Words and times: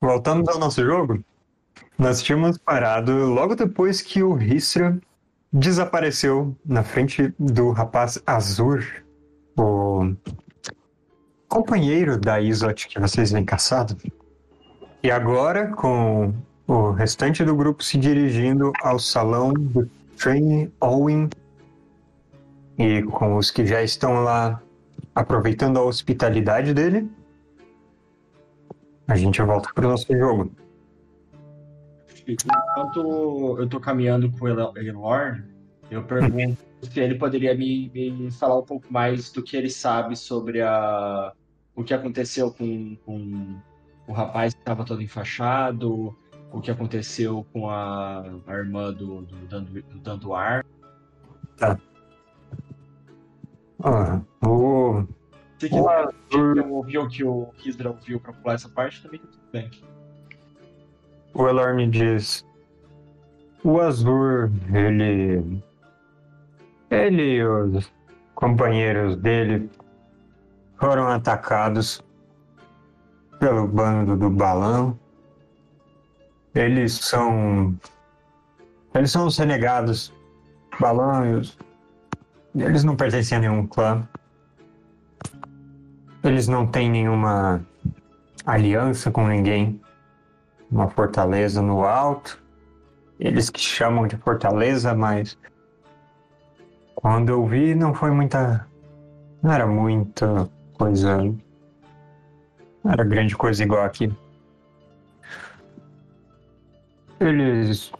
voltamos 0.00 0.48
ao 0.48 0.58
nosso 0.58 0.82
jogo. 0.82 1.22
Nós 1.98 2.22
tínhamos 2.22 2.56
parado 2.56 3.12
logo 3.26 3.54
depois 3.54 4.00
que 4.00 4.22
o 4.22 4.40
Hisra 4.40 4.98
desapareceu 5.52 6.56
na 6.64 6.82
frente 6.82 7.34
do 7.38 7.70
rapaz 7.72 8.20
Azur, 8.26 8.82
o 9.58 10.14
companheiro 11.48 12.16
da 12.16 12.40
Isot 12.40 12.88
que 12.88 12.98
vocês 12.98 13.32
vêm 13.32 13.44
caçado. 13.44 13.96
E 15.02 15.10
agora, 15.10 15.68
com 15.68 16.32
o 16.66 16.92
restante 16.92 17.44
do 17.44 17.54
grupo 17.54 17.82
se 17.82 17.98
dirigindo 17.98 18.72
ao 18.82 18.98
salão 18.98 19.52
do 19.52 19.90
Train 20.16 20.72
Owen 20.80 21.28
e 22.78 23.02
com 23.02 23.36
os 23.36 23.50
que 23.50 23.66
já 23.66 23.82
estão 23.82 24.22
lá 24.22 24.62
aproveitando 25.14 25.78
a 25.78 25.82
hospitalidade 25.82 26.72
dele, 26.72 27.10
a 29.10 29.16
gente 29.16 29.42
volta 29.42 29.70
para 29.74 29.86
o 29.86 29.90
nosso 29.90 30.16
jogo. 30.16 30.52
Enquanto 32.26 33.56
eu 33.58 33.68
tô 33.68 33.80
caminhando 33.80 34.30
com 34.30 34.44
o 34.44 34.48
Elor, 34.48 35.42
eu 35.90 36.04
pergunto 36.04 36.56
se 36.82 37.00
ele 37.00 37.16
poderia 37.16 37.54
me, 37.54 37.90
me, 37.92 38.30
falar 38.30 38.58
um 38.58 38.64
pouco 38.64 38.86
mais 38.90 39.32
do 39.32 39.42
que 39.42 39.56
ele 39.56 39.68
sabe 39.68 40.16
sobre 40.16 40.62
a, 40.62 41.32
o 41.74 41.82
que 41.82 41.92
aconteceu 41.92 42.52
com, 42.52 42.96
com 43.04 43.60
o 44.06 44.12
rapaz 44.12 44.54
que 44.54 44.60
estava 44.60 44.84
todo 44.84 45.02
enfaixado, 45.02 46.16
o 46.52 46.60
que 46.60 46.70
aconteceu 46.70 47.44
com 47.52 47.68
a, 47.68 48.22
a 48.46 48.52
irmã 48.54 48.92
do, 48.92 49.22
do, 49.22 49.60
do 49.60 49.98
Danduar. 49.98 50.64
Tá. 51.56 51.78
Ah, 53.82 54.20
o... 54.46 55.04
Se 55.60 55.68
quiser 55.68 56.08
o... 56.64 56.72
ouvir 56.72 56.96
o 56.96 57.06
que 57.06 57.22
o 57.22 57.46
Kisdra 57.58 57.90
ouviu 57.90 58.18
para 58.18 58.32
pular 58.32 58.54
essa 58.54 58.68
parte, 58.70 59.02
também 59.02 59.20
tá 59.20 59.26
tudo 59.30 59.44
bem. 59.52 59.70
O 61.34 61.46
Elorme 61.46 61.86
diz: 61.86 62.46
O 63.62 63.78
Azur, 63.78 64.50
ele. 64.72 65.62
Ele 66.90 67.22
e 67.22 67.44
os 67.44 67.92
companheiros 68.34 69.16
dele 69.16 69.70
foram 70.78 71.06
atacados 71.08 72.02
pelo 73.38 73.68
bando 73.68 74.16
do 74.16 74.30
balão. 74.30 74.98
Eles 76.54 76.94
são. 76.94 77.78
Eles 78.94 79.10
são 79.10 79.26
os 79.26 79.36
renegados. 79.36 80.10
Balão 80.80 81.26
e 81.26 81.34
os. 81.34 81.58
Eles 82.54 82.82
não 82.82 82.96
pertencem 82.96 83.36
a 83.36 83.40
nenhum 83.42 83.66
clã. 83.66 84.08
Eles 86.22 86.48
não 86.48 86.66
têm 86.66 86.90
nenhuma 86.90 87.64
aliança 88.44 89.10
com 89.10 89.26
ninguém 89.26 89.80
uma 90.70 90.88
fortaleza 90.88 91.60
no 91.62 91.84
alto. 91.84 92.40
Eles 93.18 93.50
que 93.50 93.60
chamam 93.60 94.06
de 94.06 94.16
fortaleza, 94.16 94.94
mas 94.94 95.36
quando 96.94 97.30
eu 97.30 97.46
vi 97.46 97.74
não 97.74 97.94
foi 97.94 98.10
muita. 98.10 98.66
Não 99.42 99.52
era 99.52 99.66
muita 99.66 100.48
coisa. 100.74 101.16
Não 102.84 102.92
era 102.92 103.04
grande 103.04 103.36
coisa 103.36 103.62
igual 103.62 103.84
aqui. 103.84 104.12
Eles. 107.18 107.92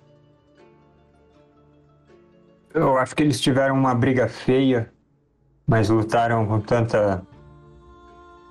Eu 2.72 2.96
acho 2.98 3.16
que 3.16 3.22
eles 3.22 3.40
tiveram 3.40 3.74
uma 3.74 3.94
briga 3.94 4.28
feia, 4.28 4.92
mas 5.66 5.88
lutaram 5.88 6.46
com 6.46 6.60
tanta 6.60 7.22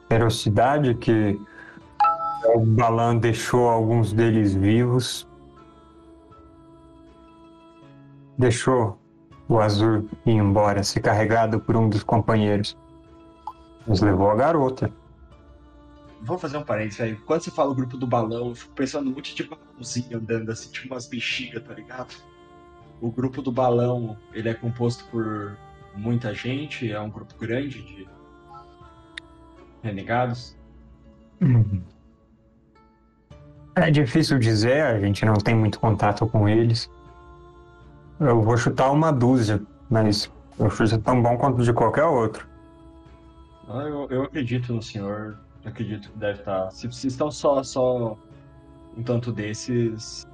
ferocidade 0.09 0.95
que 0.95 1.39
o 2.55 2.59
Balan 2.59 3.17
deixou 3.17 3.69
alguns 3.69 4.11
deles 4.11 4.55
vivos. 4.55 5.27
Deixou 8.37 8.99
o 9.47 9.59
Azul 9.59 10.09
ir 10.25 10.31
embora, 10.31 10.83
ser 10.83 11.01
carregado 11.01 11.59
por 11.59 11.77
um 11.77 11.87
dos 11.87 12.03
companheiros. 12.03 12.75
Mas 13.87 14.01
levou 14.01 14.31
a 14.31 14.35
garota. 14.35 14.91
Vou 16.21 16.37
fazer 16.37 16.57
um 16.57 16.63
parênteses 16.63 17.01
aí. 17.01 17.15
Quando 17.15 17.41
você 17.41 17.51
fala 17.51 17.71
o 17.71 17.75
grupo 17.75 17.95
do 17.95 18.07
balão, 18.07 18.49
eu 18.49 18.55
fico 18.55 18.73
pensando 18.73 19.09
muito 19.09 19.33
de 19.33 19.43
balãozinho 19.43 20.17
andando 20.17 20.51
assim, 20.51 20.71
tipo 20.71 20.93
umas 20.93 21.07
bexigas, 21.07 21.63
tá 21.63 21.73
ligado? 21.73 22.15
O 22.99 23.11
grupo 23.11 23.41
do 23.41 23.51
balão, 23.51 24.17
ele 24.33 24.49
é 24.49 24.53
composto 24.53 25.05
por 25.05 25.55
muita 25.95 26.33
gente, 26.33 26.91
é 26.91 26.99
um 26.99 27.09
grupo 27.09 27.33
grande 27.37 27.81
de 27.81 28.07
renegados. 29.81 30.55
É 33.75 33.89
difícil 33.89 34.37
dizer, 34.39 34.83
a 34.83 34.99
gente 34.99 35.23
não 35.25 35.35
tem 35.35 35.55
muito 35.55 35.79
contato 35.79 36.27
com 36.27 36.49
eles. 36.49 36.89
Eu 38.19 38.41
vou 38.41 38.57
chutar 38.57 38.91
uma 38.91 39.11
dúzia, 39.11 39.61
mas 39.89 40.29
eu 40.59 40.69
chuto 40.69 40.97
tão 40.99 41.21
bom 41.21 41.37
quanto 41.37 41.63
de 41.63 41.71
qualquer 41.71 42.03
outro. 42.03 42.45
Ah, 43.69 43.83
eu, 43.83 44.07
eu 44.09 44.23
acredito 44.23 44.73
no 44.73 44.81
senhor. 44.81 45.37
Eu 45.63 45.71
acredito 45.71 46.11
que 46.11 46.17
deve 46.17 46.39
estar. 46.39 46.69
Se, 46.71 46.91
se 46.91 47.07
estão 47.07 47.31
só, 47.31 47.63
só 47.63 48.17
um 48.97 49.03
tanto 49.03 49.31
desses, 49.31 50.27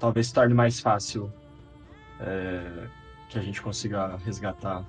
talvez 0.00 0.32
torne 0.32 0.54
mais 0.54 0.80
fácil 0.80 1.32
é, 2.20 2.86
que 3.28 3.38
a 3.38 3.42
gente 3.42 3.62
consiga 3.62 4.16
resgatar. 4.24 4.84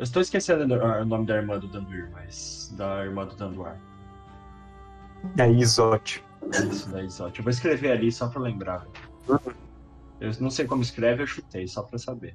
Eu 0.00 0.04
estou 0.04 0.22
esquecendo 0.22 0.62
o 0.62 1.04
nome 1.04 1.26
da 1.26 1.36
irmã 1.36 1.58
do 1.58 1.68
Danduir, 1.68 2.10
mas 2.10 2.72
da 2.74 3.04
irmã 3.04 3.26
do 3.26 3.36
Danduar. 3.36 3.78
É 5.38 5.46
Isote. 5.46 6.24
Isso 6.72 6.90
daí, 6.90 7.10
só. 7.10 7.28
Eu 7.28 7.42
vou 7.42 7.50
escrever 7.50 7.92
ali 7.92 8.10
só 8.10 8.26
pra 8.30 8.40
lembrar. 8.40 8.86
Eu 10.18 10.32
não 10.40 10.50
sei 10.50 10.66
como 10.66 10.80
escreve, 10.80 11.22
eu 11.22 11.26
chutei, 11.26 11.68
só 11.68 11.82
pra 11.82 11.98
saber. 11.98 12.34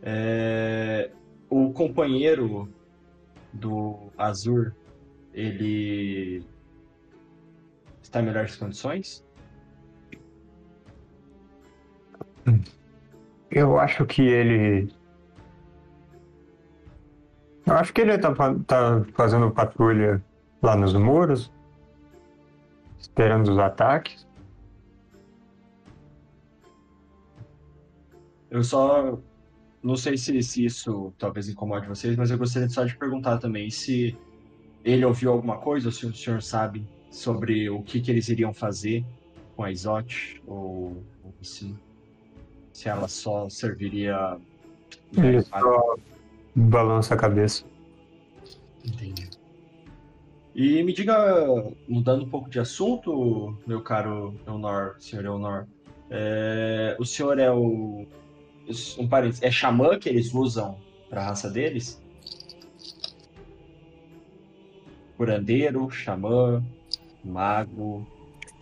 É... 0.00 1.10
O 1.50 1.72
companheiro 1.72 2.72
do 3.52 4.12
Azur, 4.16 4.72
ele 5.32 6.46
está 8.00 8.20
em 8.20 8.26
melhores 8.26 8.54
condições? 8.54 9.24
Eu 13.54 13.78
acho 13.78 14.04
que 14.04 14.20
ele 14.20 14.92
eu 17.64 17.74
acho 17.74 17.92
que 17.92 18.00
ele 18.00 18.18
tá, 18.18 18.34
tá 18.66 19.04
fazendo 19.14 19.50
patrulha 19.50 20.22
lá 20.60 20.76
nos 20.76 20.92
muros, 20.92 21.52
esperando 22.98 23.52
os 23.52 23.58
ataques. 23.58 24.26
Eu 28.50 28.64
só 28.64 29.18
não 29.80 29.96
sei 29.96 30.16
se, 30.16 30.42
se 30.42 30.64
isso 30.64 31.14
talvez 31.16 31.48
incomode 31.48 31.86
vocês, 31.86 32.16
mas 32.16 32.32
eu 32.32 32.38
gostaria 32.38 32.68
só 32.68 32.84
de 32.84 32.96
perguntar 32.96 33.38
também 33.38 33.70
se 33.70 34.16
ele 34.84 35.04
ouviu 35.04 35.30
alguma 35.30 35.58
coisa, 35.58 35.88
ou 35.88 35.92
se 35.92 36.06
o 36.06 36.14
senhor 36.14 36.42
sabe 36.42 36.84
sobre 37.08 37.70
o 37.70 37.82
que, 37.82 38.00
que 38.00 38.10
eles 38.10 38.28
iriam 38.28 38.52
fazer 38.52 39.04
com 39.54 39.62
a 39.62 39.70
Isote, 39.70 40.42
ou, 40.46 41.04
ou 41.22 41.34
se, 41.40 41.74
se 42.74 42.88
ela 42.88 43.08
só 43.08 43.48
serviria. 43.48 44.36
Ele 45.16 45.40
só 45.40 45.96
balança 46.54 47.14
a 47.14 47.16
cabeça. 47.16 47.64
Entendi. 48.84 49.30
E 50.54 50.82
me 50.82 50.92
diga, 50.92 51.16
mudando 51.88 52.24
um 52.24 52.28
pouco 52.28 52.50
de 52.50 52.60
assunto, 52.60 53.56
meu 53.66 53.80
caro 53.80 54.38
Eonor, 54.46 54.96
senhor 55.00 55.24
Eonor, 55.24 55.66
é, 56.10 56.96
o 56.98 57.04
senhor 57.04 57.38
é 57.38 57.50
o. 57.50 58.06
Um 58.98 59.08
parênteses, 59.08 59.42
é 59.42 59.50
xamã 59.50 59.98
que 59.98 60.08
eles 60.08 60.32
usam 60.32 60.78
para 61.10 61.20
a 61.20 61.26
raça 61.26 61.50
deles? 61.50 62.02
Curandeiro, 65.16 65.90
xamã, 65.90 66.64
mago, 67.22 68.06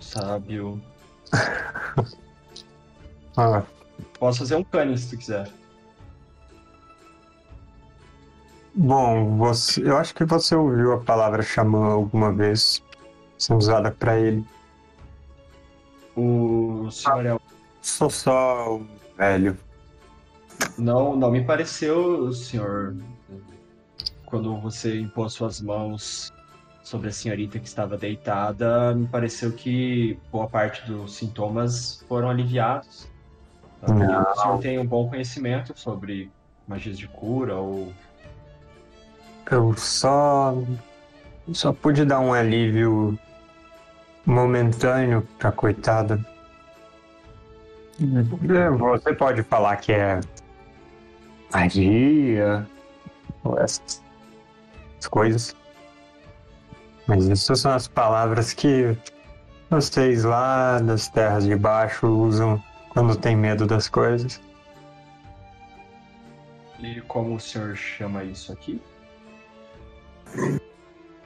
sábio. 0.01 0.83
ah. 3.37 3.65
Posso 4.23 4.39
fazer 4.39 4.55
um 4.55 4.63
cano 4.63 4.97
se 4.97 5.11
tu 5.11 5.19
quiser. 5.19 5.51
Bom, 8.73 9.37
você, 9.37 9.83
eu 9.83 9.97
acho 9.97 10.15
que 10.15 10.25
você 10.25 10.55
ouviu 10.55 10.93
a 10.93 11.01
palavra 11.01 11.43
xamã 11.43 11.95
alguma 11.95 12.33
vez 12.33 12.81
sendo 13.37 13.59
usada 13.59 13.91
para 13.91 14.21
ele. 14.21 14.47
O 16.17 16.89
senhor 16.93 17.27
é 17.27 17.35
o. 17.35 17.41
Sou 17.81 18.09
só 18.09 18.77
um 18.77 18.87
velho. 19.19 19.59
Não, 20.79 21.17
não 21.17 21.33
me 21.33 21.45
pareceu, 21.45 22.33
senhor. 22.33 22.95
Quando 24.25 24.57
você 24.61 25.01
impôs 25.01 25.33
suas 25.33 25.61
mãos 25.61 26.33
sobre 26.85 27.09
a 27.09 27.13
senhorita 27.13 27.59
que 27.59 27.67
estava 27.67 27.99
deitada, 27.99 28.95
me 28.95 29.09
pareceu 29.09 29.51
que 29.51 30.17
boa 30.31 30.49
parte 30.49 30.87
dos 30.87 31.17
sintomas 31.17 32.05
foram 32.07 32.31
aliviados. 32.31 33.11
O 33.83 34.41
senhor 34.41 34.59
tem 34.61 34.79
um 34.79 34.87
bom 34.87 35.09
conhecimento 35.09 35.77
sobre 35.77 36.31
magias 36.67 36.97
de 36.97 37.09
cura 37.09 37.57
ou 37.57 37.93
eu 39.51 39.75
só 39.77 40.55
Só 41.53 41.73
pude 41.73 42.05
dar 42.05 42.21
um 42.21 42.33
alívio 42.33 43.19
momentâneo 44.25 45.27
pra 45.39 45.51
coitada. 45.51 46.25
É, 48.01 48.71
Você 48.71 49.15
pode 49.15 49.43
falar 49.43 49.77
que 49.77 49.93
é 49.93 50.21
magia 51.53 52.67
ou 53.43 53.59
essas 53.59 54.01
coisas. 55.11 55.57
Mas 57.07 57.29
essas 57.29 57.61
são 57.61 57.73
as 57.73 57.89
palavras 57.89 58.55
que 58.55 58.97
vocês 59.69 60.23
lá 60.23 60.79
das 60.79 61.09
terras 61.09 61.45
de 61.45 61.57
baixo 61.57 62.07
usam 62.07 62.63
quando 62.93 63.17
tem 63.17 63.35
medo 63.35 63.67
das 63.67 63.89
coisas. 63.89 64.39
E 66.79 67.01
como 67.03 67.37
o 67.37 67.41
senhor 67.41 67.75
chama 67.75 68.23
isso 68.23 68.53
aqui? 68.53 68.81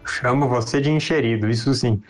Chamo 0.07 0.49
você 0.49 0.81
de 0.81 0.91
encherido, 0.91 1.51
isso 1.51 1.75
sim. 1.75 2.01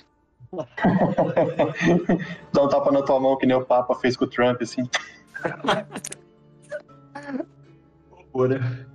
Dá 2.53 2.63
um 2.63 2.69
tapa 2.69 2.93
na 2.93 3.03
tua 3.03 3.19
mão 3.19 3.39
que 3.39 3.47
nem 3.47 3.57
o 3.57 3.65
Papa 3.65 3.95
fez 3.95 4.15
com 4.17 4.27
o 4.27 4.29
Trump, 4.29 4.61
assim. 4.61 4.89
Ora, 8.33 8.87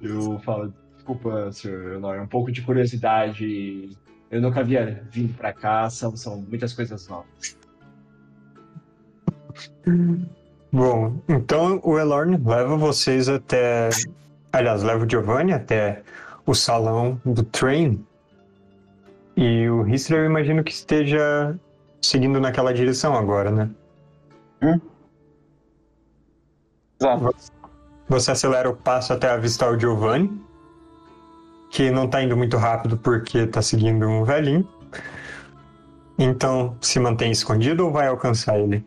eu 0.00 0.38
falo, 0.40 0.72
desculpa, 0.94 1.50
senhor 1.50 1.96
Honor, 1.96 2.20
um 2.20 2.28
pouco 2.28 2.52
de 2.52 2.62
curiosidade. 2.62 3.90
Eu 4.30 4.40
nunca 4.40 4.60
havia 4.60 5.04
vindo 5.10 5.34
pra 5.34 5.52
cá, 5.52 5.90
são, 5.90 6.16
são 6.16 6.40
muitas 6.40 6.72
coisas 6.72 7.08
novas. 7.08 7.58
Bom, 10.70 11.16
então 11.28 11.80
o 11.82 11.98
Elorn 11.98 12.36
leva 12.44 12.76
vocês 12.76 13.28
até. 13.28 13.88
Aliás, 14.52 14.82
leva 14.82 15.04
o 15.04 15.10
Giovanni 15.10 15.52
até 15.52 16.02
o 16.46 16.54
salão 16.54 17.20
do 17.24 17.42
train. 17.42 18.04
E 19.36 19.68
o 19.68 19.86
Histra, 19.86 20.16
eu 20.18 20.24
imagino 20.26 20.64
que 20.64 20.72
esteja 20.72 21.58
seguindo 22.02 22.40
naquela 22.40 22.74
direção 22.74 23.14
agora, 23.14 23.50
né? 23.50 23.70
Exato. 27.00 27.34
Você 28.08 28.30
acelera 28.30 28.68
o 28.68 28.74
passo 28.74 29.12
até 29.12 29.30
avistar 29.30 29.70
o 29.70 29.78
Giovanni, 29.78 30.30
que 31.70 31.90
não 31.90 32.08
tá 32.08 32.22
indo 32.22 32.36
muito 32.36 32.56
rápido 32.56 32.96
porque 32.96 33.46
tá 33.46 33.62
seguindo 33.62 34.06
um 34.08 34.24
velhinho. 34.24 34.66
Então, 36.18 36.76
se 36.80 36.98
mantém 36.98 37.30
escondido 37.30 37.84
ou 37.84 37.92
vai 37.92 38.08
alcançar 38.08 38.58
ele? 38.58 38.84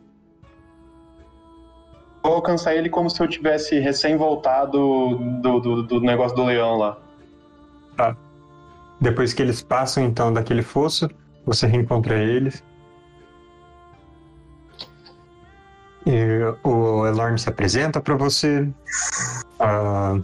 Vou 2.23 2.33
alcançar 2.33 2.75
ele 2.75 2.89
como 2.89 3.09
se 3.09 3.21
eu 3.21 3.27
tivesse 3.27 3.79
recém-voltado 3.79 5.17
do, 5.41 5.59
do, 5.59 5.83
do 5.83 6.01
negócio 6.01 6.35
do 6.35 6.43
leão 6.43 6.77
lá. 6.77 6.97
Depois 8.99 9.33
que 9.33 9.41
eles 9.41 9.63
passam 9.63 10.03
então 10.03 10.31
daquele 10.31 10.61
fosso, 10.61 11.09
você 11.45 11.65
reencontra 11.65 12.17
eles. 12.17 12.63
E 16.05 16.41
o 16.63 17.05
Elorn 17.07 17.37
se 17.37 17.49
apresenta 17.49 17.99
para 17.99 18.15
você. 18.15 18.67
Ah, 19.59 20.19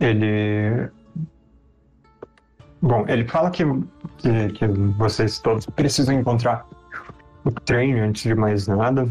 ele. 0.00 0.88
Bom, 2.80 3.04
ele 3.08 3.26
fala 3.26 3.50
que, 3.50 3.64
que, 4.18 4.48
que 4.50 4.66
vocês 4.96 5.38
todos 5.40 5.66
precisam 5.66 6.14
encontrar 6.14 6.64
o 7.44 7.50
trem 7.50 7.98
antes 7.98 8.22
de 8.22 8.34
mais 8.34 8.68
nada. 8.68 9.08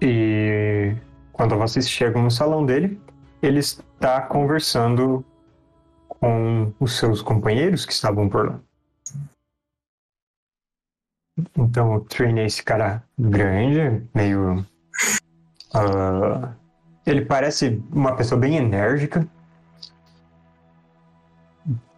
E 0.00 0.94
quando 1.32 1.56
vocês 1.56 1.88
chegam 1.88 2.22
no 2.22 2.30
salão 2.30 2.64
dele, 2.64 3.00
ele 3.42 3.58
está 3.58 4.22
conversando 4.22 5.24
com 6.08 6.72
os 6.80 6.96
seus 6.96 7.22
companheiros 7.22 7.84
que 7.84 7.92
estavam 7.92 8.28
por 8.28 8.48
lá. 8.48 8.60
Então 11.56 11.94
o 11.94 12.00
Train 12.00 12.38
é 12.38 12.46
esse 12.46 12.62
cara 12.62 13.02
grande, 13.18 14.02
meio. 14.14 14.64
ah, 15.74 16.54
ele 17.04 17.24
parece 17.24 17.82
uma 17.92 18.16
pessoa 18.16 18.40
bem 18.40 18.56
enérgica. 18.56 19.26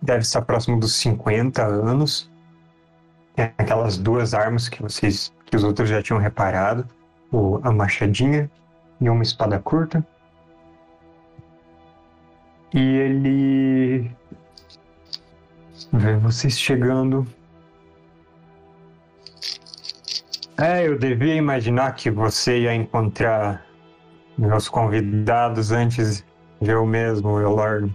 Deve 0.02 0.20
estar 0.20 0.42
próximo 0.42 0.78
dos 0.78 0.94
50 0.96 1.64
anos. 1.64 2.30
Tem 3.34 3.52
aquelas 3.56 3.96
duas 3.96 4.34
armas 4.34 4.68
que 4.68 4.82
vocês. 4.82 5.32
que 5.46 5.56
os 5.56 5.64
outros 5.64 5.88
já 5.88 6.02
tinham 6.02 6.20
reparado. 6.20 6.86
O, 7.30 7.60
a 7.62 7.70
machadinha 7.70 8.50
e 9.00 9.08
uma 9.08 9.22
espada 9.22 9.58
curta. 9.58 10.06
E 12.74 12.78
ele 12.78 14.10
vê 15.92 16.16
vocês 16.16 16.58
chegando. 16.58 17.26
É, 20.56 20.86
eu 20.86 20.98
devia 20.98 21.34
imaginar 21.34 21.94
que 21.94 22.10
você 22.10 22.62
ia 22.62 22.74
encontrar 22.74 23.64
meus 24.36 24.68
convidados 24.68 25.70
antes 25.70 26.24
de 26.60 26.70
eu 26.70 26.84
mesmo, 26.84 27.40
Elorn. 27.40 27.94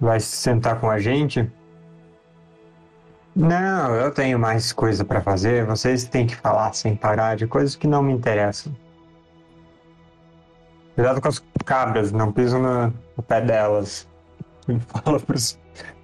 Vai 0.00 0.18
se 0.20 0.36
sentar 0.36 0.80
com 0.80 0.90
a 0.90 0.98
gente? 0.98 1.50
Não, 3.34 3.94
eu 3.96 4.12
tenho 4.12 4.38
mais 4.38 4.72
coisa 4.72 5.04
pra 5.04 5.20
fazer. 5.20 5.66
Vocês 5.66 6.04
têm 6.04 6.26
que 6.26 6.36
falar 6.36 6.72
sem 6.72 6.94
parar 6.94 7.36
de 7.36 7.46
coisas 7.46 7.74
que 7.74 7.86
não 7.86 8.02
me 8.02 8.12
interessam. 8.12 8.74
Cuidado 10.94 11.20
com 11.20 11.28
as 11.28 11.42
cabras, 11.64 12.12
não 12.12 12.30
piso 12.30 12.58
no, 12.58 12.86
no 13.16 13.22
pé 13.26 13.40
delas. 13.40 14.06
Ele 14.68 14.80
fala 14.80 15.18
pro 15.18 15.36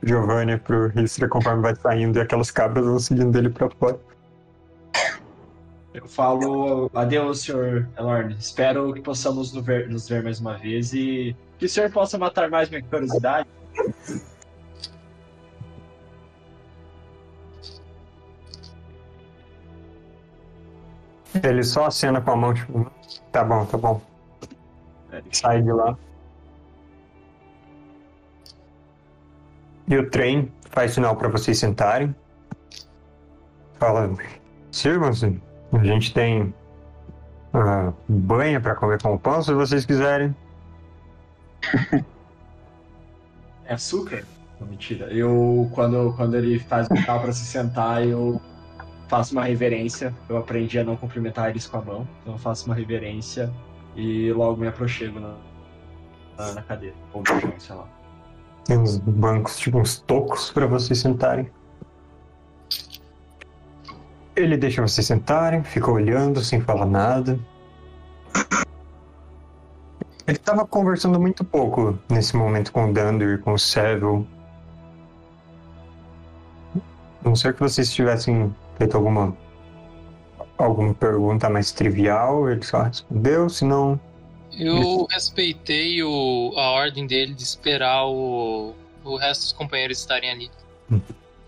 Giovanni 0.03 0.57
pro 0.59 0.89
Ristra 0.89 1.29
conforme 1.29 1.63
vai 1.63 1.77
saindo 1.77 2.19
e 2.19 2.23
aquelas 2.23 2.51
cabras 2.51 2.85
vão 2.85 2.99
seguindo 2.99 3.37
ele 3.39 3.49
pra 3.49 3.71
fora. 3.71 3.99
Eu 5.95 6.07
falo 6.07 6.91
adeus, 6.95 7.43
senhor 7.43 7.89
Elorn. 7.99 8.35
Espero 8.39 8.93
que 8.93 9.01
possamos 9.01 9.53
nos 9.53 9.65
ver, 9.65 9.89
nos 9.89 10.09
ver 10.09 10.23
mais 10.23 10.41
uma 10.41 10.57
vez 10.57 10.93
e 10.93 11.35
que 11.59 11.67
o 11.67 11.69
senhor 11.69 11.91
possa 11.91 12.19
matar 12.19 12.51
mais 12.51 12.69
minha 12.69 12.83
curiosidade. 12.83 13.49
Ele 21.43 21.63
só 21.63 21.87
acena 21.87 22.21
com 22.21 22.31
a 22.33 22.37
mão, 22.37 22.55
tipo, 22.55 22.91
tá 23.31 23.45
bom, 23.45 23.65
tá 23.65 23.79
bom. 23.79 24.01
É, 25.13 25.23
Sai 25.33 25.63
de 25.63 25.73
lá. 25.73 25.97
E 29.87 29.97
o 29.97 30.09
trem 30.11 30.53
faz 30.71 30.93
sinal 30.93 31.17
para 31.17 31.29
vocês 31.29 31.59
sentarem. 31.59 32.15
Fala, 33.75 34.11
sirvam-se. 34.71 35.41
A 35.73 35.85
gente 35.85 36.13
tem 36.13 36.55
ah, 37.53 37.93
banha 38.09 38.61
para 38.61 38.75
comer 38.75 39.01
com 39.01 39.15
o 39.15 39.19
pão, 39.19 39.43
se 39.43 39.53
vocês 39.53 39.85
quiserem. 39.85 40.35
É 43.67 43.75
açúcar? 43.75 44.25
Não, 44.61 44.67
mentira. 44.67 45.07
Eu, 45.13 45.71
quando, 45.73 46.13
quando 46.17 46.37
ele 46.37 46.59
faz 46.59 46.89
o 46.91 46.97
sinal 46.97 47.21
pra 47.21 47.33
se 47.33 47.45
sentar, 47.45 48.05
eu 48.05 48.41
faço 49.11 49.33
uma 49.33 49.45
reverência. 49.45 50.15
Eu 50.29 50.37
aprendi 50.39 50.79
a 50.79 50.85
não 50.85 50.97
cumprimentar 50.97 51.51
eles 51.51 51.67
com 51.67 51.77
a 51.77 51.83
mão. 51.83 52.09
Então 52.23 52.35
eu 52.35 52.39
faço 52.39 52.67
uma 52.67 52.75
reverência 52.77 53.53
e 53.97 54.33
logo 54.33 54.61
me 54.61 54.69
aproximo 54.69 55.19
na, 55.19 55.35
na, 56.39 56.53
na 56.55 56.63
cadeira. 56.63 56.95
Ou 57.13 57.21
no 57.21 57.27
chão, 57.27 57.53
sei 57.59 57.75
lá. 57.75 57.89
Tem 58.65 58.79
uns 58.79 58.99
bancos, 58.99 59.59
tipo 59.59 59.79
uns 59.79 59.99
tocos 59.99 60.53
para 60.53 60.67
vocês 60.67 61.01
sentarem. 61.01 61.51
Ele 64.37 64.57
deixa 64.57 64.81
vocês 64.81 65.07
sentarem, 65.07 65.65
fica 65.65 65.91
olhando 65.91 66.41
sem 66.41 66.61
falar 66.61 66.87
nada. 66.87 67.39
Ele 70.25 70.39
tava 70.39 70.65
conversando 70.65 71.19
muito 71.19 71.45
pouco 71.45 71.99
nesse 72.09 72.37
momento 72.37 72.71
com 72.71 72.89
o 72.89 72.93
Dunder 72.93 73.35
e 73.35 73.39
com 73.39 73.55
o 73.55 73.59
Seville. 73.59 74.25
A 76.77 77.29
não 77.29 77.35
ser 77.35 77.53
que 77.53 77.61
vocês 77.61 77.93
tivessem 77.93 78.55
feito 78.81 78.97
alguma 78.97 79.37
alguma 80.57 80.95
pergunta 80.95 81.49
mais 81.51 81.71
trivial, 81.71 82.49
ele 82.49 82.63
só 82.65 82.83
respondeu, 82.83 83.49
senão 83.51 84.01
Eu 84.59 85.07
respeitei 85.11 86.03
o, 86.03 86.53
a 86.57 86.71
ordem 86.71 87.07
dele 87.07 87.35
de 87.35 87.43
esperar 87.43 88.07
o, 88.07 88.75
o 89.05 89.17
resto 89.17 89.43
dos 89.43 89.53
companheiros 89.53 89.99
estarem 89.99 90.31
ali. 90.31 90.51
Hum. 90.91 91.01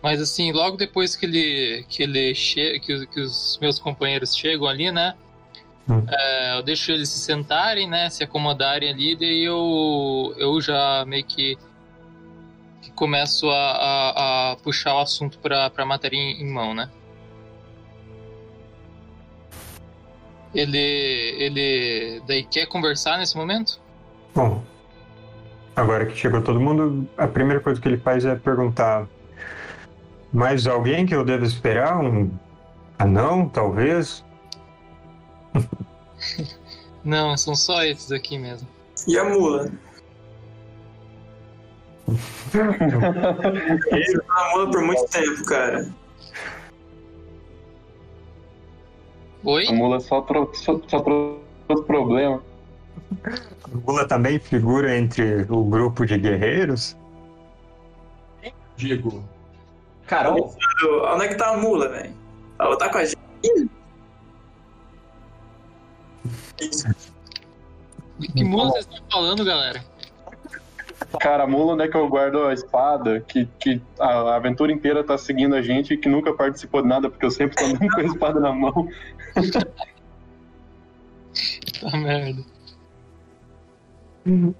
Mas 0.02 0.20
assim, 0.20 0.52
logo 0.52 0.76
depois 0.76 1.16
que 1.16 1.24
ele 1.26 1.84
que 1.88 2.02
ele 2.02 2.34
che 2.34 2.78
que, 2.80 2.92
os- 2.92 3.04
que 3.06 3.20
os 3.20 3.58
meus 3.60 3.78
companheiros 3.78 4.36
chegam 4.36 4.66
ali, 4.66 4.90
né? 4.90 5.14
Hum. 5.88 6.04
é, 6.08 6.56
eu 6.58 6.62
deixo 6.62 6.92
eles 6.92 7.08
se 7.08 7.18
sentarem, 7.18 7.88
né? 7.88 8.08
Se 8.10 8.22
acomodarem 8.24 8.90
ali, 8.90 9.16
daí 9.16 9.42
eu 9.44 10.34
eu 10.38 10.60
já 10.60 11.04
meio 11.06 11.24
que, 11.24 11.56
que 12.82 12.90
começo 12.92 13.48
a, 13.50 13.70
a, 13.72 14.52
a 14.52 14.56
puxar 14.56 14.94
o 14.94 15.00
assunto 15.00 15.38
pra, 15.38 15.68
pra 15.70 15.84
matéria 15.84 16.16
em, 16.16 16.42
em 16.42 16.50
mão, 16.50 16.72
né? 16.74 16.88
Ele 20.54 20.78
ele 20.78 22.22
daí 22.26 22.44
quer 22.44 22.66
conversar 22.66 23.18
nesse 23.18 23.36
momento? 23.36 23.80
Bom, 24.34 24.62
agora 25.74 26.06
que 26.06 26.16
chegou 26.16 26.42
todo 26.42 26.60
mundo, 26.60 27.08
a 27.16 27.26
primeira 27.26 27.60
coisa 27.60 27.80
que 27.80 27.88
ele 27.88 27.98
faz 27.98 28.24
é 28.24 28.34
perguntar: 28.34 29.06
mais 30.32 30.66
alguém 30.66 31.06
que 31.06 31.14
eu 31.14 31.24
devo 31.24 31.44
esperar? 31.44 31.98
Um 31.98 32.30
anão, 32.98 33.48
talvez? 33.48 34.24
Não, 37.04 37.36
são 37.36 37.54
só 37.54 37.82
esses 37.82 38.12
aqui 38.12 38.38
mesmo. 38.38 38.68
E 39.08 39.18
a 39.18 39.24
mula? 39.24 39.70
Ele 42.52 44.20
tá 44.20 44.34
na 44.34 44.50
mula 44.52 44.70
por 44.70 44.82
muito 44.82 45.04
tempo, 45.06 45.44
cara. 45.46 45.88
Oi? 49.44 49.66
A 49.66 49.72
mula 49.72 50.00
só, 50.00 50.20
tro 50.22 50.50
só, 50.54 50.80
só 50.86 51.00
trouxe 51.00 51.84
problema. 51.86 52.42
Mula 53.86 54.06
também 54.06 54.38
figura 54.38 54.96
entre 54.96 55.46
o 55.48 55.64
grupo 55.64 56.06
de 56.06 56.18
guerreiros? 56.18 56.96
Digo. 58.76 59.22
Carol, 60.06 60.54
Onde 61.14 61.24
é 61.24 61.28
que 61.28 61.34
tá 61.36 61.50
a 61.50 61.56
mula, 61.56 61.88
velho? 61.88 62.14
Ela 62.58 62.76
tá 62.76 62.88
com 62.88 62.98
a 62.98 63.04
gente. 63.04 63.16
Que 68.34 68.44
mula 68.44 68.70
vocês 68.70 68.86
estão 68.86 69.02
falando, 69.10 69.44
galera? 69.44 69.82
Cara, 71.20 71.44
a 71.44 71.46
mula 71.46 71.74
onde 71.74 71.84
é 71.84 71.88
que 71.88 71.96
eu 71.96 72.08
guardo 72.08 72.44
a 72.44 72.54
espada, 72.54 73.20
que, 73.20 73.46
que 73.58 73.80
a 73.98 74.36
aventura 74.36 74.72
inteira 74.72 75.02
tá 75.02 75.18
seguindo 75.18 75.54
a 75.54 75.62
gente 75.62 75.94
e 75.94 75.96
que 75.96 76.08
nunca 76.08 76.32
participou 76.32 76.82
de 76.82 76.88
nada, 76.88 77.10
porque 77.10 77.26
eu 77.26 77.30
sempre 77.30 77.56
tô 77.56 77.64
andando 77.64 77.90
com 77.90 78.00
a 78.00 78.04
espada 78.04 78.40
na 78.40 78.52
mão. 78.52 78.88
Tá 81.80 81.96
merda. 81.96 82.44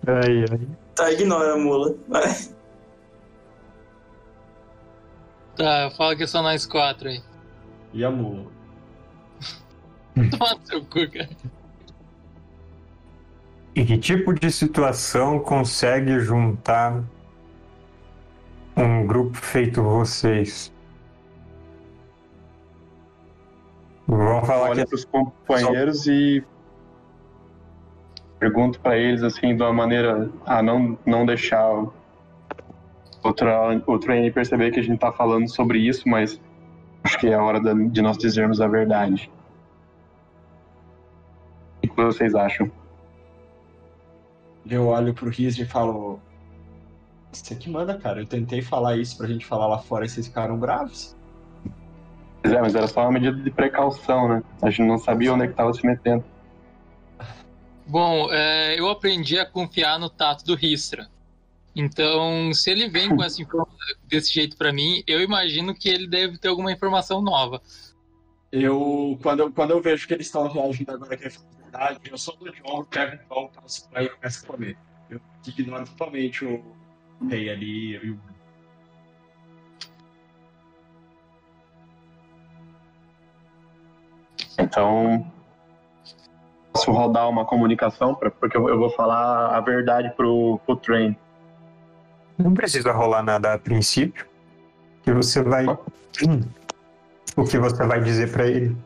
Ai, 0.07 0.45
ai. 0.50 0.69
Tá, 0.95 1.12
ignora 1.12 1.55
a 1.55 1.57
mula. 1.57 1.95
Vai. 2.09 2.23
Tá, 5.57 5.85
eu 5.85 5.91
falo 5.93 6.17
que 6.17 6.26
são 6.26 6.43
nós 6.43 6.67
quatro 6.67 7.09
aí. 7.09 7.23
e 7.93 8.05
a 8.05 8.11
mula? 8.11 8.50
Toma 10.38 10.59
seu 10.64 10.85
cu, 10.85 11.11
cara. 11.11 11.29
E 13.75 13.85
que 13.85 13.99
tipo 13.99 14.35
de 14.35 14.50
situação 14.50 15.38
consegue 15.38 16.19
juntar 16.21 17.02
um 18.76 19.07
grupo 19.07 19.37
feito 19.37 19.83
vocês? 19.83 20.72
Vamos 24.06 24.47
falar 24.47 24.71
Olha 24.71 24.85
que 24.85 24.88
pros 24.90 25.04
companheiros 25.04 26.06
e 26.06 26.44
pergunto 28.38 28.80
pra 28.80 28.99
eles 28.99 29.23
assim 29.23 29.54
de 29.56 29.62
uma 29.62 29.73
maneira 29.73 30.28
a 30.44 30.61
não 30.62 30.99
não 31.06 31.25
deixar 31.25 31.73
o 31.73 31.92
outra 33.23 33.80
o 33.87 33.99
Train 33.99 34.30
perceber 34.32 34.73
que 34.73 34.80
a 34.80 34.82
gente 34.82 34.99
tá 34.99 35.12
falando 35.12 35.49
sobre 35.49 35.78
isso, 35.78 36.09
mas 36.09 36.40
acho 37.04 37.18
que 37.18 37.28
é 37.28 37.35
a 37.35 37.42
hora 37.42 37.61
de 37.61 38.02
nós 38.02 38.18
dizermos 38.18 38.61
a 38.61 38.66
verdade. 38.66 39.30
O 41.85 41.88
que 41.88 42.02
vocês 42.02 42.35
acham? 42.35 42.71
Eu 44.68 44.87
olho 44.87 45.12
pro 45.12 45.28
Riz 45.28 45.59
e 45.59 45.64
falo. 45.64 46.21
Você 47.32 47.54
que 47.54 47.68
manda, 47.68 47.99
cara. 47.99 48.21
Eu 48.21 48.26
tentei 48.26 48.62
falar 48.62 48.97
isso 48.97 49.16
pra 49.16 49.26
gente 49.26 49.44
falar 49.44 49.66
lá 49.66 49.78
fora 49.78 50.04
e 50.04 50.09
vocês 50.09 50.26
ficaram 50.26 50.56
bravos. 50.56 51.16
Pois 52.42 52.52
é, 52.52 52.61
mas 52.61 52.75
era 52.75 52.88
só 52.88 53.02
uma 53.02 53.12
medida 53.12 53.37
de 53.37 53.50
precaução, 53.50 54.28
né? 54.28 54.42
A 54.61 54.68
gente 54.68 54.87
não 54.87 54.99
sabia 54.99 55.32
onde 55.32 55.44
é 55.44 55.49
que 55.49 55.54
tava 55.54 55.72
se 55.72 55.87
metendo. 55.87 56.25
Bom, 57.87 58.28
é, 58.32 58.78
eu 58.78 58.88
aprendi 58.88 59.38
a 59.38 59.46
confiar 59.46 59.99
no 59.99 60.11
tato 60.11 60.44
do 60.44 60.54
Ristra. 60.54 61.08
Então, 61.75 62.52
se 62.52 62.70
ele 62.70 62.88
vem 62.88 63.08
com 63.08 63.22
essa 63.22 63.40
informação 63.40 63.75
desse 64.06 64.32
jeito 64.32 64.56
pra 64.56 64.72
mim, 64.72 65.02
eu 65.06 65.20
imagino 65.20 65.75
que 65.75 65.88
ele 65.88 66.06
deve 66.06 66.37
ter 66.37 66.49
alguma 66.49 66.72
informação 66.72 67.22
nova. 67.22 67.62
Eu, 68.50 69.18
quando 69.22 69.40
eu, 69.40 69.52
quando 69.52 69.70
eu 69.70 69.80
vejo 69.80 70.06
que 70.06 70.12
eles 70.12 70.26
estão 70.26 70.46
reagindo 70.46 70.92
agora 70.92 71.16
que 71.16 71.26
é 71.26 71.32
verdade, 71.62 72.00
eu 72.11 72.18
sou 72.18 72.37
do 72.37 72.52
de 72.52 72.61
ombro, 72.64 72.87
pego 72.87 73.14
um 73.14 73.26
pão, 73.26 73.49
passo 73.49 73.88
pra 73.88 74.02
ele 74.02 74.11
e 74.11 74.16
começo 74.16 74.44
a 74.44 74.46
comer. 74.46 74.76
Eu 75.08 75.20
ignoro 75.46 75.87
totalmente 75.87 76.44
o 76.44 76.62
rei 77.28 77.49
ali 77.49 77.96
e 77.96 78.11
o. 78.11 78.31
Então, 84.62 85.26
posso 86.73 86.90
rodar 86.92 87.28
uma 87.28 87.45
comunicação, 87.45 88.14
pra, 88.14 88.31
porque 88.31 88.57
eu, 88.57 88.69
eu 88.69 88.78
vou 88.78 88.90
falar 88.90 89.57
a 89.57 89.61
verdade 89.61 90.12
pro, 90.16 90.59
pro 90.64 90.76
Train. 90.76 91.16
não 92.38 92.54
precisa 92.54 92.92
rolar 92.92 93.23
nada 93.23 93.52
a 93.52 93.59
princípio. 93.59 94.26
Que 95.02 95.12
você 95.12 95.42
vai. 95.42 95.66
Hum. 95.66 96.40
O 97.37 97.45
que 97.45 97.59
você 97.59 97.85
vai 97.85 98.00
dizer 98.00 98.31
pra 98.31 98.47
ele? 98.47 98.76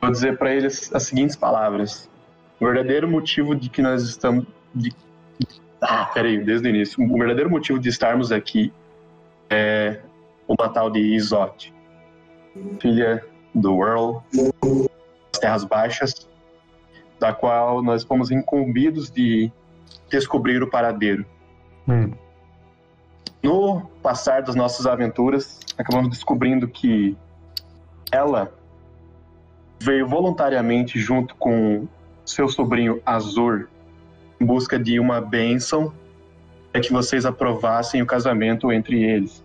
Vou 0.00 0.10
dizer 0.10 0.38
pra 0.38 0.52
eles 0.52 0.92
as 0.92 1.04
seguintes 1.04 1.36
palavras. 1.36 2.08
O 2.60 2.64
verdadeiro 2.64 3.08
motivo 3.08 3.54
de 3.54 3.68
que 3.68 3.80
nós 3.82 4.02
estamos. 4.02 4.44
De... 4.74 4.92
Ah, 5.80 6.06
peraí, 6.06 6.42
desde 6.42 6.66
o 6.66 6.70
início. 6.70 7.02
O 7.02 7.18
verdadeiro 7.18 7.50
motivo 7.50 7.78
de 7.78 7.88
estarmos 7.88 8.32
aqui 8.32 8.72
é 9.50 10.00
uma 10.48 10.68
tal 10.68 10.90
de 10.90 11.00
Isote, 11.00 11.72
filha 12.80 13.24
do 13.54 13.82
Earl 13.82 14.18
das 14.32 15.40
Terras 15.40 15.64
Baixas, 15.64 16.28
da 17.18 17.32
qual 17.32 17.82
nós 17.82 18.04
fomos 18.04 18.30
incumbidos 18.30 19.10
de 19.10 19.50
descobrir 20.10 20.62
o 20.62 20.70
paradeiro. 20.70 21.24
Hum. 21.88 22.12
No 23.42 23.82
passar 24.02 24.42
das 24.42 24.54
nossas 24.54 24.86
aventuras, 24.86 25.60
acabamos 25.76 26.10
descobrindo 26.10 26.68
que 26.68 27.16
ela 28.10 28.52
veio 29.80 30.08
voluntariamente 30.08 30.98
junto 30.98 31.34
com 31.36 31.86
seu 32.24 32.48
sobrinho 32.48 33.00
Azur 33.06 33.68
em 34.40 34.44
busca 34.44 34.78
de 34.78 34.98
uma 35.00 35.20
bênção 35.20 35.92
para 36.72 36.80
que 36.80 36.92
vocês 36.92 37.24
aprovassem 37.24 38.02
o 38.02 38.06
casamento 38.06 38.70
entre 38.72 39.02
eles. 39.02 39.42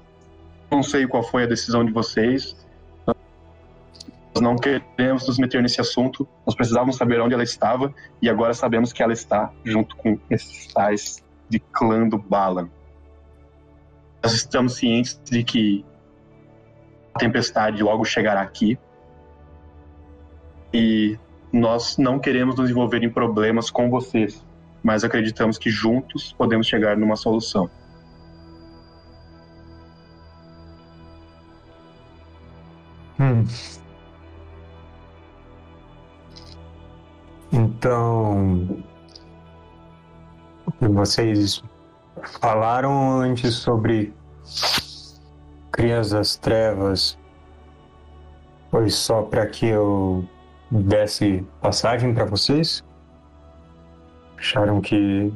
Não 0.70 0.84
sei 0.84 1.08
qual 1.08 1.24
foi 1.24 1.44
a 1.44 1.48
decisão 1.48 1.86
de 1.86 1.92
vocês. 1.92 2.56
Nós 4.36 4.42
não 4.42 4.56
queremos 4.56 5.28
nos 5.28 5.38
meter 5.38 5.62
nesse 5.62 5.80
assunto. 5.80 6.28
Nós 6.46 6.56
precisávamos 6.56 6.96
saber 6.96 7.22
onde 7.22 7.34
ela 7.34 7.44
estava 7.44 7.94
e 8.22 8.30
agora 8.30 8.54
sabemos 8.54 8.92
que 8.92 9.04
ela 9.04 9.14
está 9.14 9.52
junto 9.64 9.96
com 9.96 10.18
esses 10.30 10.68
tais 10.74 11.24
de 11.48 11.60
clã 11.60 12.08
do 12.08 12.18
Balan. 12.18 12.70
Nós 14.24 14.34
estamos 14.34 14.76
cientes 14.76 15.20
de 15.24 15.44
que 15.44 15.86
a 17.14 17.20
tempestade 17.20 17.84
logo 17.84 18.04
chegará 18.04 18.42
aqui 18.42 18.80
e 20.74 21.18
nós 21.52 21.98
não 21.98 22.18
queremos 22.18 22.56
nos 22.56 22.72
envolver 22.72 23.04
em 23.04 23.10
problemas 23.10 23.70
com 23.70 23.90
vocês, 23.90 24.44
mas 24.82 25.04
acreditamos 25.04 25.60
que 25.60 25.70
juntos 25.70 26.34
podemos 26.34 26.66
chegar 26.66 26.98
numa 26.98 27.16
solução. 27.16 27.70
Hum. 33.20 33.46
Então, 37.84 38.82
vocês 40.80 41.62
falaram 42.40 43.20
antes 43.20 43.56
sobre 43.56 44.14
Crias 45.70 46.12
das 46.12 46.38
Trevas. 46.38 47.20
Foi 48.72 48.90
só 48.90 49.24
para 49.24 49.46
que 49.48 49.66
eu 49.66 50.24
desse 50.72 51.46
passagem 51.60 52.14
para 52.14 52.24
vocês? 52.24 52.82
Acharam 54.38 54.80
que 54.80 55.34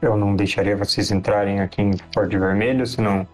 eu 0.00 0.16
não 0.16 0.36
deixaria 0.36 0.76
vocês 0.76 1.10
entrarem 1.10 1.58
aqui 1.58 1.82
em 1.82 1.94
Forte 2.14 2.38
Vermelho 2.38 2.86
se 2.86 3.00
não 3.00 3.26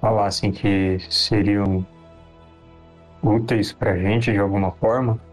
falassem 0.00 0.50
que 0.50 0.98
seriam 1.08 1.86
úteis 3.22 3.72
pra 3.72 3.96
gente 3.96 4.32
de 4.32 4.38
alguma 4.40 4.72
forma? 4.72 5.29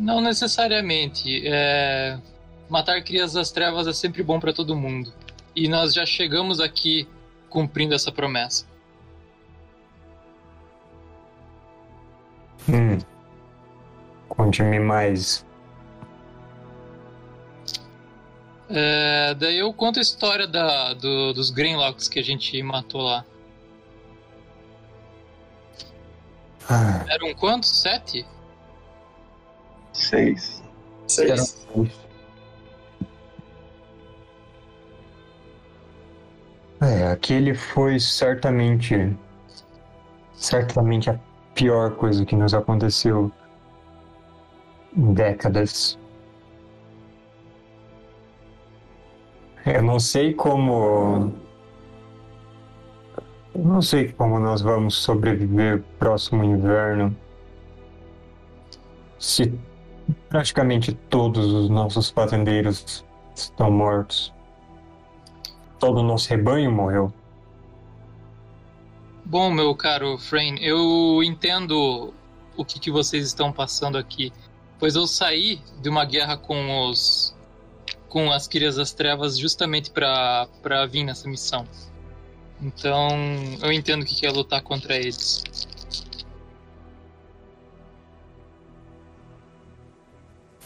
Não 0.00 0.20
necessariamente. 0.20 1.42
É... 1.46 2.18
Matar 2.68 3.02
crias 3.02 3.32
das 3.34 3.50
trevas 3.50 3.86
é 3.86 3.92
sempre 3.92 4.22
bom 4.22 4.38
pra 4.40 4.52
todo 4.52 4.74
mundo. 4.76 5.12
E 5.54 5.68
nós 5.68 5.92
já 5.92 6.06
chegamos 6.06 6.60
aqui 6.60 7.06
cumprindo 7.48 7.94
essa 7.94 8.10
promessa. 8.12 8.64
Hum. 12.68 12.98
Conte-me 14.28 14.78
mais. 14.78 15.44
É, 18.68 19.34
daí 19.34 19.58
eu 19.58 19.72
conto 19.74 19.98
a 19.98 20.02
história 20.02 20.46
da, 20.46 20.94
do- 20.94 21.32
dos 21.32 21.50
Greenlocks 21.50 22.08
que 22.08 22.20
a 22.20 22.22
gente 22.24 22.62
matou 22.62 23.02
lá. 23.02 23.24
Ah, 26.68 27.04
Eram 27.08 27.34
quantos? 27.34 27.80
Sete? 27.82 28.24
Seis. 29.92 30.62
Seis. 31.06 31.66
É, 36.80 37.08
aquele 37.08 37.54
foi 37.54 38.00
certamente. 38.00 39.16
Certamente 40.34 41.10
a 41.10 41.20
pior 41.54 41.94
coisa 41.96 42.24
que 42.24 42.34
nos 42.34 42.54
aconteceu 42.54 43.30
em 44.96 45.12
décadas. 45.12 45.98
Eu 49.66 49.82
não 49.82 50.00
sei 50.00 50.32
como. 50.32 51.34
Eu 53.54 53.64
não 53.64 53.82
sei 53.82 54.10
como 54.12 54.38
nós 54.38 54.62
vamos 54.62 54.94
sobreviver 54.94 55.82
próximo 55.98 56.42
inverno. 56.42 57.14
Se 59.18 59.52
praticamente 60.28 60.92
todos 60.92 61.46
os 61.46 61.68
nossos 61.68 62.10
fazendeiros 62.10 63.04
estão 63.34 63.70
mortos. 63.70 64.32
Todo 65.78 66.00
o 66.00 66.02
nosso 66.02 66.28
rebanho 66.28 66.70
morreu. 66.70 67.12
Bom, 69.24 69.50
meu 69.50 69.74
caro 69.74 70.18
Frame, 70.18 70.58
eu 70.60 71.22
entendo 71.22 72.12
o 72.56 72.64
que, 72.64 72.78
que 72.78 72.90
vocês 72.90 73.26
estão 73.26 73.52
passando 73.52 73.96
aqui, 73.96 74.32
pois 74.78 74.96
eu 74.96 75.06
saí 75.06 75.60
de 75.80 75.88
uma 75.88 76.04
guerra 76.04 76.36
com 76.36 76.88
os 76.88 77.34
com 78.08 78.32
as 78.32 78.48
Crias 78.48 78.74
das 78.74 78.92
Trevas 78.92 79.38
justamente 79.38 79.90
para 79.90 80.48
vir 80.90 81.04
nessa 81.04 81.28
missão. 81.28 81.64
Então, 82.60 83.08
eu 83.62 83.72
entendo 83.72 84.02
o 84.02 84.04
que 84.04 84.16
que 84.16 84.26
é 84.26 84.30
lutar 84.30 84.60
contra 84.62 84.96
eles. 84.96 85.44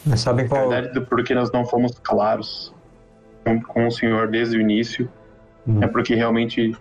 Mas 0.05 0.19
sabem 0.19 0.47
qual. 0.47 0.69
verdade 0.69 0.93
do 0.93 1.05
porquê 1.05 1.33
nós 1.33 1.51
não 1.51 1.65
fomos 1.65 1.97
claros 1.99 2.73
com, 3.67 3.87
o 3.87 3.91
senhor 3.91 4.27
desde 4.27 4.57
o 4.57 4.61
início 4.61 5.09
Hum. 5.67 5.81
é 5.81 5.87
porque 5.87 6.13
realmente 6.13 6.75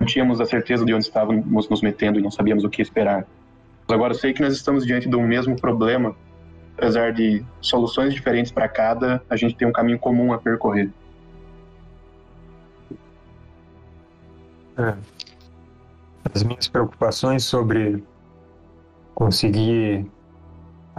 não 0.00 0.06
tínhamos 0.06 0.40
a 0.40 0.46
certeza 0.46 0.84
de 0.84 0.94
onde 0.94 1.04
estávamos 1.04 1.68
nos 1.68 1.82
metendo 1.82 2.18
e 2.18 2.22
não 2.22 2.30
sabíamos 2.30 2.64
o 2.64 2.70
que 2.70 2.80
esperar. 2.80 3.26
Mas 3.86 3.94
agora 3.94 4.12
eu 4.12 4.18
sei 4.18 4.32
que 4.32 4.40
nós 4.40 4.54
estamos 4.54 4.86
diante 4.86 5.08
do 5.08 5.20
mesmo 5.20 5.60
problema, 5.60 6.16
apesar 6.76 7.12
de 7.12 7.44
soluções 7.60 8.14
diferentes 8.14 8.52
para 8.52 8.68
cada, 8.68 9.22
a 9.28 9.36
gente 9.36 9.54
tem 9.54 9.66
um 9.68 9.72
caminho 9.72 9.98
comum 9.98 10.32
a 10.32 10.38
percorrer. 10.38 10.90
É. 14.78 14.94
As 16.32 16.42
minhas 16.42 16.68
preocupações 16.68 17.44
sobre 17.44 18.02
conseguir 19.14 20.06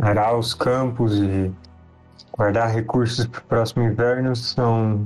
arar 0.02 0.38
os 0.38 0.54
campos 0.54 1.18
e 1.18 1.52
guardar 2.32 2.70
recursos 2.72 3.26
para 3.28 3.40
o 3.40 3.44
próximo 3.44 3.84
inverno 3.84 4.36
são. 4.36 5.06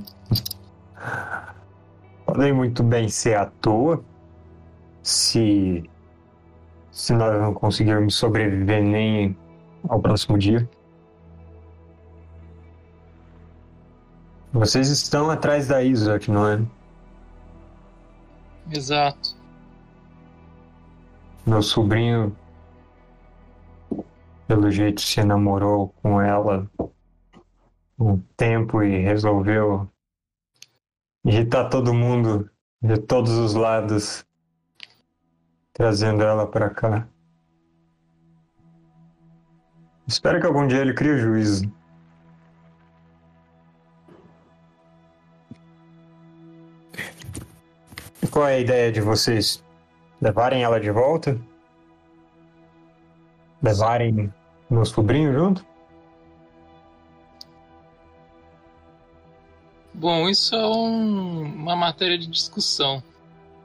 Podem 2.25 2.53
muito 2.53 2.83
bem 2.83 3.09
ser 3.09 3.35
à 3.35 3.45
toa 3.45 4.03
se. 5.01 5.89
se 6.91 7.13
nós 7.13 7.39
não 7.39 7.53
conseguirmos 7.53 8.15
sobreviver 8.15 8.83
nem 8.83 9.37
ao 9.89 9.99
próximo 9.99 10.37
dia. 10.37 10.67
Vocês 14.51 14.89
estão 14.89 15.31
atrás 15.31 15.67
da 15.67 15.83
Isaac, 15.83 16.29
não 16.29 16.47
é? 16.47 16.61
Exato. 18.71 19.35
Meu 21.45 21.61
sobrinho, 21.63 22.35
pelo 24.47 24.69
jeito, 24.69 25.01
se 25.01 25.23
namorou 25.23 25.89
com 26.01 26.21
ela 26.21 26.69
um 27.97 28.17
tempo 28.35 28.83
e 28.83 28.99
resolveu 28.99 29.89
irritar 31.25 31.69
todo 31.69 31.93
mundo 31.93 32.49
de 32.81 32.97
todos 32.97 33.31
os 33.31 33.53
lados, 33.53 34.25
trazendo 35.71 36.23
ela 36.23 36.45
para 36.45 36.69
cá. 36.69 37.07
Espero 40.05 40.39
que 40.41 40.45
algum 40.45 40.67
dia 40.67 40.81
ele 40.81 40.93
crie 40.93 41.17
juízo. 41.17 41.71
E 48.21 48.27
qual 48.27 48.47
é 48.47 48.55
a 48.55 48.59
ideia 48.59 48.91
de 48.91 48.99
vocês? 48.99 49.63
Levarem 50.21 50.63
ela 50.63 50.79
de 50.79 50.91
volta? 50.91 51.39
Levarem 53.63 54.31
meu 54.69 54.85
sobrinho 54.85 55.33
junto? 55.33 55.65
Bom, 59.93 60.27
isso 60.27 60.53
é 60.53 60.67
um- 60.67 61.43
uma 61.43 61.75
matéria 61.75 62.17
de 62.17 62.27
discussão. 62.27 63.01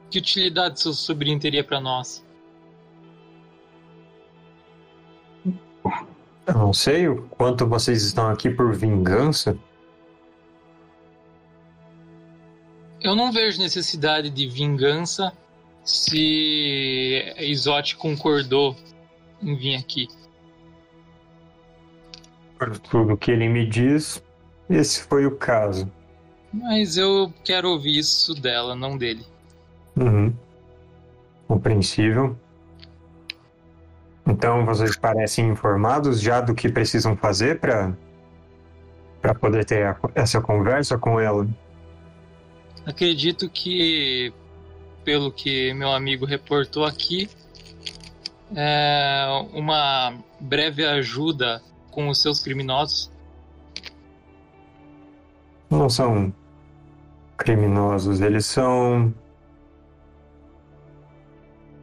Que 0.09 0.19
utilidade 0.19 0.79
seu 0.79 0.93
sobrinho 0.93 1.39
teria 1.39 1.63
para 1.63 1.81
nós? 1.81 2.25
Eu 6.47 6.53
não 6.53 6.73
sei 6.73 7.07
o 7.07 7.23
quanto 7.29 7.67
vocês 7.67 8.03
estão 8.03 8.29
aqui 8.29 8.49
por 8.49 8.73
vingança. 8.73 9.57
Eu 13.01 13.15
não 13.15 13.31
vejo 13.31 13.59
necessidade 13.59 14.29
de 14.29 14.47
vingança 14.47 15.31
se 15.83 17.33
Isote 17.37 17.95
concordou 17.95 18.75
em 19.41 19.55
vir 19.55 19.75
aqui. 19.75 20.07
Por 22.57 22.77
tudo 22.79 23.17
que 23.17 23.31
ele 23.31 23.47
me 23.47 23.65
diz, 23.65 24.21
esse 24.69 25.01
foi 25.03 25.25
o 25.25 25.35
caso. 25.35 25.89
Mas 26.51 26.97
eu 26.97 27.31
quero 27.43 27.69
ouvir 27.69 27.97
isso 27.99 28.33
dela, 28.33 28.75
não 28.75 28.97
dele. 28.97 29.25
Uhum. 29.95 30.33
Compreensível. 31.47 32.35
Então 34.27 34.65
vocês 34.65 34.95
parecem 34.95 35.49
informados 35.49 36.21
já 36.21 36.41
do 36.41 36.53
que 36.53 36.69
precisam 36.69 37.15
fazer 37.15 37.59
para 37.59 37.93
para 39.21 39.35
poder 39.35 39.65
ter 39.65 39.85
a- 39.85 39.99
essa 40.15 40.39
conversa 40.39 40.97
com 40.97 41.19
ela. 41.19 41.45
Acredito 42.85 43.49
que, 43.49 44.31
pelo 45.03 45.29
que 45.29 45.73
meu 45.73 45.91
amigo 45.91 46.25
reportou 46.25 46.85
aqui, 46.85 47.29
é 48.55 49.25
uma 49.53 50.13
breve 50.39 50.85
ajuda 50.85 51.61
com 51.91 52.09
os 52.09 52.21
seus 52.21 52.39
criminosos. 52.39 53.11
Não 55.69 55.89
são 55.89 56.33
criminosos, 57.37 58.21
eles 58.21 58.45
são. 58.45 59.13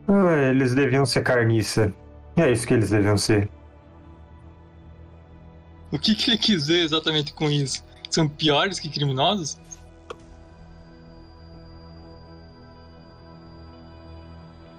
Ah, 0.08 0.50
eles 0.50 0.74
deviam 0.74 1.06
ser 1.06 1.22
carniça. 1.22 1.92
É 2.36 2.50
isso 2.50 2.66
que 2.66 2.74
eles 2.74 2.90
deviam 2.90 3.16
ser. 3.16 3.48
O 5.90 5.98
que, 5.98 6.14
que 6.14 6.30
ele 6.30 6.38
quis 6.38 6.66
dizer 6.66 6.80
exatamente 6.80 7.32
com 7.32 7.50
isso? 7.50 7.84
São 8.10 8.28
piores 8.28 8.78
que 8.78 8.88
criminosos? 8.88 9.58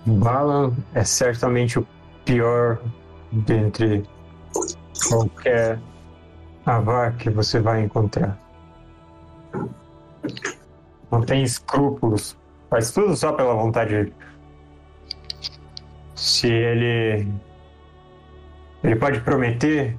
Balan 0.08 0.74
é 0.94 1.04
certamente 1.04 1.78
o 1.78 1.88
pior 2.24 2.80
dentre 3.32 4.04
qualquer 5.10 5.80
avar 6.66 7.18
que 7.18 7.30
você 7.30 7.60
vai 7.60 7.84
encontrar. 7.84 8.40
Não 11.12 11.22
tem 11.22 11.44
escrúpulos. 11.44 12.38
Faz 12.70 12.92
tudo 12.92 13.16
só 13.16 13.34
pela 13.34 13.54
vontade 13.54 13.92
dele. 13.92 14.14
Se 16.16 16.48
ele. 16.48 17.28
Ele 18.84 18.96
pode 18.96 19.20
prometer 19.22 19.98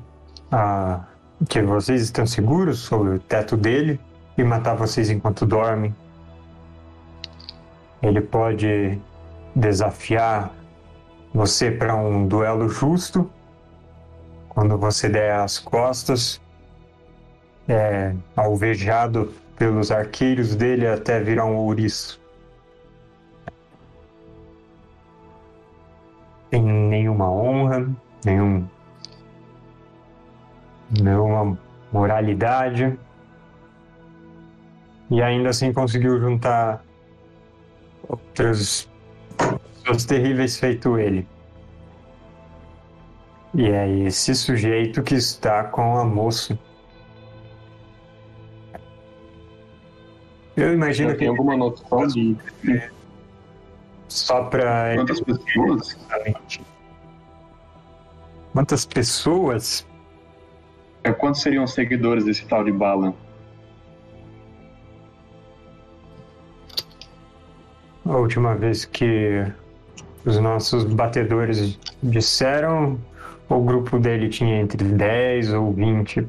ah, 0.51 1.05
que 1.49 1.61
vocês 1.63 2.03
estão 2.03 2.27
seguros 2.27 2.79
sobre 2.79 3.17
o 3.17 3.19
teto 3.19 3.57
dele 3.57 4.01
e 4.37 4.45
matar 4.45 4.75
vocês 4.75 5.11
enquanto 5.11 5.45
dormem. 5.45 5.95
Ele 8.03 8.21
pode 8.21 9.01
desafiar 9.59 10.55
você 11.35 11.71
para 11.71 11.95
um 11.97 12.27
duelo 12.27 12.69
justo 12.69 13.31
quando 14.49 14.79
você 14.79 15.09
der 15.09 15.35
as 15.35 15.59
costas, 15.59 16.41
é, 17.69 18.15
alvejado 18.35 19.33
pelos 19.57 19.91
arqueiros 19.91 20.55
dele 20.57 20.87
até 20.87 21.21
virar 21.21 21.45
um 21.45 21.57
ouriço. 21.57 22.21
Tem 26.51 26.63
nenhuma 26.63 27.31
honra, 27.31 27.89
nenhum, 28.25 28.67
nenhuma 30.99 31.59
moralidade. 31.93 32.99
E 35.11 35.23
ainda 35.23 35.51
assim 35.51 35.73
conseguiu 35.73 36.19
juntar 36.19 36.83
outras 38.09 38.89
pessoas 39.89 40.05
terríveis 40.05 40.59
feito 40.59 40.99
ele. 40.99 41.27
E 43.55 43.67
é 43.67 43.89
esse 44.07 44.35
sujeito 44.35 45.03
que 45.03 45.15
está 45.15 45.65
com 45.65 45.97
a 45.97 46.05
moça. 46.05 46.59
Eu 50.57 50.75
imagino 50.75 51.13
que 51.13 51.19
tem 51.19 51.29
alguma 51.29 51.57
noção 51.57 52.07
de 52.07 52.37
só 54.09 54.45
pra. 54.45 54.97
quantas 54.97 55.21
pessoas? 55.21 55.97
Exatamente. 55.97 56.61
Quantas 58.53 58.85
pessoas? 58.85 59.87
É, 61.05 61.13
quantos 61.13 61.41
seriam 61.43 61.65
os 61.65 61.73
seguidores 61.73 62.25
desse 62.25 62.45
tal 62.47 62.65
de 62.65 62.73
Balan? 62.73 63.15
A 68.05 68.17
última 68.17 68.55
vez 68.57 68.85
que 68.85 69.47
os 70.29 70.39
nossos 70.39 70.85
batedores 70.85 71.79
disseram, 72.03 72.99
o 73.49 73.61
grupo 73.61 73.99
dele 73.99 74.29
tinha 74.29 74.61
entre 74.61 74.85
10 74.85 75.55
ou 75.55 75.73
20. 75.73 76.29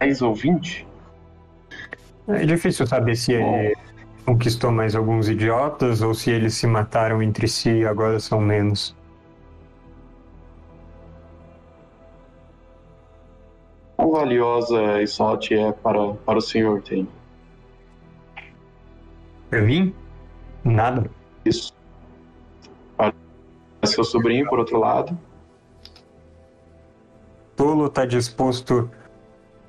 10 0.00 0.22
ou 0.22 0.34
20? 0.34 0.86
É 2.26 2.44
difícil 2.44 2.86
saber 2.88 3.14
se 3.14 3.34
ele 3.34 3.76
conquistou 4.24 4.72
mais 4.72 4.96
alguns 4.96 5.28
idiotas 5.28 6.02
ou 6.02 6.12
se 6.12 6.30
eles 6.30 6.54
se 6.54 6.66
mataram 6.66 7.22
entre 7.22 7.46
si 7.46 7.70
e 7.70 7.86
agora 7.86 8.18
são 8.18 8.40
menos. 8.40 8.96
Quão 13.96 14.10
valiosa 14.10 15.00
Isote 15.00 15.54
é 15.54 15.70
para, 15.70 16.14
para 16.14 16.38
o 16.38 16.40
senhor, 16.40 16.82
tem? 16.82 17.06
Pra 19.48 19.60
mim? 19.62 19.94
Nada. 20.64 21.10
Isso. 21.44 21.74
Para 22.96 23.12
seu 23.84 24.04
sobrinho, 24.04 24.48
por 24.48 24.58
outro 24.58 24.78
lado. 24.78 25.18
Tolo 27.56 27.88
tá 27.88 28.04
disposto 28.04 28.90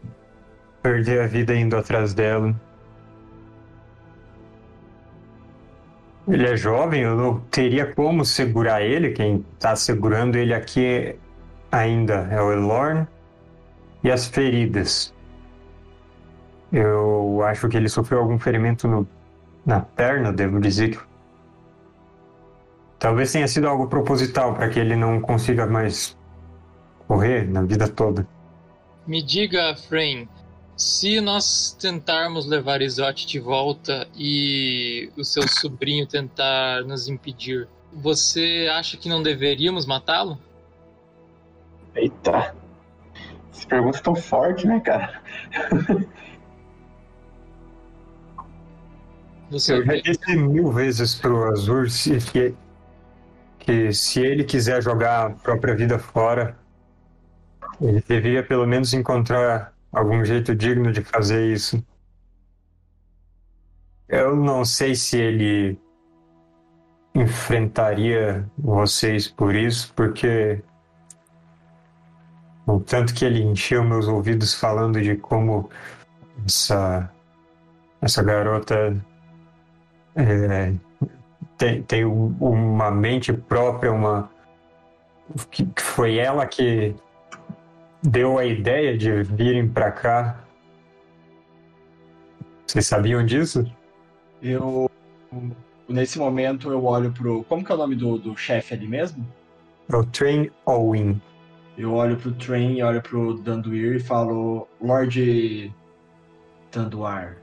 a 0.04 0.82
perder 0.82 1.21
a 1.21 1.27
vida 1.27 1.56
indo 1.56 1.75
atrás 1.77 2.13
dela. 2.13 2.56
Ele 6.27 6.47
é 6.47 6.56
jovem, 6.56 7.01
eu 7.01 7.15
não 7.15 7.39
teria 7.39 7.93
como 7.93 8.23
segurar 8.23 8.82
ele. 8.82 9.12
Quem 9.12 9.45
tá 9.60 9.75
segurando 9.75 10.36
ele 10.36 10.54
aqui 10.54 11.15
ainda 11.71 12.27
é 12.32 12.41
o 12.41 12.51
Elorn 12.51 13.08
e 14.04 14.12
as 14.12 14.27
feridas. 14.27 15.13
Eu 16.71 17.41
acho 17.43 17.67
que 17.67 17.75
ele 17.75 17.89
sofreu 17.89 18.19
algum 18.19 18.39
ferimento 18.39 18.88
no, 18.88 19.08
na 19.65 19.80
perna, 19.82 20.32
devo 20.32 20.60
dizer 20.60 20.91
que. 20.91 21.12
Talvez 23.00 23.32
tenha 23.32 23.47
sido 23.47 23.67
algo 23.67 23.88
proposital 23.88 24.54
para 24.54 24.69
que 24.69 24.80
ele 24.80 24.95
não 24.95 25.19
consiga 25.19 25.65
mais 25.65 26.15
correr 27.08 27.50
na 27.50 27.63
vida 27.63 27.88
toda. 27.88 28.28
Me 29.08 29.24
diga, 29.24 29.76
Frame, 29.76 30.30
se 30.78 31.19
nós 31.19 31.76
tentarmos 31.80 32.45
levar 32.45 32.82
Isote 32.82 33.26
de 33.26 33.39
volta 33.39 34.08
e 34.15 35.12
o 35.17 35.24
seu 35.24 35.47
sobrinho 35.47 36.06
tentar 36.06 36.84
nos 36.84 37.08
impedir, 37.08 37.67
você 37.91 38.69
acha 38.71 38.97
que 38.97 39.10
não 39.10 39.21
deveríamos 39.21 39.86
matá-lo? 39.86 40.38
Eita. 41.95 42.56
Essa 43.52 43.67
pergunta 43.67 43.97
é 43.97 44.02
tão 44.02 44.15
forte, 44.15 44.65
né, 44.65 44.80
cara? 44.80 45.21
Você 49.51 49.73
Eu 49.73 49.85
já 49.85 49.95
disse 49.97 50.35
mil 50.37 50.71
vezes 50.71 51.13
pro 51.13 51.43
Azur 51.51 51.89
se, 51.89 52.17
que, 52.19 52.55
que 53.59 53.91
se 53.91 54.21
ele 54.21 54.45
quiser 54.45 54.81
jogar 54.81 55.25
a 55.25 55.29
própria 55.29 55.75
vida 55.75 55.99
fora, 55.99 56.57
ele 57.81 58.01
deveria 58.07 58.41
pelo 58.41 58.65
menos 58.65 58.93
encontrar 58.93 59.73
algum 59.91 60.23
jeito 60.23 60.55
digno 60.55 60.93
de 60.93 61.01
fazer 61.01 61.51
isso. 61.51 61.85
Eu 64.07 64.37
não 64.37 64.63
sei 64.63 64.95
se 64.95 65.17
ele 65.17 65.77
enfrentaria 67.13 68.49
vocês 68.57 69.27
por 69.27 69.53
isso, 69.53 69.93
porque 69.93 70.63
o 72.65 72.79
tanto 72.79 73.13
que 73.13 73.25
ele 73.25 73.43
encheu 73.43 73.83
meus 73.83 74.07
ouvidos 74.07 74.53
falando 74.53 75.01
de 75.01 75.17
como 75.17 75.69
essa 76.45 77.11
essa 78.01 78.23
garota 78.23 78.95
é, 80.15 80.74
tem, 81.58 81.84
tem 81.84 82.06
um- 82.06 82.36
uma 82.39 82.91
mente 82.91 83.32
própria, 83.34 83.91
uma 83.91 84.30
que 85.50 85.65
foi 85.80 86.17
ela 86.17 86.45
que 86.45 86.93
deu 88.04 88.38
a 88.38 88.45
ideia 88.45 88.97
de 88.97 89.24
virem 89.24 89.67
pra 89.67 89.91
cá. 89.91 90.43
Vocês 92.65 92.86
sabiam 92.88 93.26
disso? 93.26 93.65
Eu. 94.41 94.89
Nesse 95.88 96.17
momento 96.19 96.71
eu 96.71 96.84
olho 96.86 97.12
pro. 97.12 97.43
Como 97.45 97.63
que 97.63 97.71
é 97.71 97.76
o 97.76 97.78
nome 97.78 97.95
do, 97.95 98.17
do 98.17 98.36
chefe 98.36 98.74
ali 98.74 98.88
mesmo? 98.88 99.26
É 99.91 99.95
o 99.95 100.06
Train 100.06 100.50
Owen. 100.65 101.21
Eu 101.78 101.93
olho 101.93 102.17
pro 102.17 102.32
Train 102.34 102.82
olho 102.82 103.02
pro 103.02 103.36
Danduir 103.41 103.95
e 103.95 104.00
falo: 104.00 104.67
Lord 104.82 105.74
Danduar. 106.71 107.38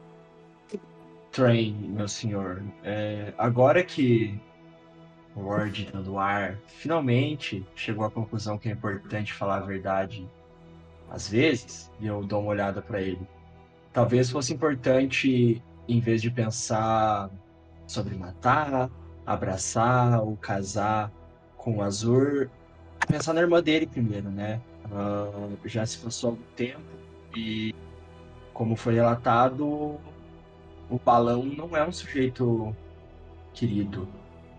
Train, 1.33 1.73
meu 1.73 2.09
senhor. 2.09 2.63
é, 2.83 3.33
agora 3.39 3.85
que 3.85 4.41
o 5.35 5.43
Lord 5.43 5.91
Danduar 5.93 6.59
finalmente 6.67 7.65
chegou 7.77 8.05
à 8.05 8.11
conclusão 8.11 8.59
que 8.59 8.69
é 8.69 8.73
importante 8.73 9.33
falar 9.33 9.59
a 9.59 9.61
verdade 9.61 10.29
às 11.11 11.29
vezes, 11.29 11.91
e 12.01 12.07
eu 12.07 12.23
dou 12.23 12.41
uma 12.43 12.51
olhada 12.51 12.83
pra 12.83 13.01
ele. 13.01 13.27
Talvez 13.93 14.31
fosse 14.31 14.53
importante, 14.53 15.63
em 15.89 16.01
vez 16.01 16.21
de 16.21 16.31
pensar 16.31 17.31
sobre 17.87 18.15
matar, 18.15 18.91
abraçar 19.25 20.21
ou 20.21 20.37
casar 20.37 21.11
com 21.57 21.79
o 21.79 21.83
Azur, 21.83 22.51
pensar 23.07 23.33
na 23.33 23.41
irmã 23.41 23.63
dele 23.63 23.87
primeiro, 23.87 24.31
né? 24.31 24.61
Ah, 24.93 25.49
já 25.65 25.85
se 25.87 25.99
passou 25.99 26.31
algum 26.31 26.43
tempo 26.55 26.83
e, 27.35 27.75
como 28.53 28.77
foi 28.77 28.95
relatado, 28.95 29.99
o 30.91 30.99
balão 30.99 31.45
não 31.45 31.77
é 31.77 31.87
um 31.87 31.93
sujeito 31.93 32.75
querido. 33.53 34.09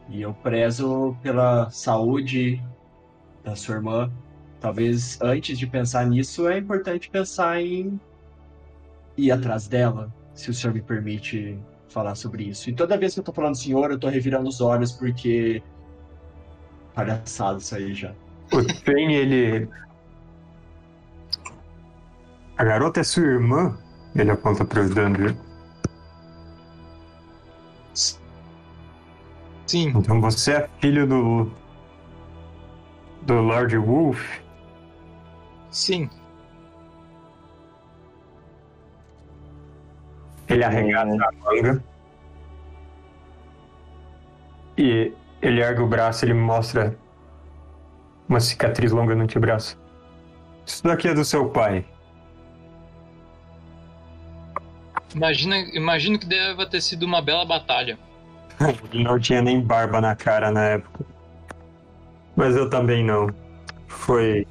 E 0.09 0.21
eu 0.21 0.33
prezo 0.33 1.15
pela 1.21 1.69
saúde 1.69 2.61
da 3.43 3.55
sua 3.55 3.75
irmã. 3.75 4.11
Talvez 4.59 5.19
antes 5.21 5.57
de 5.57 5.65
pensar 5.65 6.05
nisso, 6.05 6.47
é 6.47 6.57
importante 6.57 7.09
pensar 7.09 7.61
em 7.61 7.99
ir 9.15 9.31
atrás 9.31 9.67
dela, 9.67 10.13
se 10.33 10.49
o 10.49 10.53
senhor 10.53 10.73
me 10.73 10.81
permite 10.81 11.57
falar 11.89 12.15
sobre 12.15 12.43
isso. 12.43 12.69
E 12.69 12.73
toda 12.73 12.97
vez 12.97 13.13
que 13.13 13.19
eu 13.19 13.23
tô 13.23 13.33
falando 13.33 13.55
senhor, 13.55 13.91
eu 13.91 13.99
tô 13.99 14.07
revirando 14.07 14.47
os 14.49 14.61
olhos 14.61 14.91
porque. 14.91 15.61
Palhaçada 16.93 17.59
isso 17.59 17.75
aí 17.75 17.93
já. 17.93 18.13
O 18.51 18.63
Train, 18.83 19.13
ele. 19.13 19.69
A 22.57 22.63
garota 22.63 22.99
é 22.99 23.03
sua 23.03 23.23
irmã? 23.23 23.77
Ele 24.15 24.31
aponta 24.31 24.65
pro 24.65 24.93
Dandur. 24.93 25.35
Sim, 29.69 29.89
Então 29.89 30.19
você 30.19 30.53
é 30.53 30.69
filho 30.79 31.05
do. 31.05 31.51
do 33.21 33.35
Lord 33.35 33.77
Wolf? 33.77 34.39
sim. 35.69 36.09
Ele 40.47 40.63
arregaça 40.63 41.13
a 41.23 41.31
manga. 41.33 41.83
E 44.75 45.13
ele 45.39 45.61
ergue 45.61 45.81
o 45.83 45.87
braço 45.87 46.25
e 46.25 46.29
ele 46.29 46.33
mostra 46.33 46.97
uma 48.27 48.39
cicatriz 48.39 48.91
longa 48.91 49.13
no 49.13 49.21
antebraço. 49.25 49.79
Isso 50.65 50.83
daqui 50.83 51.09
é 51.09 51.13
do 51.13 51.23
seu 51.23 51.47
pai. 51.47 51.85
Imagina, 55.13 55.59
imagino 55.59 56.17
que 56.17 56.25
deva 56.25 56.65
ter 56.65 56.81
sido 56.81 57.03
uma 57.03 57.21
bela 57.21 57.45
batalha. 57.45 57.99
Ele 58.91 59.03
não 59.03 59.19
tinha 59.19 59.41
nem 59.41 59.61
barba 59.61 60.01
na 60.01 60.15
cara 60.15 60.51
na 60.51 60.63
época. 60.63 61.05
Mas 62.35 62.55
eu 62.55 62.69
também 62.69 63.03
não. 63.03 63.27
Foi. 63.87 64.47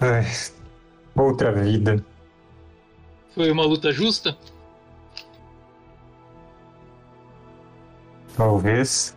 Ai, 0.00 0.24
outra 1.14 1.52
vida. 1.52 2.04
Foi 3.34 3.50
uma 3.50 3.64
luta 3.64 3.92
justa? 3.92 4.36
Talvez. 8.36 9.16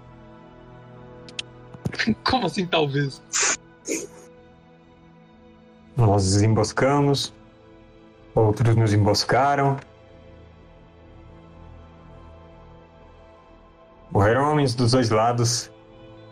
Como 2.23 2.45
assim, 2.45 2.65
talvez? 2.65 3.21
Nós 5.95 6.33
nos 6.33 6.41
emboscamos. 6.41 7.33
Outros 8.33 8.75
nos 8.75 8.93
emboscaram. 8.93 9.77
Morreram 14.11 14.51
homens 14.51 14.75
dos 14.75 14.91
dois 14.91 15.09
lados. 15.09 15.71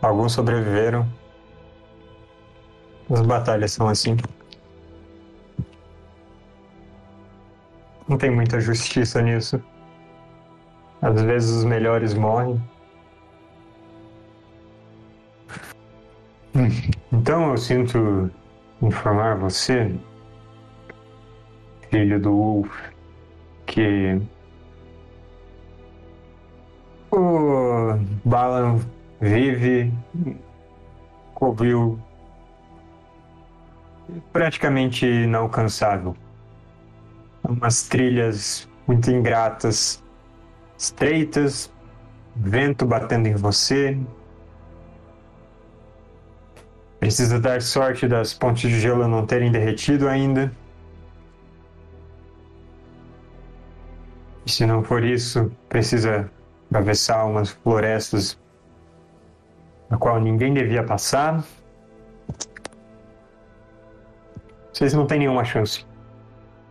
Alguns 0.02 0.32
sobreviveram. 0.32 1.08
As 3.10 3.22
batalhas 3.22 3.72
são 3.72 3.88
assim. 3.88 4.16
Não 8.08 8.16
tem 8.16 8.30
muita 8.30 8.60
justiça 8.60 9.20
nisso. 9.22 9.62
Às 11.00 11.22
vezes 11.22 11.50
os 11.50 11.64
melhores 11.64 12.14
morrem. 12.14 12.60
Hum, 16.54 16.68
Então 17.12 17.50
eu 17.50 17.56
sinto 17.56 18.30
informar 18.82 19.36
você, 19.36 19.94
filho 21.90 22.20
do 22.20 22.30
Wolf, 22.32 22.70
que 23.66 24.20
o 27.10 27.98
Balan 28.24 28.80
vive 29.20 29.92
cobriu 31.34 31.98
praticamente 34.32 35.06
inalcançável. 35.06 36.16
Umas 37.42 37.82
trilhas 37.84 38.68
muito 38.86 39.10
ingratas, 39.10 40.02
estreitas, 40.76 41.72
vento 42.34 42.84
batendo 42.84 43.28
em 43.28 43.34
você. 43.34 43.98
Precisa 46.98 47.38
dar 47.38 47.62
sorte 47.62 48.08
das 48.08 48.34
pontes 48.34 48.68
de 48.68 48.80
gelo 48.80 49.06
não 49.06 49.24
terem 49.24 49.52
derretido 49.52 50.08
ainda. 50.08 50.52
E 54.44 54.50
se 54.50 54.66
não 54.66 54.82
for 54.82 55.04
isso, 55.04 55.52
precisa 55.68 56.30
atravessar 56.70 57.24
umas 57.24 57.50
florestas 57.50 58.38
na 59.90 59.96
qual 59.96 60.20
ninguém 60.20 60.52
devia 60.52 60.84
passar. 60.84 61.42
Vocês 64.72 64.92
não 64.94 65.06
têm 65.06 65.20
nenhuma 65.20 65.44
chance. 65.44 65.84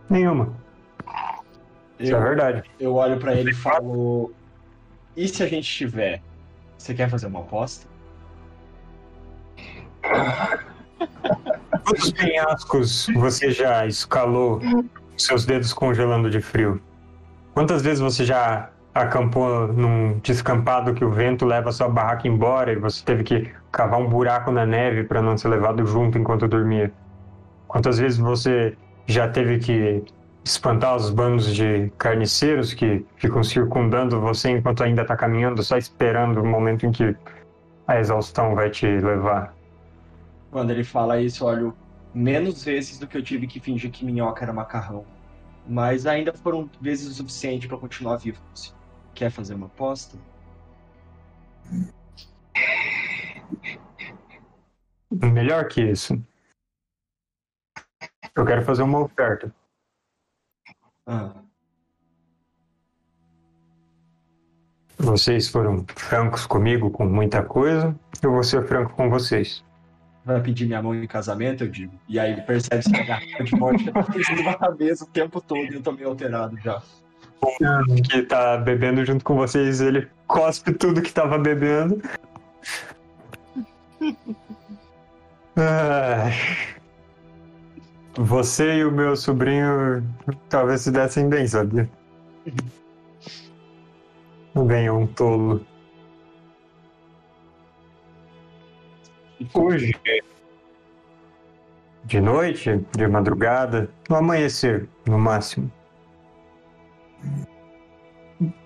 Nenhuma. 0.08 0.52
Isso 1.98 2.14
é 2.14 2.18
Eu, 2.18 2.22
verdade. 2.22 2.62
eu 2.78 2.94
olho 2.94 3.18
pra 3.18 3.34
ele 3.34 3.50
e 3.50 3.54
falo: 3.54 4.32
E 5.16 5.28
se 5.28 5.42
a 5.42 5.46
gente 5.46 5.68
tiver? 5.68 6.22
Você 6.78 6.94
quer 6.94 7.10
fazer 7.10 7.26
uma 7.26 7.40
aposta? 7.40 7.86
Quantos 11.84 12.12
penhascos 12.12 13.08
você 13.16 13.50
já 13.50 13.84
escalou 13.86 14.60
seus 15.16 15.44
dedos 15.44 15.72
congelando 15.72 16.30
de 16.30 16.40
frio? 16.40 16.80
Quantas 17.52 17.82
vezes 17.82 17.98
você 18.00 18.24
já 18.24 18.70
acampou 19.02 19.68
num 19.72 20.18
descampado 20.18 20.94
que 20.94 21.04
o 21.04 21.10
vento 21.10 21.44
leva 21.44 21.72
sua 21.72 21.88
barraca 21.88 22.26
embora 22.26 22.72
e 22.72 22.76
você 22.76 23.04
teve 23.04 23.22
que 23.22 23.50
cavar 23.70 24.00
um 24.00 24.08
buraco 24.08 24.50
na 24.50 24.66
neve 24.66 25.04
para 25.04 25.22
não 25.22 25.36
ser 25.36 25.48
levado 25.48 25.86
junto 25.86 26.18
enquanto 26.18 26.48
dormia? 26.48 26.92
Quantas 27.66 27.98
vezes 27.98 28.18
você 28.18 28.76
já 29.06 29.28
teve 29.28 29.58
que 29.58 30.04
espantar 30.44 30.96
os 30.96 31.10
bandos 31.10 31.54
de 31.54 31.92
carniceiros 31.98 32.72
que 32.72 33.04
ficam 33.16 33.42
circundando 33.42 34.20
você 34.20 34.50
enquanto 34.50 34.82
ainda 34.82 35.02
está 35.02 35.16
caminhando, 35.16 35.62
só 35.62 35.76
esperando 35.76 36.40
o 36.40 36.46
momento 36.46 36.86
em 36.86 36.92
que 36.92 37.14
a 37.86 37.98
exaustão 37.98 38.54
vai 38.54 38.70
te 38.70 38.86
levar? 38.86 39.54
Quando 40.50 40.70
ele 40.70 40.84
fala 40.84 41.20
isso, 41.20 41.44
olho 41.44 41.74
menos 42.14 42.64
vezes 42.64 42.98
do 42.98 43.06
que 43.06 43.16
eu 43.16 43.22
tive 43.22 43.46
que 43.46 43.60
fingir 43.60 43.90
que 43.90 44.04
minhoca 44.04 44.44
era 44.44 44.52
macarrão. 44.52 45.04
Mas 45.68 46.06
ainda 46.06 46.32
foram 46.32 46.68
vezes 46.80 47.08
o 47.08 47.14
suficiente 47.14 47.68
pra 47.68 47.76
continuar 47.76 48.16
vivo. 48.16 48.38
Você 48.54 48.72
Quer 49.18 49.32
fazer 49.32 49.54
uma 49.54 49.66
aposta? 49.66 50.16
Melhor 55.10 55.66
que 55.66 55.82
isso. 55.82 56.14
Eu 58.36 58.46
quero 58.46 58.62
fazer 58.62 58.82
uma 58.82 59.00
oferta. 59.00 59.52
Ah, 61.04 61.42
Vocês 64.96 65.48
foram 65.48 65.84
francos 65.96 66.46
comigo 66.46 66.88
com 66.88 67.04
muita 67.04 67.42
coisa, 67.42 67.98
eu 68.22 68.30
vou 68.30 68.44
ser 68.44 68.68
franco 68.68 68.94
com 68.94 69.10
vocês. 69.10 69.64
vai 70.24 70.40
pedir 70.40 70.66
minha 70.66 70.80
mão 70.80 70.94
em 70.94 71.08
casamento, 71.08 71.64
eu 71.64 71.68
digo. 71.68 71.98
E 72.08 72.20
aí 72.20 72.34
ele 72.34 72.42
percebe 72.42 72.84
que 72.84 72.96
a 72.96 73.04
garrafa 73.04 73.42
de 73.42 73.56
morte 73.56 73.90
tá 73.90 74.00
na 74.44 74.54
cabeça 74.54 75.04
o 75.04 75.08
tempo 75.08 75.40
todo 75.40 75.72
e 75.72 75.74
eu 75.74 75.82
tô 75.82 75.90
meio 75.90 76.08
alterado 76.08 76.56
já. 76.58 76.80
Que 78.10 78.22
tá 78.22 78.56
bebendo 78.56 79.04
junto 79.04 79.24
com 79.24 79.36
vocês, 79.36 79.80
ele 79.80 80.08
cospe 80.26 80.72
tudo 80.72 81.02
que 81.02 81.12
tava 81.12 81.38
bebendo. 81.38 82.00
Você 88.16 88.78
e 88.78 88.84
o 88.84 88.90
meu 88.90 89.14
sobrinho 89.16 90.02
talvez 90.48 90.80
se 90.82 90.90
dessem 90.90 91.28
bem, 91.28 91.46
sabia? 91.46 91.88
É 94.56 94.90
um 94.90 95.06
tolo. 95.06 95.64
Hoje, 99.54 99.94
de 102.04 102.20
noite, 102.20 102.84
de 102.96 103.06
madrugada, 103.06 103.88
no 104.08 104.16
amanhecer, 104.16 104.88
no 105.06 105.16
máximo. 105.16 105.70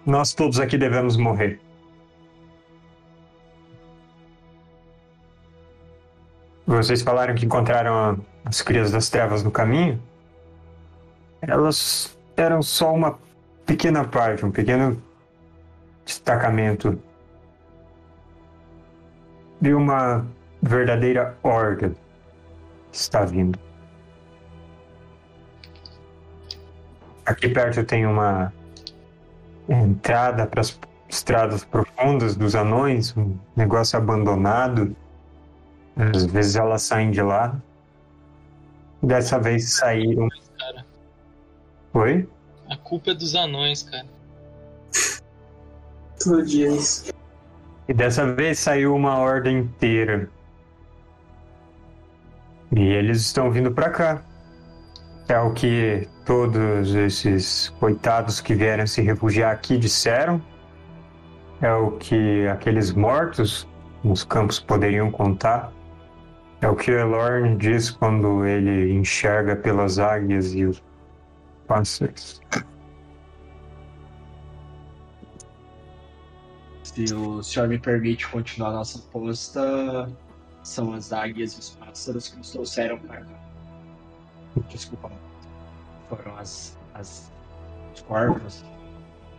Nós 0.04 0.34
todos 0.34 0.60
aqui 0.60 0.76
devemos 0.76 1.16
morrer. 1.16 1.60
Vocês 6.66 7.02
falaram 7.02 7.34
que 7.34 7.44
encontraram 7.44 8.18
as 8.44 8.62
crias 8.62 8.90
das 8.90 9.08
trevas 9.08 9.42
no 9.42 9.50
caminho? 9.50 10.00
Elas 11.40 12.16
eram 12.36 12.62
só 12.62 12.92
uma 12.94 13.18
pequena 13.66 14.04
parte, 14.04 14.44
um 14.44 14.50
pequeno 14.50 15.02
destacamento 16.04 16.98
de 19.60 19.74
uma 19.74 20.26
verdadeira 20.60 21.36
horda 21.42 21.90
que 22.90 22.96
está 22.96 23.24
vindo. 23.24 23.58
Aqui 27.24 27.48
perto 27.48 27.84
tem 27.84 28.06
uma 28.06 28.52
entrada 29.68 30.46
para 30.46 30.60
as 30.60 30.78
estradas 31.08 31.64
profundas 31.64 32.34
dos 32.34 32.54
anões, 32.54 33.16
um 33.16 33.36
negócio 33.54 33.98
abandonado. 33.98 34.96
Às 35.96 36.24
vezes 36.24 36.56
elas 36.56 36.82
saem 36.82 37.10
de 37.10 37.22
lá. 37.22 37.54
Dessa 39.02 39.38
vez 39.38 39.74
saíram. 39.74 40.28
Cara, 40.58 40.86
Oi? 41.94 42.28
a 42.70 42.76
culpa 42.76 43.10
é 43.10 43.14
dos 43.14 43.34
anões, 43.34 43.82
cara. 43.82 44.06
Todo 46.22 46.44
dia 46.44 46.68
isso. 46.68 47.12
E 47.88 47.92
dessa 47.92 48.32
vez 48.32 48.58
saiu 48.58 48.94
uma 48.94 49.18
ordem 49.18 49.58
inteira. 49.58 50.30
E 52.74 52.80
eles 52.80 53.20
estão 53.20 53.50
vindo 53.50 53.70
pra 53.72 53.90
cá. 53.90 54.22
É 55.28 55.38
o 55.38 55.52
que 55.52 56.08
todos 56.24 56.94
esses 56.94 57.68
coitados 57.80 58.40
que 58.40 58.54
vieram 58.54 58.86
se 58.86 59.02
refugiar 59.02 59.52
aqui 59.52 59.76
disseram. 59.76 60.42
É 61.60 61.72
o 61.72 61.92
que 61.92 62.46
aqueles 62.48 62.92
mortos 62.92 63.68
nos 64.02 64.24
campos 64.24 64.58
poderiam 64.58 65.10
contar. 65.10 65.72
É 66.60 66.68
o 66.68 66.76
que 66.76 66.90
Elorn 66.90 67.56
diz 67.56 67.90
quando 67.90 68.44
ele 68.44 68.92
enxerga 68.92 69.56
pelas 69.56 69.98
águias 69.98 70.54
e 70.54 70.64
os 70.64 70.82
pássaros. 71.66 72.40
Se 76.82 77.14
o 77.14 77.42
senhor 77.42 77.68
me 77.68 77.78
permite 77.78 78.28
continuar 78.28 78.72
nossa 78.72 78.98
aposta, 78.98 80.08
são 80.62 80.92
as 80.92 81.12
águias 81.12 81.54
e 81.54 81.60
os 81.60 81.70
pássaros 81.70 82.28
que 82.28 82.36
nos 82.36 82.50
trouxeram 82.50 82.98
para 82.98 83.24
cá. 83.24 83.40
Desculpa. 84.68 85.10
Foram 86.12 86.36
as, 86.36 86.78
as 86.92 87.32
os 87.94 88.02
corvos, 88.02 88.64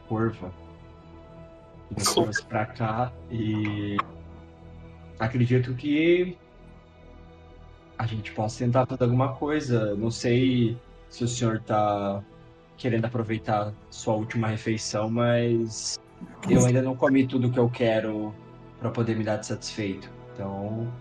corva, 0.08 0.52
que 1.96 2.04
trouxe 2.04 2.44
para 2.46 2.66
cá 2.66 3.12
e 3.30 3.96
acredito 5.20 5.76
que 5.76 6.36
a 7.98 8.08
gente 8.08 8.32
possa 8.32 8.66
tentar 8.66 8.88
fazer 8.88 9.04
alguma 9.04 9.36
coisa. 9.36 9.96
Não 9.96 10.10
sei 10.10 10.76
se 11.10 11.24
o 11.24 11.28
senhor 11.28 11.58
está 11.58 12.24
querendo 12.76 13.06
aproveitar 13.06 13.72
sua 13.92 14.16
última 14.16 14.48
refeição, 14.48 15.12
mas 15.12 16.00
eu 16.50 16.66
ainda 16.66 16.82
não 16.82 16.96
comi 16.96 17.28
tudo 17.28 17.52
que 17.52 17.60
eu 17.60 17.70
quero 17.70 18.34
para 18.80 18.90
poder 18.90 19.16
me 19.16 19.24
dar 19.24 19.38
de 19.38 19.46
satisfeito. 19.46 20.10
Então, 20.34 20.92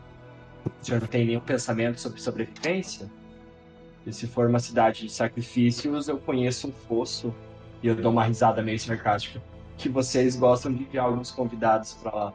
o 0.66 0.84
senhor 0.84 1.00
não 1.00 1.08
tem 1.08 1.24
nenhum 1.24 1.40
pensamento 1.40 1.98
sobre 1.98 2.20
sobrevivência? 2.20 3.10
E 4.06 4.12
se 4.12 4.26
for 4.26 4.48
uma 4.48 4.58
cidade 4.58 5.06
de 5.06 5.12
sacrifícios, 5.12 6.08
eu 6.08 6.18
conheço 6.18 6.68
um 6.68 6.72
fosso 6.72 7.34
e 7.82 7.88
eu 7.88 7.94
dou 7.94 8.10
uma 8.10 8.24
risada 8.24 8.62
meio 8.62 8.78
sarcástica. 8.78 9.40
Que 9.78 9.88
vocês 9.88 10.36
gostam 10.36 10.72
de 10.72 10.82
enviar 10.82 11.06
alguns 11.06 11.30
convidados 11.30 11.94
para 11.94 12.14
lá. 12.14 12.32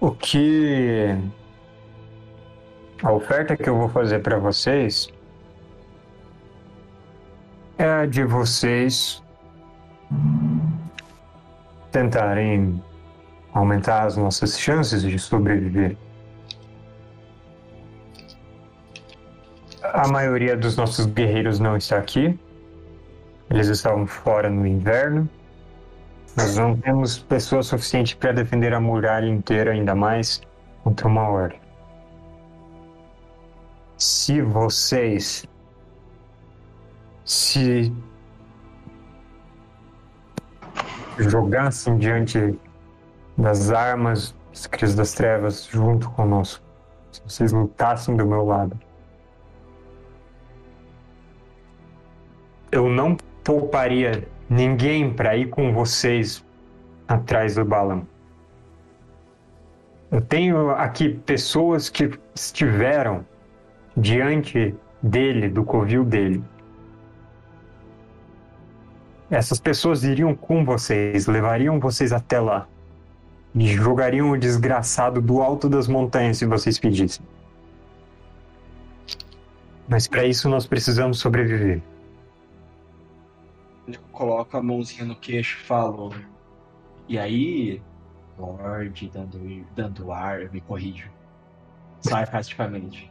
O 0.00 0.10
que 0.10 1.16
A 3.02 3.12
oferta 3.12 3.56
que 3.56 3.68
eu 3.68 3.76
vou 3.76 3.88
fazer 3.88 4.20
para 4.20 4.38
vocês 4.38 5.08
é 7.76 7.84
a 7.84 8.06
de 8.06 8.24
vocês 8.24 9.22
tentarem 11.90 12.82
aumentar 13.52 14.04
as 14.04 14.16
nossas 14.16 14.58
chances 14.58 15.02
de 15.02 15.18
sobreviver. 15.18 15.96
A 19.94 20.08
maioria 20.08 20.56
dos 20.56 20.76
nossos 20.76 21.06
guerreiros 21.06 21.60
não 21.60 21.76
está 21.76 21.98
aqui. 21.98 22.36
Eles 23.48 23.68
estavam 23.68 24.08
fora 24.08 24.50
no 24.50 24.66
inverno. 24.66 25.30
Nós 26.36 26.56
não 26.56 26.76
temos 26.76 27.16
pessoas 27.16 27.68
suficientes 27.68 28.14
para 28.14 28.32
defender 28.32 28.74
a 28.74 28.80
muralha 28.80 29.28
inteira, 29.28 29.70
ainda 29.70 29.94
mais 29.94 30.42
contra 30.82 31.06
uma 31.06 31.28
horda. 31.28 31.54
Se 33.96 34.42
vocês 34.42 35.46
se 37.24 37.94
jogassem 41.18 41.98
diante 41.98 42.58
das 43.38 43.70
armas 43.70 44.34
dos 44.50 44.66
Crios 44.66 44.96
das 44.96 45.12
Trevas 45.12 45.66
junto 45.66 46.10
conosco, 46.10 46.64
se 47.12 47.22
vocês 47.22 47.52
lutassem 47.52 48.16
do 48.16 48.26
meu 48.26 48.44
lado, 48.44 48.76
eu 52.74 52.88
não 52.88 53.16
pouparia 53.44 54.26
ninguém 54.50 55.12
para 55.12 55.36
ir 55.36 55.48
com 55.48 55.72
vocês 55.72 56.44
atrás 57.06 57.54
do 57.54 57.64
balão. 57.64 58.04
Eu 60.10 60.20
tenho 60.20 60.70
aqui 60.70 61.10
pessoas 61.10 61.88
que 61.88 62.10
estiveram 62.34 63.24
diante 63.96 64.74
dele, 65.00 65.48
do 65.48 65.62
covil 65.62 66.04
dele. 66.04 66.42
Essas 69.30 69.60
pessoas 69.60 70.02
iriam 70.02 70.34
com 70.34 70.64
vocês, 70.64 71.28
levariam 71.28 71.78
vocês 71.78 72.12
até 72.12 72.40
lá. 72.40 72.66
E 73.54 73.68
jogariam 73.68 74.32
o 74.32 74.36
desgraçado 74.36 75.20
do 75.20 75.40
alto 75.40 75.68
das 75.68 75.86
montanhas 75.86 76.38
se 76.38 76.44
vocês 76.44 76.76
pedissem. 76.76 77.24
Mas 79.88 80.08
para 80.08 80.24
isso 80.24 80.48
nós 80.48 80.66
precisamos 80.66 81.20
sobreviver. 81.20 81.80
Ele 83.94 84.02
coloca 84.12 84.58
a 84.58 84.62
mãozinha 84.62 85.04
no 85.04 85.14
queixo 85.14 85.58
e 85.58 85.66
fala. 85.66 86.10
E 87.08 87.18
aí, 87.18 87.80
Lorde 88.38 89.08
dando, 89.08 89.66
dando 89.74 90.12
ar, 90.12 90.42
eu 90.42 90.52
me 90.52 90.60
corrijo. 90.60 91.10
Sarcasticamente. 92.00 93.10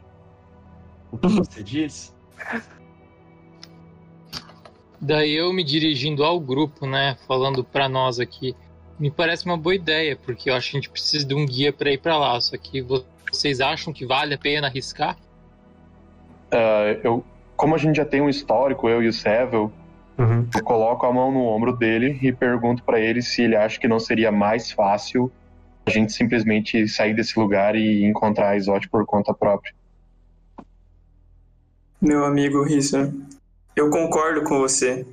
O 1.10 1.18
que 1.18 1.28
você 1.28 1.62
diz? 1.62 2.14
Daí 5.00 5.32
eu 5.32 5.52
me 5.52 5.64
dirigindo 5.64 6.24
ao 6.24 6.38
grupo, 6.38 6.86
né, 6.86 7.16
falando 7.26 7.64
pra 7.64 7.88
nós 7.88 8.18
aqui, 8.18 8.54
me 8.98 9.10
parece 9.10 9.44
uma 9.44 9.56
boa 9.56 9.74
ideia, 9.74 10.16
porque 10.16 10.50
eu 10.50 10.54
acho 10.54 10.70
que 10.70 10.76
a 10.76 10.80
gente 10.80 10.90
precisa 10.90 11.26
de 11.26 11.34
um 11.34 11.44
guia 11.44 11.72
pra 11.72 11.90
ir 11.90 11.98
pra 11.98 12.16
lá. 12.16 12.40
Só 12.40 12.56
que 12.56 12.82
vocês 13.30 13.60
acham 13.60 13.92
que 13.92 14.06
vale 14.06 14.34
a 14.34 14.38
pena 14.38 14.66
arriscar? 14.66 15.16
Ah, 16.50 16.98
eu, 17.02 17.24
como 17.56 17.74
a 17.74 17.78
gente 17.78 17.96
já 17.96 18.04
tem 18.04 18.20
um 18.20 18.28
histórico, 18.28 18.88
eu 18.88 19.02
e 19.02 19.08
o 19.08 19.12
Sevel, 19.12 19.72
Uhum. 20.16 20.46
eu 20.54 20.62
coloco 20.62 21.04
a 21.06 21.12
mão 21.12 21.32
no 21.32 21.40
ombro 21.40 21.76
dele 21.76 22.18
e 22.22 22.32
pergunto 22.32 22.84
pra 22.84 23.00
ele 23.00 23.20
se 23.20 23.42
ele 23.42 23.56
acha 23.56 23.80
que 23.80 23.88
não 23.88 23.98
seria 23.98 24.30
mais 24.30 24.70
fácil 24.70 25.30
a 25.86 25.90
gente 25.90 26.12
simplesmente 26.12 26.88
sair 26.88 27.14
desse 27.14 27.38
lugar 27.38 27.74
e 27.74 28.04
encontrar 28.04 28.50
a 28.50 28.56
Isote 28.56 28.88
por 28.88 29.04
conta 29.04 29.34
própria. 29.34 29.74
Meu 32.00 32.24
amigo 32.24 32.62
Rissa, 32.62 33.12
eu 33.76 33.90
concordo 33.90 34.44
com 34.44 34.58
você, 34.58 35.06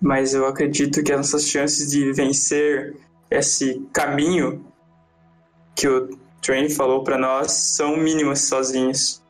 mas 0.00 0.34
eu 0.34 0.46
acredito 0.46 1.02
que 1.02 1.12
as 1.12 1.18
nossas 1.18 1.48
chances 1.48 1.90
de 1.90 2.12
vencer 2.12 2.96
esse 3.30 3.86
caminho 3.92 4.64
que 5.74 5.88
o 5.88 6.18
Train 6.40 6.68
falou 6.68 7.02
pra 7.04 7.16
nós 7.16 7.52
são 7.52 7.96
mínimas 7.96 8.40
sozinhos. 8.40 9.22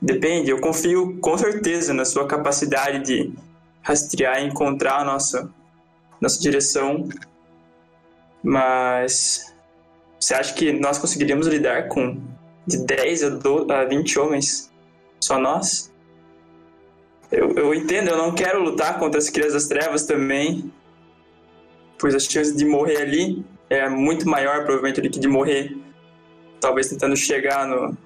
Depende, 0.00 0.50
eu 0.50 0.60
confio 0.60 1.18
com 1.20 1.38
certeza 1.38 1.94
na 1.94 2.04
sua 2.04 2.26
capacidade 2.26 3.04
de 3.04 3.32
rastrear 3.86 4.42
e 4.42 4.46
encontrar 4.46 4.98
a 4.98 5.04
nossa, 5.04 5.48
nossa 6.20 6.40
direção, 6.40 7.08
mas 8.42 9.54
você 10.18 10.34
acha 10.34 10.52
que 10.54 10.72
nós 10.72 10.98
conseguiríamos 10.98 11.46
lidar 11.46 11.88
com 11.88 12.20
de 12.66 12.84
10 12.84 13.22
a, 13.22 13.28
12, 13.28 13.72
a 13.72 13.84
20 13.84 14.18
homens? 14.18 14.72
Só 15.20 15.38
nós? 15.38 15.92
Eu, 17.30 17.52
eu 17.52 17.72
entendo, 17.72 18.10
eu 18.10 18.16
não 18.16 18.34
quero 18.34 18.60
lutar 18.60 18.98
contra 18.98 19.18
as 19.18 19.30
crias 19.30 19.52
das 19.52 19.68
trevas 19.68 20.04
também, 20.04 20.72
pois 21.96 22.12
a 22.12 22.18
chance 22.18 22.56
de 22.56 22.64
morrer 22.64 22.96
ali 22.96 23.44
é 23.70 23.88
muito 23.88 24.28
maior, 24.28 24.64
provavelmente, 24.64 25.00
do 25.00 25.08
que 25.08 25.20
de 25.20 25.28
morrer, 25.28 25.76
talvez 26.60 26.88
tentando 26.88 27.16
chegar 27.16 27.68
no, 27.68 27.96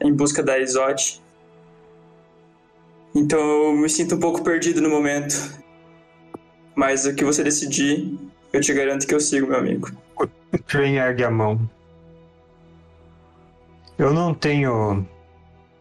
em 0.00 0.12
busca 0.12 0.42
da 0.42 0.58
Isote. 0.58 1.23
Então 3.14 3.38
eu 3.38 3.72
me 3.76 3.88
sinto 3.88 4.16
um 4.16 4.20
pouco 4.20 4.42
perdido 4.42 4.80
no 4.80 4.90
momento. 4.90 5.62
Mas 6.74 7.06
o 7.06 7.14
que 7.14 7.24
você 7.24 7.44
decidir, 7.44 8.18
eu 8.52 8.60
te 8.60 8.74
garanto 8.74 9.06
que 9.06 9.14
eu 9.14 9.20
sigo, 9.20 9.46
meu 9.46 9.58
amigo. 9.58 9.90
O 10.16 10.58
Train 10.58 10.96
ergue 10.96 11.24
a 11.24 11.30
mão. 11.30 11.70
Eu 13.96 14.12
não 14.12 14.34
tenho 14.34 15.06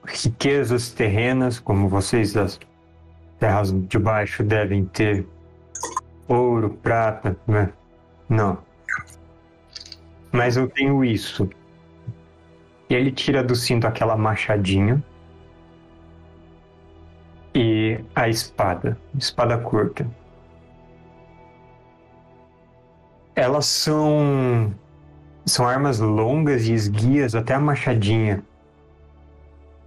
riquezas 0.05 0.91
terrenas 0.91 1.59
como 1.59 1.89
vocês 1.89 2.33
das 2.33 2.59
terras 3.39 3.71
de 3.71 3.97
baixo 3.97 4.43
devem 4.43 4.85
ter. 4.85 5.25
Ouro, 6.27 6.69
prata, 6.69 7.35
né? 7.47 7.73
Não. 8.29 8.57
Mas 10.31 10.57
eu 10.57 10.67
tenho 10.67 11.03
isso. 11.03 11.49
E 12.89 12.95
ele 12.95 13.11
tira 13.11 13.43
do 13.43 13.55
cinto 13.55 13.87
aquela 13.87 14.15
machadinha. 14.15 15.03
E 17.55 18.03
a 18.15 18.27
espada. 18.27 18.97
Espada 19.17 19.57
curta. 19.57 20.07
Elas 23.35 23.65
são. 23.65 24.73
São 25.45 25.67
armas 25.67 25.99
longas 25.99 26.67
e 26.67 26.73
esguias, 26.73 27.35
até 27.35 27.53
a 27.53 27.59
machadinha. 27.59 28.41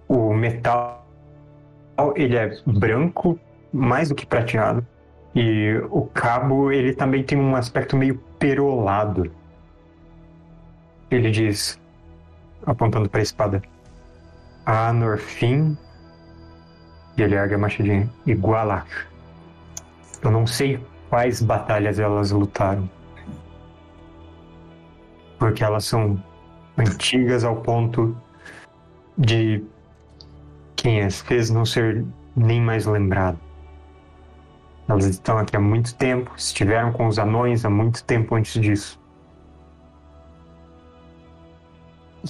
O 0.07 0.33
metal 0.33 1.03
ele 2.15 2.37
é 2.37 2.55
branco, 2.65 3.39
mais 3.73 4.09
do 4.09 4.15
que 4.15 4.25
prateado. 4.25 4.85
E 5.35 5.81
o 5.89 6.05
cabo 6.05 6.71
ele 6.71 6.93
também 6.93 7.23
tem 7.23 7.37
um 7.37 7.55
aspecto 7.55 7.97
meio 7.97 8.17
perolado. 8.39 9.31
Ele 11.09 11.31
diz, 11.31 11.79
apontando 12.65 13.09
para 13.09 13.19
a 13.19 13.23
espada: 13.23 13.61
A 14.65 14.91
Norfim. 14.93 15.77
E 17.17 17.21
ele 17.23 17.35
ergue 17.35 17.55
a 17.55 17.57
machadinha. 17.57 18.09
Igualac. 18.25 18.87
Eu 20.21 20.31
não 20.31 20.45
sei 20.45 20.79
quais 21.09 21.41
batalhas 21.41 21.99
elas 21.99 22.31
lutaram. 22.31 22.89
Porque 25.39 25.63
elas 25.63 25.85
são 25.85 26.21
antigas 26.77 27.43
ao 27.43 27.55
ponto 27.57 28.15
de 29.17 29.63
quem 30.75 31.01
as 31.01 31.21
fez 31.21 31.49
não 31.49 31.65
ser 31.65 32.05
nem 32.35 32.61
mais 32.61 32.85
lembrado. 32.85 33.39
Elas 34.87 35.05
estão 35.05 35.37
aqui 35.37 35.55
há 35.55 35.59
muito 35.59 35.93
tempo, 35.95 36.31
estiveram 36.37 36.93
com 36.93 37.07
os 37.07 37.19
anões 37.19 37.65
há 37.65 37.69
muito 37.69 38.03
tempo 38.03 38.35
antes 38.35 38.61
disso. 38.61 38.99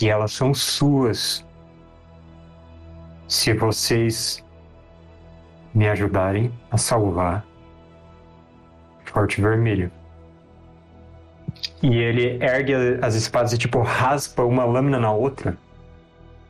E 0.01 0.09
elas 0.09 0.31
são 0.31 0.53
suas. 0.53 1.45
Se 3.27 3.53
vocês 3.53 4.43
me 5.73 5.87
ajudarem 5.87 6.51
a 6.71 6.77
salvar 6.77 7.45
Forte 9.05 9.41
Vermelho. 9.41 9.91
E 11.81 11.95
ele 11.97 12.37
ergue 12.43 12.73
as 13.01 13.15
espadas 13.15 13.53
e 13.53 13.57
tipo 13.57 13.81
raspa 13.81 14.43
uma 14.43 14.63
lâmina 14.63 14.99
na 14.99 15.11
outra. 15.11 15.57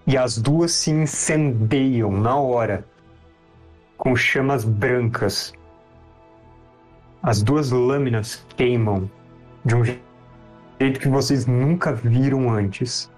E 0.06 0.18
as 0.18 0.38
duas 0.38 0.72
se 0.72 0.92
incendeiam 0.92 2.12
na 2.12 2.36
hora 2.36 2.86
com 3.98 4.16
chamas 4.16 4.64
brancas. 4.64 5.54
As 7.22 7.42
duas 7.42 7.72
lâminas 7.72 8.46
queimam 8.56 9.10
de 9.66 9.76
um 9.76 9.84
jeito 9.84 11.00
que 11.00 11.08
vocês 11.08 11.46
nunca 11.46 11.94
viram 11.94 12.50
antes. 12.50 13.12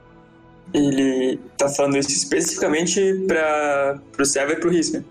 Ele 0.73 1.39
tá 1.57 1.67
falando 1.69 1.97
isso 1.97 2.09
especificamente 2.09 3.25
para 3.27 3.99
pro 4.11 4.25
Serva 4.25 4.53
e 4.53 4.55
pro 4.57 4.69
Risca. 4.69 5.03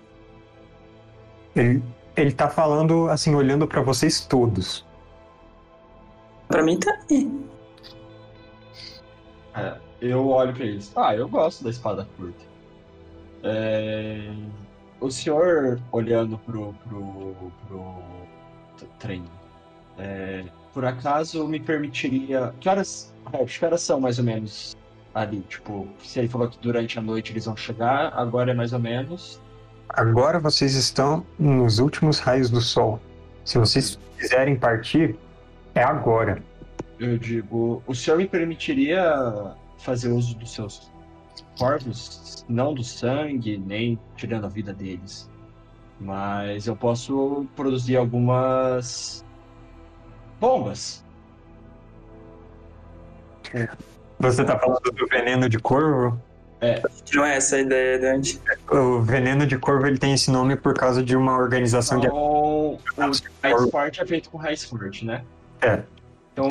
Ele, 1.61 1.82
ele 2.16 2.32
tá 2.32 2.48
falando 2.48 3.09
assim, 3.09 3.34
olhando 3.34 3.66
para 3.66 3.80
vocês 3.82 4.20
todos. 4.24 4.84
Pra 6.48 6.62
mim 6.62 6.78
tá 6.78 6.98
aí. 7.11 7.30
É, 9.54 9.76
Eu 10.00 10.28
olho 10.28 10.54
pra 10.54 10.64
eles. 10.64 10.92
Ah, 10.96 11.14
eu 11.14 11.28
gosto 11.28 11.64
da 11.64 11.70
espada 11.70 12.09
curta. 12.16 12.44
É, 13.42 14.30
O 15.00 15.11
senhor, 15.11 15.80
olhando 15.92 16.38
pro, 16.38 16.74
pro, 16.88 17.34
pro 17.68 17.94
trem, 18.98 19.24
é, 19.98 20.44
por 20.72 20.84
acaso 20.84 21.46
me 21.46 21.61
permitiria. 21.61 22.54
Que 22.61 22.68
horas. 22.68 23.12
é, 23.32 23.44
que 23.44 23.64
horas 23.64 23.82
são 23.82 24.00
mais 24.00 24.18
ou 24.18 24.24
menos 24.24 24.76
ali? 25.14 25.40
Tipo, 25.42 25.88
se 26.02 26.18
ele 26.20 26.28
falou 26.28 26.48
que 26.48 26.59
durante 26.61 26.98
a 26.98 27.02
noite 27.02 27.32
eles 27.32 27.44
vão 27.46 27.56
chegar, 27.56 28.12
agora 28.14 28.52
é 28.52 28.54
mais 28.54 28.72
ou 28.72 28.78
menos. 28.78 29.40
Agora 29.89 30.39
vocês 30.39 30.74
estão 30.74 31.24
nos 31.39 31.78
últimos 31.78 32.18
raios 32.18 32.51
do 32.51 32.61
sol. 32.61 33.01
Se 33.45 33.59
vocês 33.59 33.99
quiserem 34.18 34.57
partir, 34.57 35.16
é 35.74 35.82
agora. 35.82 36.43
Eu 36.99 37.16
digo, 37.16 37.82
o 37.86 37.95
senhor 37.95 38.18
me 38.18 38.26
permitiria 38.26 39.55
fazer 39.78 40.09
uso 40.09 40.36
dos 40.36 40.53
seus 40.53 40.91
corvos, 41.59 42.45
não 42.49 42.74
do 42.74 42.82
sangue, 42.82 43.57
nem 43.59 43.99
tirando 44.16 44.45
a 44.45 44.49
vida 44.49 44.72
deles. 44.72 45.30
Mas 46.01 46.66
eu 46.66 46.76
posso 46.76 47.47
produzir 47.57 47.97
algumas 47.97 49.24
bombas. 50.39 51.05
Você 54.18 54.45
tá 54.45 54.59
falando 54.59 54.91
do 54.93 55.07
veneno 55.07 55.49
de 55.49 55.59
corvo? 55.59 56.20
Não 57.14 57.24
é 57.24 57.36
essa 57.36 57.56
a 57.56 57.61
ideia, 57.61 57.98
Dante. 57.98 58.40
O 58.70 59.00
veneno 59.00 59.46
de 59.46 59.56
corvo 59.59 59.86
ele 59.86 59.98
tem 59.98 60.12
esse 60.12 60.30
nome 60.30 60.56
por 60.56 60.74
causa 60.74 61.02
de 61.02 61.16
uma 61.16 61.36
organização 61.36 62.00
de. 62.00 62.06
Então, 62.06 62.16
o 62.16 62.78
raiz 63.42 63.70
forte 63.70 64.00
é 64.00 64.06
feito 64.06 64.30
com 64.30 64.38
raiz 64.38 64.64
forte, 64.64 65.04
né? 65.04 65.24
É. 65.61 65.82
Então, 66.32 66.48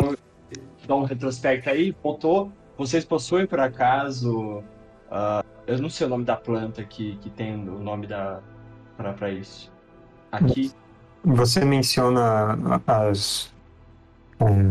dá 0.88 0.96
um 0.96 1.04
retrospecto 1.04 1.70
aí, 1.70 1.92
pontou. 1.92 2.52
Vocês 2.78 3.04
possuem, 3.04 3.46
por 3.46 3.60
acaso, 3.60 4.64
ah, 5.12 5.44
eu 5.66 5.78
não 5.80 5.90
sei 5.90 6.08
o 6.08 6.10
nome 6.10 6.24
da 6.24 6.36
planta 6.36 6.84
que, 6.84 7.18
que 7.18 7.30
tem 7.30 7.56
o 7.56 7.80
nome 7.80 8.08
da 8.08 8.40
pra, 8.96 9.14
pra 9.14 9.30
isso. 9.30 9.72
Aqui, 10.32 10.72
Você 11.24 11.64
menciona 11.64 12.82
as 12.86 13.54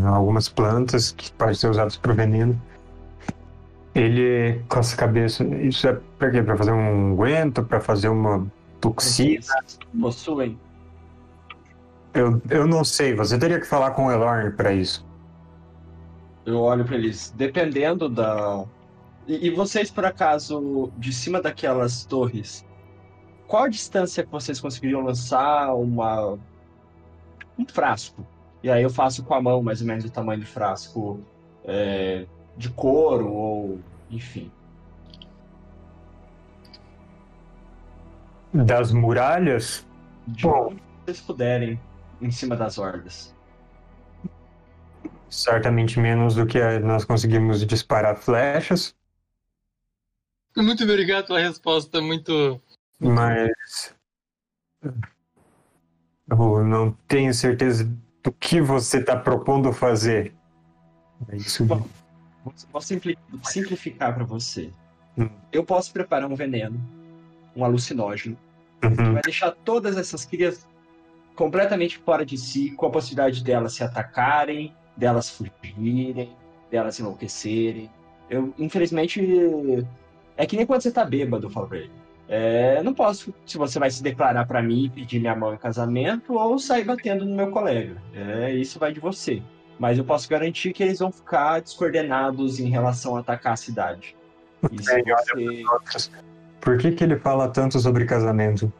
algumas 0.05 0.47
plantas 0.47 1.11
que 1.11 1.31
podem 1.33 1.53
ser 1.53 1.69
usadas 1.69 1.97
para 1.97 2.13
veneno. 2.13 2.59
Ele 3.97 4.61
coça 4.69 4.93
a 4.93 4.97
cabeça. 4.99 5.43
Isso 5.43 5.87
é 5.87 5.99
pra 6.19 6.29
quê? 6.29 6.43
Pra 6.43 6.55
fazer 6.55 6.71
um 6.71 7.11
unguento? 7.11 7.63
Pra 7.63 7.81
fazer 7.81 8.09
uma 8.09 8.45
toxina? 8.79 9.43
possuem. 9.99 10.59
Eu, 12.13 12.39
eu 12.47 12.67
não 12.67 12.83
sei. 12.83 13.15
Você 13.15 13.39
teria 13.39 13.59
que 13.59 13.65
falar 13.65 13.91
com 13.91 14.05
o 14.05 14.11
Elorn 14.11 14.51
pra 14.51 14.71
isso. 14.71 15.03
Eu 16.45 16.59
olho 16.59 16.85
pra 16.85 16.95
eles, 16.95 17.33
dependendo 17.35 18.07
da. 18.07 18.63
E, 19.27 19.47
e 19.47 19.49
vocês, 19.49 19.89
por 19.89 20.05
acaso, 20.05 20.91
de 20.95 21.11
cima 21.11 21.41
daquelas 21.41 22.05
torres, 22.05 22.63
qual 23.47 23.63
a 23.63 23.67
distância 23.67 24.23
que 24.23 24.31
vocês 24.31 24.61
conseguiriam 24.61 25.01
lançar 25.01 25.73
uma. 25.73 26.37
um 27.57 27.65
frasco? 27.67 28.23
E 28.61 28.69
aí 28.69 28.83
eu 28.83 28.91
faço 28.91 29.23
com 29.23 29.33
a 29.33 29.41
mão 29.41 29.63
mais 29.63 29.81
ou 29.81 29.87
menos 29.87 30.05
o 30.05 30.11
tamanho 30.11 30.41
do 30.41 30.45
frasco 30.45 31.19
é, 31.65 32.27
de 32.57 32.69
couro 32.69 33.31
ou. 33.31 33.79
enfim. 34.09 34.51
Das 38.53 38.91
muralhas? 38.91 39.85
De 40.27 40.43
Bom. 40.43 40.71
onde 40.71 40.83
vocês 41.05 41.21
puderem 41.21 41.79
em 42.21 42.31
cima 42.31 42.55
das 42.55 42.77
hordas. 42.77 43.35
Certamente 45.29 45.99
menos 45.99 46.35
do 46.35 46.45
que 46.45 46.59
nós 46.79 47.05
conseguimos 47.05 47.65
disparar 47.65 48.15
flechas. 48.15 48.95
Muito 50.55 50.83
obrigado 50.83 51.27
pela 51.27 51.39
resposta, 51.39 52.01
muito. 52.01 52.59
Mas. 52.99 53.93
Eu 56.29 56.63
não 56.63 56.91
tenho 57.07 57.31
certeza 57.31 57.87
do 58.23 58.31
que 58.31 58.59
você 58.59 58.97
está 58.97 59.15
propondo 59.15 59.71
fazer. 59.71 60.33
É 61.29 61.35
isso. 61.35 61.63
Bom, 61.63 61.87
Vou- 62.47 62.53
Vou 62.73 62.81
simpli- 62.81 63.17
simplificar 63.43 64.13
para 64.13 64.23
você. 64.23 64.69
Hum. 65.17 65.29
Eu 65.51 65.63
posso 65.63 65.91
preparar 65.91 66.29
um 66.29 66.35
veneno, 66.35 66.79
um 67.55 67.63
alucinógeno, 67.65 68.37
que 68.81 68.87
Uhum. 68.87 69.13
vai 69.13 69.21
deixar 69.23 69.51
todas 69.51 69.97
essas 69.97 70.25
crias 70.25 70.67
completamente 71.35 71.97
fora 71.97 72.25
de 72.25 72.37
si, 72.37 72.71
com 72.71 72.85
a 72.85 72.89
possibilidade 72.89 73.43
delas 73.43 73.73
se 73.73 73.83
atacarem, 73.83 74.73
delas 74.95 75.29
fugirem, 75.29 76.29
delas 76.71 76.99
enlouquecerem. 76.99 77.89
Eu, 78.29 78.53
infelizmente, 78.57 79.21
é 80.35 80.45
que 80.45 80.55
nem 80.57 80.65
quando 80.65 80.81
você 80.81 80.91
tá 80.91 81.05
bêbado, 81.05 81.47
eu 81.47 81.49
falo 81.49 81.67
pra 81.67 81.77
ele. 81.77 81.91
É, 82.29 82.83
não 82.83 82.93
posso, 82.93 83.33
se 83.45 83.57
você 83.57 83.79
vai 83.79 83.89
se 83.89 84.03
declarar 84.03 84.45
pra 84.45 84.61
mim 84.61 84.85
e 84.85 84.89
pedir 84.89 85.19
minha 85.19 85.35
mão 85.35 85.53
em 85.53 85.57
casamento, 85.57 86.33
ou 86.33 86.59
sair 86.59 86.83
batendo 86.83 87.23
no 87.25 87.33
meu 87.35 87.49
colega. 87.51 88.01
É, 88.13 88.51
isso 88.53 88.77
vai 88.77 88.91
de 88.91 88.99
você. 88.99 89.41
Mas 89.79 89.97
eu 89.97 90.03
posso 90.03 90.27
garantir 90.27 90.73
que 90.73 90.83
eles 90.83 90.99
vão 90.99 91.11
ficar 91.11 91.61
descoordenados 91.61 92.59
em 92.59 92.69
relação 92.69 93.15
a 93.15 93.19
atacar 93.19 93.53
a 93.53 93.57
cidade. 93.57 94.15
E 94.71 94.77
você... 94.77 95.63
Outras. 95.71 96.11
Por 96.59 96.77
que, 96.77 96.91
que 96.91 97.03
ele 97.03 97.17
fala 97.17 97.47
tanto 97.47 97.79
sobre 97.79 98.05
casamento? 98.05 98.71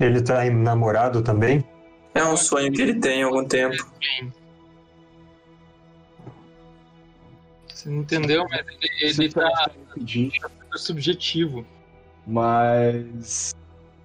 Ele 0.00 0.22
tá 0.22 0.44
namorado 0.50 1.22
também? 1.22 1.64
É 2.14 2.24
um 2.24 2.36
sonho 2.36 2.72
que 2.72 2.80
ele 2.80 2.94
tem 2.98 3.22
há 3.22 3.26
algum 3.26 3.44
tempo. 3.44 3.76
Você 7.68 7.90
não 7.90 7.98
entendeu, 7.98 8.46
mas 8.48 8.64
ele, 9.00 9.12
se 9.14 9.24
ele 9.24 9.32
tá 9.32 9.70
subjetivo. 10.76 11.64
Mas 12.26 13.54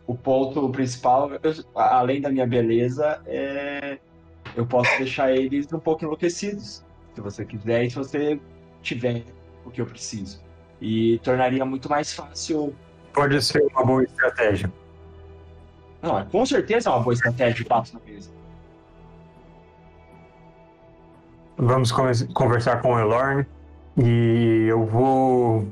o 0.06 0.14
ponto 0.14 0.70
principal, 0.70 1.32
eu- 1.32 1.66
além 1.74 2.22
da 2.22 2.30
minha 2.30 2.46
beleza, 2.46 3.22
é 3.26 3.98
eu 4.56 4.66
posso 4.66 4.90
deixar 4.98 5.32
eles 5.32 5.72
um 5.72 5.80
pouco 5.80 6.04
enlouquecidos, 6.04 6.84
se 7.14 7.22
você 7.22 7.46
quiser, 7.46 7.86
e 7.86 7.90
se 7.90 7.96
você 7.96 8.40
tiver 8.82 9.24
o 9.66 9.72
que 9.72 9.82
eu 9.82 9.86
preciso. 9.86 10.42
E 10.80 11.20
tornaria 11.20 11.64
muito 11.66 11.90
mais 11.90 12.14
fácil. 12.14 12.76
Pode 13.14 13.42
ser 13.42 13.62
uma 13.72 13.86
boa 13.86 14.04
estratégia. 14.04 14.72
Não, 16.02 16.20
é- 16.20 16.26
com 16.26 16.46
certeza 16.46 16.90
é 16.90 16.94
uma 16.94 17.02
boa 17.02 17.14
estratégia 17.14 17.54
de 17.54 17.66
papo 17.66 17.90
na 17.94 18.00
mesa. 18.00 18.32
Vamos 21.58 21.92
conversar 21.92 22.82
com 22.82 22.94
o 22.94 23.00
Elorn 23.00 23.46
e 23.98 24.66
eu 24.68 24.84
vou. 24.86 25.68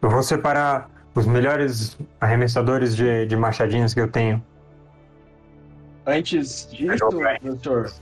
Eu 0.00 0.08
vou 0.08 0.22
separar 0.22 0.88
os 1.14 1.26
melhores 1.26 1.98
arremessadores 2.20 2.96
de, 2.96 3.26
de 3.26 3.36
machadinhas 3.36 3.92
que 3.92 4.00
eu 4.00 4.08
tenho. 4.10 4.42
Antes 6.06 6.68
disso, 6.70 7.08
doutor, 7.42 7.92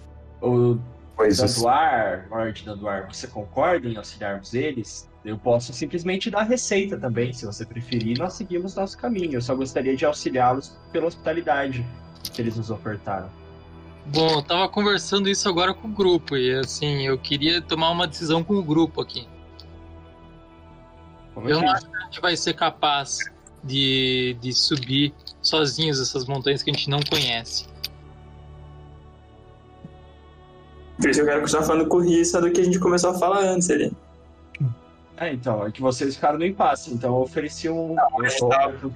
o 0.42 0.78
Coisas. 1.16 1.54
Danduar, 1.54 2.26
Lorde 2.28 2.64
Danduar, 2.64 3.06
você 3.12 3.26
concorda 3.28 3.88
em 3.88 3.96
auxiliarmos 3.96 4.52
eles? 4.52 5.08
Eu 5.24 5.38
posso 5.38 5.72
simplesmente 5.72 6.28
dar 6.28 6.40
a 6.40 6.42
receita 6.42 6.98
também, 6.98 7.32
se 7.32 7.46
você 7.46 7.64
preferir, 7.64 8.18
nós 8.18 8.34
seguimos 8.34 8.74
nosso 8.74 8.98
caminho. 8.98 9.34
Eu 9.34 9.40
só 9.40 9.54
gostaria 9.54 9.96
de 9.96 10.04
auxiliá-los 10.04 10.76
pela 10.92 11.06
hospitalidade 11.06 11.86
que 12.32 12.42
eles 12.42 12.56
nos 12.56 12.70
ofertaram. 12.70 13.30
Bom, 14.06 14.28
eu 14.28 14.42
tava 14.42 14.68
conversando 14.68 15.28
isso 15.28 15.48
agora 15.48 15.72
com 15.72 15.88
o 15.88 15.90
grupo 15.90 16.36
e 16.36 16.52
assim, 16.54 17.06
eu 17.06 17.16
queria 17.16 17.62
tomar 17.62 17.90
uma 17.90 18.06
decisão 18.06 18.42
com 18.42 18.54
o 18.54 18.62
grupo 18.62 19.00
aqui. 19.00 19.26
Como 21.32 21.48
Eu 21.48 21.56
eu 21.56 21.62
não 21.62 21.70
acho 21.70 21.88
que 21.88 21.96
a 21.96 22.00
gente 22.00 22.20
vai 22.20 22.36
ser 22.36 22.54
capaz 22.54 23.18
de, 23.62 24.36
de 24.40 24.52
subir 24.52 25.14
sozinhos 25.40 26.00
essas 26.00 26.26
montanhas 26.26 26.62
que 26.62 26.70
a 26.70 26.74
gente 26.74 26.90
não 26.90 27.00
conhece. 27.08 27.66
Por 31.04 31.10
isso 31.10 31.20
eu 31.20 31.26
quero 31.26 31.40
continuar 31.42 31.62
falando 31.64 31.86
com 31.86 31.98
o 31.98 32.00
Rissa 32.00 32.40
do 32.40 32.50
que 32.50 32.62
a 32.62 32.64
gente 32.64 32.78
começou 32.78 33.10
a 33.10 33.14
falar 33.18 33.40
antes 33.40 33.68
ali. 33.68 33.92
É, 35.18 35.30
então, 35.34 35.66
é 35.66 35.70
que 35.70 35.82
vocês 35.82 36.14
ficaram 36.14 36.38
no 36.38 36.46
impasse, 36.46 36.94
então 36.94 37.14
eu 37.14 37.20
ofereci 37.20 37.68
um. 37.68 37.94
eu, 37.94 38.80
eu, 38.82 38.90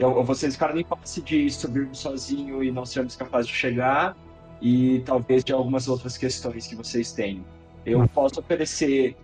eu, 0.00 0.10
eu- 0.16 0.24
vocês 0.24 0.54
ficaram 0.54 0.72
no 0.72 0.80
impasse 0.80 1.20
de 1.20 1.50
subirmos 1.50 1.98
sozinho 1.98 2.64
e 2.64 2.72
não 2.72 2.86
sermos 2.86 3.14
capazes 3.14 3.48
de 3.48 3.54
chegar, 3.54 4.16
e 4.62 5.00
talvez 5.04 5.44
de 5.44 5.52
algumas 5.52 5.88
outras 5.88 6.16
questões 6.16 6.66
que 6.66 6.74
vocês 6.74 7.12
têm. 7.12 7.44
Eu 7.84 8.08
posso 8.08 8.40
oferecer 8.40 9.14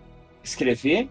escrever 0.43 1.09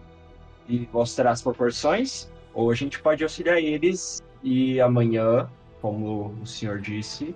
e 0.69 0.87
mostrar 0.93 1.31
as 1.31 1.41
proporções, 1.41 2.29
ou 2.53 2.71
a 2.71 2.75
gente 2.75 2.97
pode 3.01 3.23
auxiliar 3.23 3.57
eles 3.61 4.23
e 4.41 4.79
amanhã, 4.79 5.49
como 5.81 6.33
o 6.41 6.45
senhor 6.47 6.79
disse. 6.79 7.35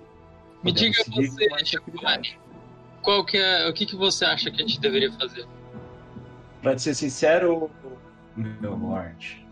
Me 0.62 0.72
diga 0.72 1.04
seguir 1.04 1.28
você, 1.28 1.48
tranquilidade. 1.70 2.38
Qual 3.04 3.24
que 3.24 3.36
é, 3.36 3.68
o 3.68 3.72
que, 3.72 3.84
que 3.84 3.94
você 3.94 4.24
acha 4.24 4.50
que 4.50 4.62
a 4.62 4.66
gente 4.66 4.80
deveria 4.80 5.12
fazer? 5.12 5.46
Te 6.62 6.80
ser 6.80 6.94
sincero, 6.94 7.70
meu 8.34 8.74
lord, 8.74 9.46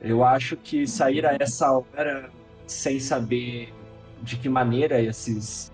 eu 0.00 0.24
acho 0.24 0.56
que 0.56 0.86
sair 0.86 1.26
a 1.26 1.36
essa 1.40 1.70
hora 1.72 2.30
sem 2.66 3.00
saber 3.00 3.74
de 4.22 4.36
que 4.36 4.48
maneira 4.48 5.00
esses 5.00 5.72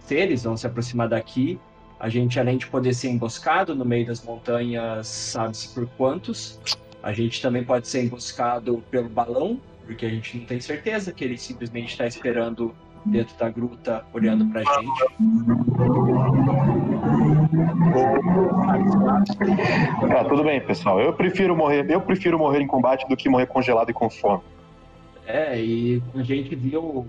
seres 0.00 0.42
vão 0.44 0.54
se 0.54 0.66
aproximar 0.66 1.08
daqui 1.08 1.58
A 1.98 2.10
gente, 2.10 2.38
além 2.38 2.58
de 2.58 2.66
poder 2.66 2.92
ser 2.92 3.08
emboscado 3.08 3.74
no 3.74 3.84
meio 3.84 4.06
das 4.06 4.22
montanhas, 4.22 5.06
sabe-se 5.06 5.72
por 5.72 5.86
quantos, 5.96 6.60
a 7.02 7.12
gente 7.14 7.40
também 7.40 7.64
pode 7.64 7.88
ser 7.88 8.04
emboscado 8.04 8.84
pelo 8.90 9.08
balão, 9.08 9.58
porque 9.86 10.04
a 10.04 10.10
gente 10.10 10.36
não 10.36 10.44
tem 10.44 10.60
certeza 10.60 11.12
que 11.12 11.24
ele 11.24 11.38
simplesmente 11.38 11.92
está 11.92 12.06
esperando 12.06 12.74
dentro 13.04 13.36
da 13.36 13.50
gruta, 13.50 14.04
olhando 14.12 14.46
pra 14.46 14.60
gente. 14.60 15.04
Ah, 20.10 20.24
tudo 20.24 20.44
bem, 20.44 20.60
pessoal. 20.60 21.00
Eu 21.00 21.12
prefiro 21.12 21.56
morrer, 21.56 21.86
eu 21.90 22.00
prefiro 22.00 22.38
morrer 22.38 22.60
em 22.60 22.66
combate 22.66 23.06
do 23.08 23.16
que 23.16 23.28
morrer 23.28 23.46
congelado 23.46 23.90
e 23.90 23.92
com 23.92 24.08
fome. 24.08 24.42
É, 25.26 25.60
e 25.60 26.02
a 26.14 26.22
gente 26.22 26.54
viu. 26.54 27.06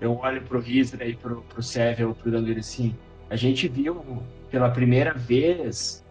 Eu 0.00 0.16
olho 0.22 0.40
pro 0.42 0.62
e 0.64 1.16
pro, 1.20 1.42
pro 1.42 1.62
Seville, 1.62 2.14
pro 2.14 2.30
Danilo 2.30 2.60
assim. 2.60 2.94
A 3.30 3.36
gente 3.36 3.66
viu 3.66 4.22
pela 4.50 4.70
primeira 4.70 5.12
vez 5.12 6.04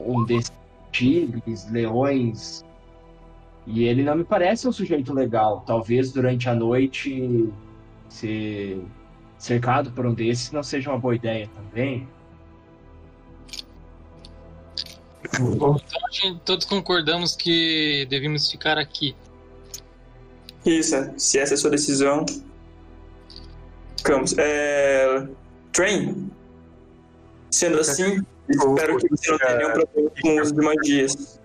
um 0.00 0.24
desses 0.24 0.52
tigres, 0.90 1.70
leões. 1.70 2.64
E 3.66 3.84
ele 3.84 4.02
não 4.02 4.16
me 4.16 4.24
parece 4.24 4.66
um 4.66 4.72
sujeito 4.72 5.12
legal. 5.12 5.62
Talvez 5.66 6.12
durante 6.12 6.48
a 6.48 6.54
noite 6.54 7.48
ser 8.08 8.80
cercado 9.38 9.90
por 9.90 10.06
um 10.06 10.14
desses 10.14 10.50
não 10.50 10.62
seja 10.62 10.90
uma 10.90 10.98
boa 10.98 11.14
ideia 11.14 11.48
também. 11.54 12.08
Então, 15.34 15.76
todos 16.44 16.64
concordamos 16.64 17.34
que 17.34 18.06
devemos 18.08 18.50
ficar 18.50 18.78
aqui. 18.78 19.14
Isso, 20.64 20.94
se 21.16 21.38
essa 21.38 21.54
é 21.54 21.56
a 21.56 21.58
sua 21.58 21.70
decisão. 21.70 22.24
Ficamos. 23.96 24.36
É... 24.38 25.26
Train. 25.72 26.30
Sendo 27.50 27.80
assim, 27.80 28.24
espero 28.48 28.98
que 28.98 29.08
você 29.08 29.30
não 29.30 29.38
tenha 29.38 29.56
nenhum 29.56 29.72
problema 29.72 30.10
com 30.20 30.28
o 30.28 30.42
uso 30.42 30.54
de 30.54 30.64
magias. 30.64 31.40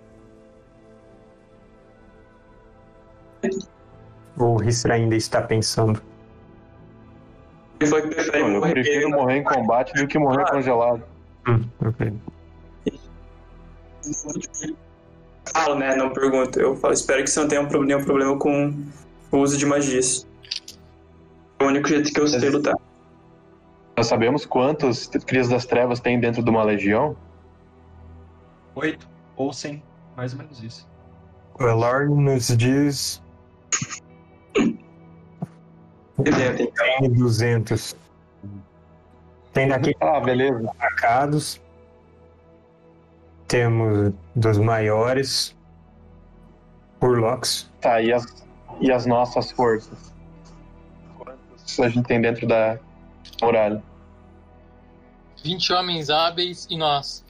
O 4.37 4.55
Ristra 4.57 4.95
ainda 4.95 5.15
está 5.15 5.41
pensando. 5.41 6.01
Falou 7.87 8.07
que 8.07 8.15
prefere 8.15 8.39
Eu 8.41 8.49
morrer. 8.49 8.73
prefiro 8.73 9.09
morrer 9.09 9.37
em 9.37 9.43
combate 9.43 9.93
do 9.93 10.07
que 10.07 10.17
morrer 10.19 10.45
congelado. 10.49 11.03
Hum, 11.47 11.63
ok. 11.85 12.13
Falo, 15.53 15.75
né? 15.75 15.95
Não 15.95 16.11
pergunto. 16.11 16.59
Eu 16.59 16.75
falo, 16.75 16.93
espero 16.93 17.23
que 17.23 17.29
você 17.29 17.39
não 17.39 17.47
tenha 17.47 17.61
um 17.61 17.83
nenhum 17.83 18.03
problema 18.03 18.37
com 18.37 18.73
o 19.31 19.37
uso 19.37 19.57
de 19.57 19.65
magias. 19.65 20.27
É 21.59 21.63
o 21.63 21.67
único 21.67 21.87
jeito 21.87 22.11
que 22.11 22.19
eu 22.19 22.27
sei 22.27 22.49
lutar. 22.49 22.75
Nós 23.97 24.07
sabemos 24.07 24.45
quantos 24.45 25.07
Crias 25.27 25.49
das 25.49 25.65
Trevas 25.65 25.99
tem 25.99 26.19
dentro 26.19 26.43
de 26.43 26.49
uma 26.49 26.63
legião? 26.63 27.15
Oito 28.75 29.07
ou 29.35 29.51
cem, 29.53 29.83
mais 30.15 30.33
ou 30.33 30.39
menos 30.39 30.63
isso. 30.63 30.87
O 31.59 31.63
Elorn 31.67 32.15
nos 32.23 32.47
diz 32.57 33.21
tem 36.23 37.11
200. 37.11 37.95
Tem 39.53 39.67
daqui 39.67 39.95
Ah, 39.99 40.19
beleza. 40.19 40.71
marcados. 40.79 41.61
Temos 43.47 44.13
dos 44.35 44.57
maiores. 44.57 45.55
Urlocs. 47.01 47.69
Tá, 47.81 47.99
e 48.01 48.13
as, 48.13 48.45
e 48.79 48.91
as 48.91 49.05
nossas 49.05 49.51
forças? 49.51 50.13
Quantos 51.17 51.79
a 51.79 51.89
gente 51.89 52.05
tem 52.05 52.21
dentro 52.21 52.47
da 52.47 52.77
muralha? 53.41 53.81
20 55.43 55.73
homens 55.73 56.09
hábeis 56.11 56.67
e 56.69 56.77
nós. 56.77 57.25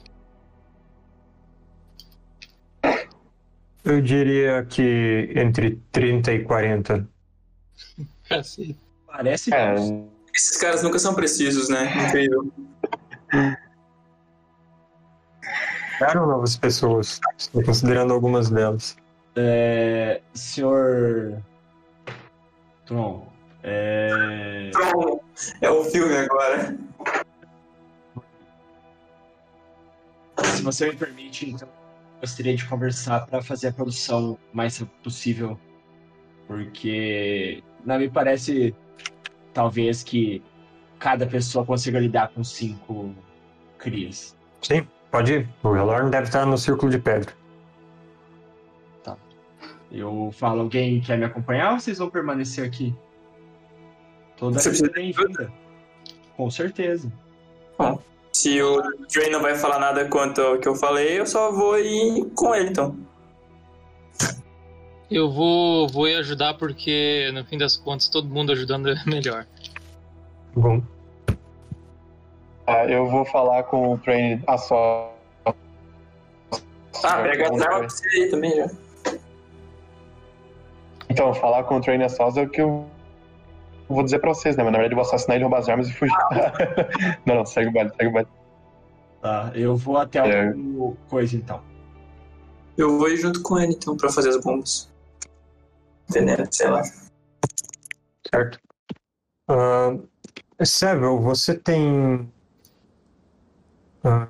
Eu 3.84 4.00
diria 4.00 4.64
que 4.64 5.32
entre 5.34 5.76
30 5.90 6.32
e 6.34 6.44
40. 6.44 7.08
Cacete. 8.28 8.76
Parece 9.12 9.54
É, 9.54 9.74
Esses 10.34 10.56
caras 10.58 10.82
nunca 10.82 10.98
são 10.98 11.14
precisos, 11.14 11.68
né? 11.68 12.08
Incrível. 12.08 12.50
Chegaram 15.98 16.26
novas 16.26 16.56
pessoas. 16.56 17.20
Estou 17.38 17.62
considerando 17.62 18.12
algumas 18.12 18.50
delas. 18.50 18.96
É, 19.36 20.20
senhor. 20.34 21.42
Tron, 22.86 23.26
é, 23.62 24.70
Tron 24.72 25.20
é 25.60 25.70
o 25.70 25.84
filme 25.84 26.16
agora. 26.16 26.76
se 30.44 30.62
você 30.62 30.86
me 30.90 30.96
permite, 30.96 31.50
então, 31.50 31.68
gostaria 32.20 32.54
de 32.54 32.64
conversar 32.66 33.26
para 33.26 33.42
fazer 33.42 33.68
a 33.68 33.72
produção 33.72 34.38
o 34.52 34.56
mais 34.56 34.78
rápido 34.78 35.02
possível, 35.02 35.58
porque 36.46 37.62
não 37.84 37.98
me 37.98 38.08
parece, 38.08 38.74
talvez, 39.52 40.02
que 40.02 40.42
cada 40.98 41.26
pessoa 41.26 41.64
consiga 41.64 41.98
lidar 41.98 42.28
com 42.28 42.42
cinco 42.44 43.14
crias. 43.78 44.36
Sim, 44.60 44.86
pode 45.10 45.32
ir. 45.32 45.48
O 45.62 45.76
Elorn 45.76 46.10
deve 46.10 46.24
estar 46.24 46.46
no 46.46 46.56
círculo 46.56 46.90
de 46.90 46.98
pedra. 46.98 47.32
Eu 49.90 50.30
falo, 50.32 50.62
alguém 50.62 51.02
quer 51.02 51.18
me 51.18 51.26
acompanhar 51.26 51.72
ou 51.72 51.78
vocês 51.78 51.98
vão 51.98 52.08
permanecer 52.08 52.64
aqui? 52.64 52.94
Toda 54.38 54.58
Você 54.58 54.70
vida 54.70 54.90
precisa 54.90 55.12
bem-vinda. 55.14 55.52
Com 56.34 56.50
certeza. 56.50 57.12
Se 58.32 58.62
o 58.62 58.80
Train 59.12 59.30
não 59.30 59.42
vai 59.42 59.54
falar 59.54 59.78
nada 59.78 60.08
quanto 60.08 60.40
ao 60.40 60.58
que 60.58 60.66
eu 60.66 60.74
falei, 60.74 61.20
eu 61.20 61.26
só 61.26 61.52
vou 61.52 61.78
ir 61.78 62.24
com 62.34 62.54
ele, 62.54 62.70
então. 62.70 62.96
Eu 65.12 65.30
vou, 65.30 65.88
vou 65.88 66.08
ir 66.08 66.16
ajudar 66.16 66.54
porque, 66.54 67.30
no 67.34 67.44
fim 67.44 67.58
das 67.58 67.76
contas, 67.76 68.08
todo 68.08 68.28
mundo 68.28 68.52
ajudando 68.52 68.88
é 68.88 68.94
melhor. 69.06 69.46
Bom, 70.54 70.82
tá, 72.66 72.86
eu 72.86 73.08
vou 73.08 73.24
falar 73.24 73.62
com 73.64 73.92
o 73.92 73.98
Train 73.98 74.42
a 74.46 74.56
só. 74.58 75.14
Ah, 77.04 77.22
pega 77.22 77.52
as 77.52 77.60
armas 77.62 78.00
pra 78.00 78.10
você 78.10 78.22
aí 78.22 78.30
também 78.30 78.56
já. 78.56 78.70
Então, 81.08 81.34
falar 81.34 81.64
com 81.64 81.76
o 81.76 81.80
Train 81.80 82.02
Assault 82.02 82.38
é 82.38 82.42
o 82.42 82.48
que 82.48 82.62
eu 82.62 82.86
vou 83.88 84.02
dizer 84.02 84.18
pra 84.18 84.30
vocês, 84.32 84.56
né? 84.56 84.62
Mas 84.64 84.72
na 84.72 84.78
verdade 84.78 84.94
eu 84.94 84.96
vou 84.96 85.06
assassinar 85.06 85.36
ele, 85.36 85.44
roubar 85.44 85.58
as 85.58 85.68
armas 85.68 85.88
e 85.88 85.92
fugir. 85.92 86.14
não, 87.26 87.34
não, 87.34 87.44
segue 87.44 87.68
o 87.68 87.72
baile, 87.72 87.90
segue 87.90 88.06
o 88.08 88.12
baile. 88.12 88.28
Tá, 89.20 89.52
eu 89.54 89.76
vou 89.76 89.98
até 89.98 90.18
É. 90.20 90.50
o 90.50 90.96
coisa 91.10 91.36
então. 91.36 91.60
Eu 92.78 92.98
vou 92.98 93.08
ir 93.10 93.18
junto 93.18 93.42
com 93.42 93.58
ele, 93.58 93.72
então, 93.74 93.94
pra 93.96 94.10
fazer 94.10 94.30
as 94.30 94.42
bombas. 94.42 94.90
Veneno, 96.12 96.46
sei 96.50 96.68
lá. 96.68 96.82
certo. 98.28 98.58
Uh, 99.48 100.08
Seville, 100.64 101.18
você 101.20 101.54
tem. 101.54 102.30
ah, 104.04 104.28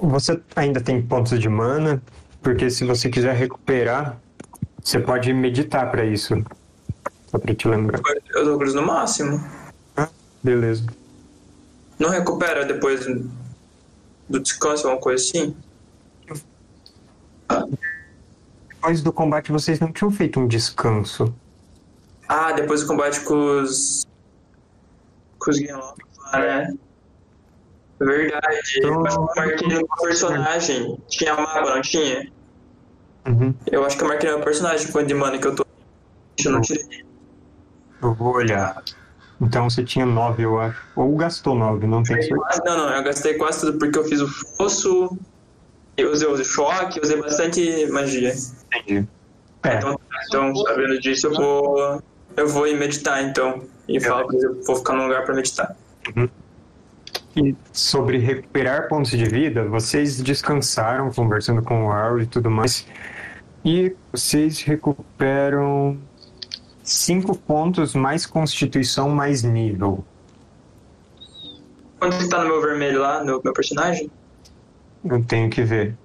você 0.00 0.40
ainda 0.54 0.80
tem 0.80 1.02
pontos 1.02 1.38
de 1.38 1.48
mana, 1.48 2.02
porque 2.42 2.70
se 2.70 2.84
você 2.84 3.08
quiser 3.08 3.34
recuperar, 3.34 4.20
você 4.82 5.00
pode 5.00 5.32
meditar 5.32 5.90
para 5.90 6.04
isso. 6.04 6.34
Só 7.28 7.38
pra 7.38 7.54
te 7.54 7.66
lembrar. 7.66 8.00
Eu 8.30 8.44
dou 8.44 8.58
cruz 8.58 8.74
no 8.74 8.82
máximo. 8.86 9.44
Beleza. 10.42 10.86
Não 11.98 12.10
recupera 12.10 12.64
depois 12.64 13.04
do 14.28 14.40
descanso, 14.40 14.86
alguma 14.86 15.02
coisa 15.02 15.22
assim? 15.22 15.56
Depois 18.76 19.02
do 19.02 19.12
combate, 19.12 19.50
vocês 19.52 19.80
não 19.80 19.92
tinham 19.92 20.10
feito 20.10 20.38
um 20.38 20.46
descanso. 20.46 21.34
Ah, 22.28 22.52
depois 22.52 22.82
do 22.82 22.86
combate 22.86 23.20
com 23.20 23.60
os. 23.62 24.06
com 25.38 25.50
os 25.50 25.58
lá, 25.68 25.94
né? 26.38 26.74
Verdade. 27.98 28.58
Então- 28.78 28.90
Eu 28.94 29.06
acho 29.06 29.16
que 29.16 29.20
eu 29.40 29.44
marquei 29.46 29.68
no 29.68 29.74
meu 29.74 29.88
personagem. 30.02 30.98
Tinha 31.08 31.34
mapa, 31.34 31.74
não 31.74 31.80
tinha? 31.82 32.30
Uhum. 33.26 33.54
Eu 33.70 33.84
acho 33.84 33.96
que 33.96 34.04
eu 34.04 34.08
marquei 34.08 34.30
no 34.30 34.36
meu 34.36 34.44
personagem 34.44 34.92
quanto 34.92 35.06
de 35.08 35.14
mana 35.14 35.38
que 35.38 35.46
eu 35.46 35.54
tô. 35.54 35.64
Eu 36.44 36.52
não 36.52 36.60
tirei. 36.60 37.04
Eu 38.02 38.14
vou 38.14 38.34
olhar. 38.34 38.82
Então 39.40 39.68
você 39.68 39.82
tinha 39.84 40.04
nove, 40.06 40.42
eu 40.42 40.58
acho. 40.60 40.80
Ou 40.94 41.16
gastou 41.16 41.54
nove, 41.54 41.86
não 41.86 42.02
tenho 42.02 42.22
certeza. 42.22 42.62
Não, 42.64 42.76
não, 42.76 42.90
eu 42.90 43.02
gastei 43.02 43.34
quase 43.34 43.60
tudo 43.60 43.78
porque 43.78 43.98
eu 43.98 44.04
fiz 44.04 44.20
o 44.20 44.28
fosso, 44.28 45.16
eu 45.96 46.12
usei 46.12 46.28
o 46.28 46.44
choque, 46.44 47.00
usei 47.02 47.20
bastante 47.20 47.86
magia. 47.86 48.34
Entendi. 48.74 49.06
É, 49.62 49.76
Então, 49.76 49.98
então, 50.26 50.56
sabendo 50.56 51.00
disso, 51.00 51.26
eu 51.26 51.34
vou. 51.34 52.02
Eu 52.36 52.48
vou 52.48 52.66
ir 52.66 52.76
meditar 52.76 53.22
então. 53.22 53.62
E 53.88 53.98
falo 54.00 54.30
eles, 54.32 54.42
eu 54.42 54.62
vou 54.62 54.76
ficar 54.76 54.92
num 54.94 55.04
lugar 55.04 55.24
pra 55.24 55.34
meditar. 55.34 55.74
E 57.36 57.54
sobre 57.72 58.18
recuperar 58.18 58.88
pontos 58.88 59.10
de 59.10 59.24
vida, 59.24 59.64
vocês 59.64 60.20
descansaram 60.20 61.10
conversando 61.10 61.62
com 61.62 61.86
o 61.86 61.90
Arl 61.90 62.20
e 62.20 62.26
tudo 62.26 62.50
mais. 62.50 62.86
E 63.64 63.94
vocês 64.12 64.60
recuperam 64.62 65.98
cinco 66.82 67.36
pontos 67.36 67.94
mais 67.94 68.26
constituição 68.26 69.08
mais 69.08 69.42
nível. 69.42 70.04
Quanto 71.98 72.18
que 72.18 72.28
tá 72.28 72.42
no 72.42 72.48
meu 72.48 72.60
vermelho 72.60 73.00
lá, 73.00 73.24
no 73.24 73.40
meu 73.42 73.52
personagem? 73.52 74.10
Eu 75.08 75.24
tenho 75.24 75.50
que 75.50 75.62
ver. 75.62 75.96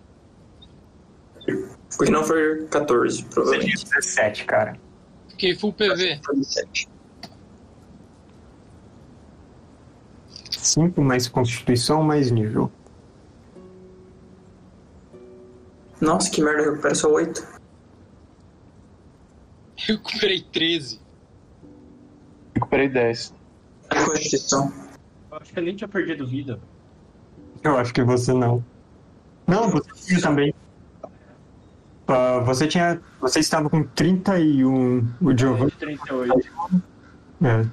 Porque 1.97 2.11
não 2.11 2.23
foi 2.23 2.65
14, 2.67 3.15
Você 3.15 3.21
tinha 3.21 3.33
provavelmente. 3.33 3.85
17, 3.85 4.45
cara. 4.45 4.77
Fiquei 5.29 5.55
full 5.55 5.73
PV. 5.73 6.19
Foi 6.23 6.35
17. 6.35 6.87
5 10.49 11.01
mais 11.01 11.27
constituição 11.27 12.03
mais 12.03 12.29
nível. 12.29 12.71
Nossa, 15.99 16.29
que 16.29 16.41
merda, 16.41 16.61
eu 16.63 16.71
recupero 16.71 16.95
só 16.95 17.11
8. 17.11 17.47
Eu 19.89 19.95
recuperei 19.97 20.41
13. 20.41 21.01
Recuperei 22.55 22.89
10. 22.89 23.33
A 23.89 24.05
constituição. 24.05 24.71
Eu 25.31 25.37
acho 25.37 25.53
que 25.53 25.59
ele 25.59 25.73
tinha 25.73 25.87
perdido 25.87 26.27
vida. 26.27 26.59
Eu 27.63 27.77
acho 27.77 27.93
que 27.93 28.03
você 28.03 28.33
não. 28.33 28.63
Não, 29.47 29.69
você 29.69 29.89
tinha 30.05 30.21
também. 30.21 30.53
Ah, 32.07 32.39
você 32.39 32.67
tinha. 32.67 33.01
Você 33.19 33.39
estava 33.39 33.69
com 33.69 33.83
31. 33.83 35.07
O 35.21 35.37
Giovanni. 35.37 35.71
38. 35.71 36.51
É. 37.43 37.65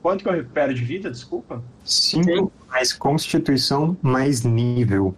Quanto 0.00 0.22
que 0.24 0.28
eu 0.28 0.32
recupero 0.32 0.74
de 0.74 0.84
vida, 0.84 1.10
desculpa? 1.10 1.62
5 1.84 2.52
mais 2.68 2.92
constituição 2.92 3.96
mais 4.02 4.42
nível. 4.42 5.14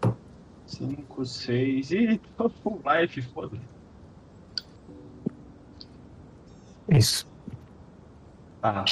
5, 0.66 1.24
6 1.24 1.90
e 1.92 2.20
tô 2.36 2.48
full 2.48 2.82
life, 2.84 3.22
foda-se. 3.22 3.62
Isso. 6.88 7.26
Tá. 8.60 8.84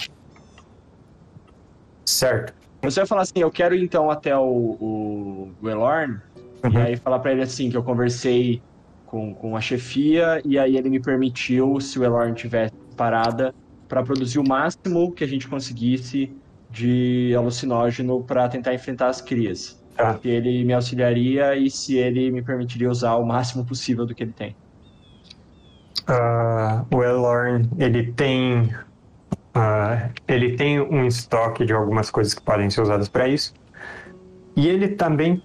Certo. 2.04 2.54
Você 2.82 3.00
vai 3.00 3.06
falar 3.06 3.22
assim, 3.22 3.38
eu 3.38 3.50
quero 3.50 3.74
ir 3.74 3.82
então 3.82 4.10
até 4.10 4.36
o, 4.36 4.42
o 4.42 5.52
Guelorn, 5.62 6.20
e 6.68 6.78
Uhum. 6.78 6.82
aí 6.82 6.96
falar 6.96 7.18
pra 7.20 7.32
ele 7.32 7.42
assim, 7.42 7.70
que 7.70 7.76
eu 7.76 7.82
conversei 7.84 8.62
com, 9.04 9.34
com 9.34 9.56
a 9.56 9.60
chefia, 9.60 10.40
e 10.44 10.58
aí 10.58 10.76
ele 10.76 10.88
me 10.90 11.00
permitiu, 11.00 11.80
se 11.80 11.98
o 11.98 12.04
Elorn 12.04 12.34
tivesse 12.34 12.72
parada, 12.96 13.54
pra 13.88 14.02
produzir 14.02 14.38
o 14.38 14.44
máximo 14.44 15.12
que 15.12 15.24
a 15.24 15.26
gente 15.26 15.48
conseguisse 15.48 16.34
de 16.68 17.34
alucinógeno 17.36 18.24
pra 18.24 18.48
tentar 18.48 18.74
enfrentar 18.74 19.08
as 19.08 19.20
crias. 19.20 19.82
Tá. 19.96 20.18
Se 20.20 20.28
ele 20.28 20.64
me 20.64 20.72
auxiliaria 20.72 21.54
e 21.56 21.70
se 21.70 21.96
ele 21.96 22.30
me 22.30 22.42
permitiria 22.42 22.90
usar 22.90 23.16
o 23.16 23.26
máximo 23.26 23.66
possível 23.66 24.06
do 24.06 24.14
que 24.14 24.22
ele 24.22 24.32
tem. 24.32 24.56
Ah, 26.06 26.84
o 26.92 27.02
Elorn, 27.02 27.68
ele 27.78 28.12
tem. 28.12 28.74
ah, 29.54 30.10
ele 30.26 30.56
tem 30.56 30.80
um 30.80 31.06
estoque 31.06 31.64
de 31.64 31.72
algumas 31.72 32.10
coisas 32.10 32.34
que 32.34 32.42
podem 32.42 32.70
ser 32.70 32.80
usadas 32.82 33.08
para 33.08 33.28
isso. 33.28 33.52
E 34.56 34.68
ele 34.68 34.88
também 34.88 35.42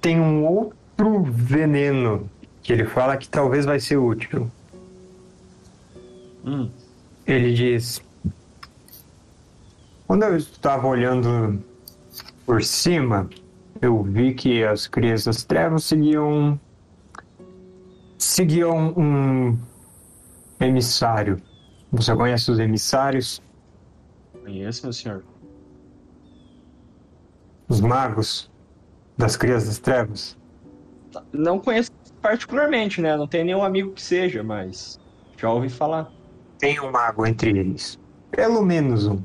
tem 0.00 0.20
um 0.20 0.44
outro 0.46 1.22
veneno 1.24 2.28
que 2.62 2.72
ele 2.72 2.84
fala 2.84 3.16
que 3.16 3.28
talvez 3.28 3.64
vai 3.64 3.78
ser 3.78 3.96
útil. 3.96 4.50
Hum. 6.44 6.70
Ele 7.26 7.52
diz: 7.54 8.02
Quando 10.06 10.24
eu 10.24 10.36
estava 10.36 10.86
olhando 10.86 11.62
por 12.46 12.62
cima, 12.62 13.28
eu 13.80 14.02
vi 14.02 14.34
que 14.34 14.64
as 14.64 14.86
crias 14.86 15.24
das 15.24 15.44
trevas 15.44 15.84
seguiam. 15.84 16.58
seguiam 18.18 18.94
um 18.96 19.58
emissário. 20.58 21.40
Você 21.92 22.14
conhece 22.14 22.50
os 22.50 22.58
emissários? 22.58 23.42
Conheço, 24.42 24.84
meu 24.84 24.92
senhor. 24.92 25.24
Os 27.68 27.80
magos 27.80 28.50
das 29.20 29.36
crias 29.36 29.66
das 29.66 29.78
trevas? 29.78 30.36
Não 31.32 31.58
conheço 31.58 31.92
particularmente, 32.20 33.00
né? 33.00 33.16
Não 33.16 33.26
tenho 33.26 33.44
nenhum 33.44 33.62
amigo 33.62 33.92
que 33.92 34.02
seja, 34.02 34.42
mas 34.42 34.98
já 35.36 35.50
ouvi 35.50 35.68
falar. 35.68 36.10
Tem 36.58 36.80
um 36.80 36.90
mago 36.90 37.26
entre 37.26 37.50
eles. 37.50 37.98
Pelo 38.30 38.62
menos 38.62 39.06
um. 39.06 39.22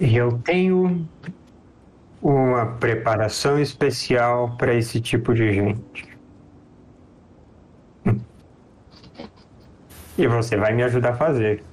E 0.00 0.16
eu 0.16 0.38
tenho 0.44 1.08
uma 2.22 2.66
preparação 2.78 3.58
especial 3.58 4.56
para 4.56 4.74
esse 4.74 5.00
tipo 5.00 5.34
de 5.34 5.52
gente. 5.52 6.18
Hum. 8.06 8.20
E 10.16 10.26
você 10.26 10.56
vai 10.56 10.72
me 10.72 10.82
ajudar 10.82 11.10
a 11.10 11.16
fazer. 11.16 11.64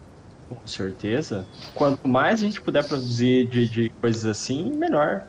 Com 0.50 0.66
certeza. 0.68 1.48
Quanto 1.74 2.08
mais 2.08 2.42
a 2.42 2.46
gente 2.46 2.62
puder 2.62 2.88
produzir 2.88 3.48
de, 3.50 3.68
de 3.70 3.90
coisas 4.02 4.26
assim, 4.26 4.72
melhor. 4.76 5.28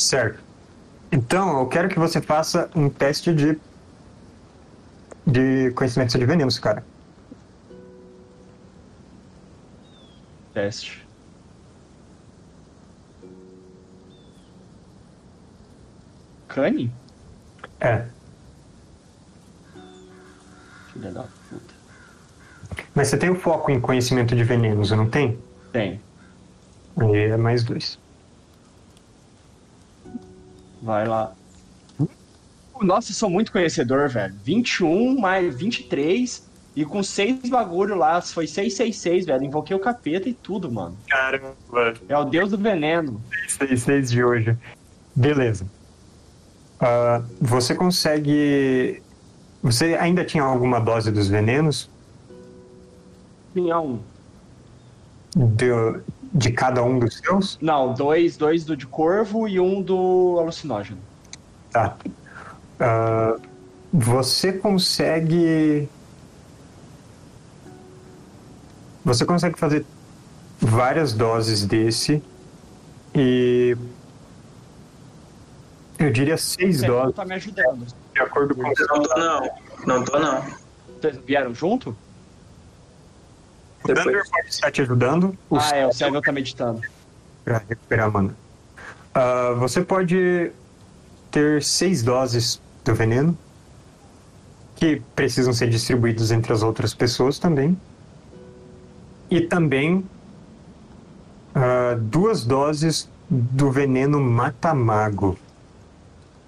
Certo. 0.00 0.44
Então, 1.12 1.60
eu 1.60 1.68
quero 1.68 1.88
que 1.88 1.98
você 1.98 2.22
faça 2.22 2.70
um 2.76 2.90
teste 2.90 3.34
de 3.34 3.60
de 5.26 5.72
conhecimento 5.74 6.18
de 6.18 6.24
venenos, 6.26 6.58
cara. 6.58 6.86
Teste. 10.54 11.06
Cane? 16.48 16.96
É. 17.80 18.14
Filha 20.86 21.12
da. 21.12 21.32
Mas 22.94 23.08
você 23.08 23.16
tem 23.16 23.30
o 23.30 23.34
foco 23.34 23.70
em 23.70 23.80
conhecimento 23.80 24.34
de 24.34 24.44
venenos, 24.44 24.90
não 24.90 25.08
tem? 25.08 25.38
Tem. 25.72 26.00
Aí 26.96 27.16
é 27.16 27.36
mais 27.36 27.64
dois. 27.64 27.98
Vai 30.82 31.06
lá. 31.06 31.32
Nossa, 32.80 33.12
eu 33.12 33.14
sou 33.14 33.30
muito 33.30 33.52
conhecedor, 33.52 34.08
velho. 34.08 34.34
21 34.44 35.20
mais 35.20 35.54
23 35.54 36.50
e 36.74 36.84
com 36.84 37.02
seis 37.02 37.48
bagulho 37.48 37.94
lá. 37.94 38.20
Foi 38.20 38.46
666, 38.46 39.26
velho. 39.26 39.44
Invoquei 39.44 39.76
o 39.76 39.78
capeta 39.78 40.28
e 40.28 40.34
tudo, 40.34 40.70
mano. 40.70 40.96
Caramba. 41.08 41.54
É 42.08 42.18
o 42.18 42.24
deus 42.24 42.50
do 42.50 42.58
veneno. 42.58 43.22
Seis, 43.46 43.82
seis 43.82 44.10
de 44.10 44.24
hoje. 44.24 44.56
Beleza. 45.14 45.66
Ah, 46.80 47.22
você 47.40 47.74
consegue. 47.74 49.00
Você 49.62 49.94
ainda 49.94 50.24
tinha 50.24 50.42
alguma 50.42 50.80
dose 50.80 51.12
dos 51.12 51.28
venenos? 51.28 51.88
Tinha 53.52 53.78
um. 53.80 54.00
De, 55.34 55.66
de 56.32 56.52
cada 56.52 56.82
um 56.82 56.98
dos 56.98 57.18
seus? 57.18 57.58
Não, 57.60 57.94
dois, 57.94 58.36
dois 58.36 58.64
do 58.64 58.76
de 58.76 58.86
corvo 58.86 59.48
e 59.48 59.58
um 59.58 59.80
do 59.82 60.36
alucinógeno. 60.40 60.98
Tá. 61.70 61.96
Ah, 62.78 63.36
você 63.92 64.52
consegue. 64.52 65.88
Você 69.04 69.24
consegue 69.24 69.58
fazer 69.58 69.84
várias 70.60 71.12
doses 71.12 71.66
desse 71.66 72.22
e. 73.14 73.76
Eu 75.98 76.10
diria 76.10 76.36
seis 76.36 76.80
Você 76.80 76.86
doses, 76.86 77.14
tá 77.14 77.24
me 77.24 77.34
ajudando. 77.34 77.86
de 78.14 78.20
acordo 78.20 78.54
com. 78.54 78.62
Não 78.62 78.72
tô, 78.74 79.18
não. 79.18 79.50
Não 79.86 80.04
tô, 80.04 80.18
não. 80.18 80.44
Vocês 81.00 81.16
vieram 81.24 81.54
junto? 81.54 81.96
O 83.84 83.88
Depois. 83.88 84.30
pode 84.30 84.48
estar 84.48 84.70
te 84.70 84.82
ajudando. 84.82 85.36
O 85.50 85.56
Ah, 85.56 85.70
é, 85.74 85.86
o 85.86 85.92
Sérgio 85.92 86.20
tá 86.22 86.32
meditando. 86.32 86.80
para 87.44 87.62
recuperar 87.68 88.06
a 88.06 88.10
mana. 88.10 88.36
Ah, 89.14 89.54
você 89.58 89.82
pode 89.82 90.52
ter 91.30 91.62
seis 91.62 92.02
doses 92.02 92.60
do 92.84 92.94
veneno 92.94 93.36
que 94.76 95.02
precisam 95.16 95.52
ser 95.52 95.68
distribuídos 95.68 96.30
entre 96.30 96.52
as 96.52 96.62
outras 96.62 96.94
pessoas 96.94 97.38
também. 97.38 97.76
E 99.30 99.40
também 99.40 100.04
ah, 101.54 101.96
duas 102.00 102.44
doses 102.44 103.08
do 103.28 103.70
veneno 103.70 104.20
mata-mago. 104.20 105.36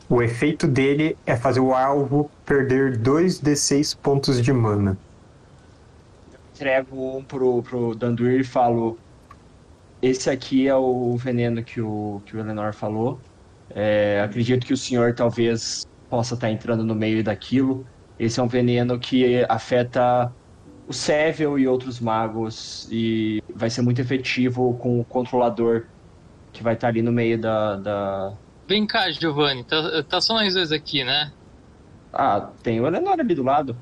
O 0.09 0.23
efeito 0.23 0.67
dele 0.69 1.17
é 1.27 1.35
fazer 1.35 1.61
o 1.61 1.75
alvo 1.75 2.31
perder 2.45 2.99
2d6 2.99 3.97
pontos 3.97 4.41
de 4.41 4.53
mana. 4.53 4.97
Entrego 6.55 7.17
um 7.17 7.25
pro, 7.25 7.63
pro 7.63 7.95
Danduir 7.97 8.41
e 8.41 8.45
falo: 8.45 8.97
Esse 10.01 10.31
aqui 10.31 10.69
é 10.69 10.77
o 10.77 11.17
veneno 11.17 11.65
que 11.65 11.81
o, 11.81 12.23
que 12.25 12.37
o 12.37 12.41
Eleanor 12.41 12.73
falou. 12.73 13.21
É, 13.71 14.21
acredito 14.25 14.65
que 14.65 14.73
o 14.73 14.77
senhor 14.77 15.15
talvez 15.15 15.85
possa 16.09 16.35
estar 16.35 16.49
entrando 16.51 16.85
no 16.85 16.95
meio 16.95 17.25
daquilo. 17.25 17.85
Esse 18.19 18.39
é 18.39 18.43
um 18.43 18.47
veneno 18.47 18.99
que 19.01 19.45
afeta 19.49 20.33
o 20.87 20.93
Seville 20.93 21.63
e 21.63 21.67
outros 21.67 21.99
magos 21.99 22.87
e 22.91 23.43
vai 23.53 23.69
ser 23.69 23.83
muito 23.83 24.01
efetivo 24.01 24.79
com 24.79 25.01
o 25.01 25.05
controlador 25.05 25.87
que 26.53 26.63
vai 26.63 26.75
estar 26.75 26.89
ali 26.89 27.03
no 27.03 27.11
meio 27.11 27.37
da. 27.37 27.77
da... 27.77 28.33
Vem 28.69 28.87
cá, 28.87 29.11
Giovanni. 29.11 29.65
Tá, 29.65 30.03
tá 30.09 30.21
só 30.21 30.35
nós 30.35 30.55
dois 30.55 30.71
aqui, 30.71 31.03
né? 31.03 31.33
Ah, 32.13 32.49
tem 32.63 32.81
o 32.81 32.87
Eleanor 32.87 33.19
ali 33.19 33.35
do 33.35 33.43
lado. 33.43 33.77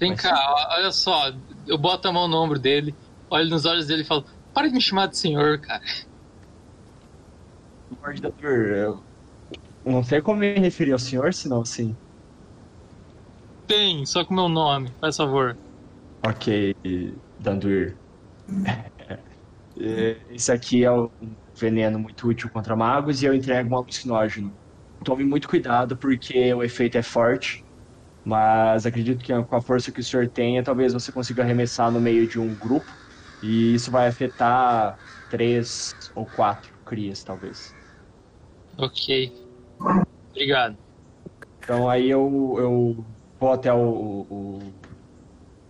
Vem 0.00 0.10
Mas 0.10 0.22
cá, 0.22 0.68
olha 0.72 0.90
só. 0.90 1.30
Eu 1.70 1.78
boto 1.78 2.08
a 2.08 2.12
mão 2.12 2.28
no 2.28 2.36
ombro 2.42 2.58
dele, 2.58 2.96
olho 3.30 3.48
nos 3.50 3.64
olhos 3.66 3.86
dele 3.86 4.02
e 4.02 4.04
falo: 4.06 4.26
Para 4.52 4.68
de 4.68 4.74
me 4.74 4.80
chamar 4.82 5.06
de 5.08 5.18
senhor, 5.18 5.60
cara. 5.60 5.82
Lord 8.02 8.20
Dandur, 8.20 8.66
eu 8.76 9.04
não 9.84 10.02
sei 10.04 10.22
como 10.22 10.40
me 10.40 10.54
referir 10.58 10.92
ao 10.92 10.98
senhor, 10.98 11.32
senão 11.34 11.64
sim. 11.64 11.98
Tem, 13.66 14.04
só 14.04 14.22
com 14.22 14.34
meu 14.34 14.50
nome, 14.50 14.94
faz 15.00 15.16
favor. 15.16 15.58
Ok, 16.26 16.74
Dandur. 17.38 17.98
É, 19.78 20.34
Esse 20.34 20.52
aqui 20.52 20.84
é 20.84 20.92
um 20.92 21.08
veneno 21.58 21.98
muito 21.98 22.26
útil 22.28 22.50
contra 22.52 22.76
magos 22.76 23.22
e 23.22 23.26
eu 23.26 23.34
entrego 23.34 23.70
um 23.74 23.76
alucinógeno. 23.78 24.58
Tome 25.04 25.24
muito 25.24 25.48
cuidado 25.48 25.98
porque 25.98 26.52
o 26.54 26.62
efeito 26.62 26.98
é 26.98 27.02
forte, 27.02 27.64
mas 28.30 28.86
acredito 28.86 29.24
que 29.24 29.32
com 29.44 29.56
a 29.56 29.60
força 29.62 29.90
que 29.92 30.00
o 30.00 30.04
senhor 30.04 30.28
tenha, 30.30 30.62
talvez 30.62 30.92
você 30.92 31.10
consiga 31.12 31.42
arremessar 31.42 31.90
no 31.90 32.00
meio 32.00 32.26
de 32.28 32.38
um 32.38 32.54
grupo 32.56 32.92
e 33.42 33.74
isso 33.74 33.90
vai 33.90 34.06
afetar 34.08 35.00
três 35.28 35.94
ou 36.14 36.26
quatro 36.30 36.72
crias, 36.84 37.24
talvez. 37.24 37.76
Ok. 38.78 39.04
Obrigado. 40.30 40.78
Então 41.62 41.88
aí 41.88 42.08
eu, 42.10 42.54
eu 42.58 43.06
vou 43.38 43.52
até 43.52 43.72
o, 43.72 43.78
o, 44.28 44.76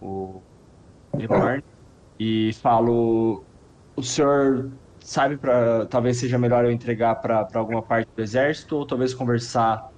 o 0.01 0.45
Elorn 1.19 1.63
e 2.21 2.53
falo: 2.55 3.49
o 3.97 4.03
senhor 4.05 4.79
sabe 5.03 5.39
para 5.39 5.87
talvez 5.89 6.19
seja 6.21 6.39
melhor 6.39 6.65
eu 6.67 6.73
entregar 6.73 7.17
para 7.17 7.49
alguma 7.57 7.87
parte 7.87 8.09
do 8.17 8.23
exército 8.23 8.77
ou 8.77 8.87
talvez 8.87 9.15
conversar 9.15 9.90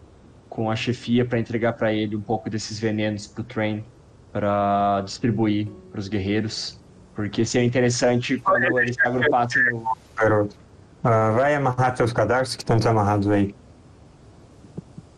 com 0.52 0.70
a 0.70 0.76
chefia 0.76 1.24
para 1.24 1.38
entregar 1.38 1.72
para 1.72 1.94
ele 1.94 2.14
um 2.14 2.20
pouco 2.20 2.50
desses 2.50 2.78
venenos 2.78 3.26
pro 3.26 3.42
Train 3.42 3.82
para 4.30 5.00
distribuir 5.00 5.66
para 5.90 5.98
os 5.98 6.08
guerreiros, 6.08 6.78
porque 7.14 7.42
seria 7.42 7.66
interessante 7.66 8.38
quando 8.38 8.78
eles 8.78 8.94
se 8.94 9.08
agrupassem 9.08 9.64
no 9.70 9.82
Garoto. 10.14 10.54
Ah, 11.02 11.30
vai 11.30 11.54
amarrar 11.54 11.94
teus 11.94 12.12
cadarços 12.12 12.54
que 12.54 12.62
estão 12.62 12.76
desamarrados 12.76 13.28
aí. 13.30 13.54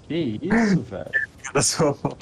Que 0.06 0.38
isso, 0.40 0.80
velho? 0.88 1.10
Da 1.52 1.62
sua 1.62 1.96
mão. 2.00 2.16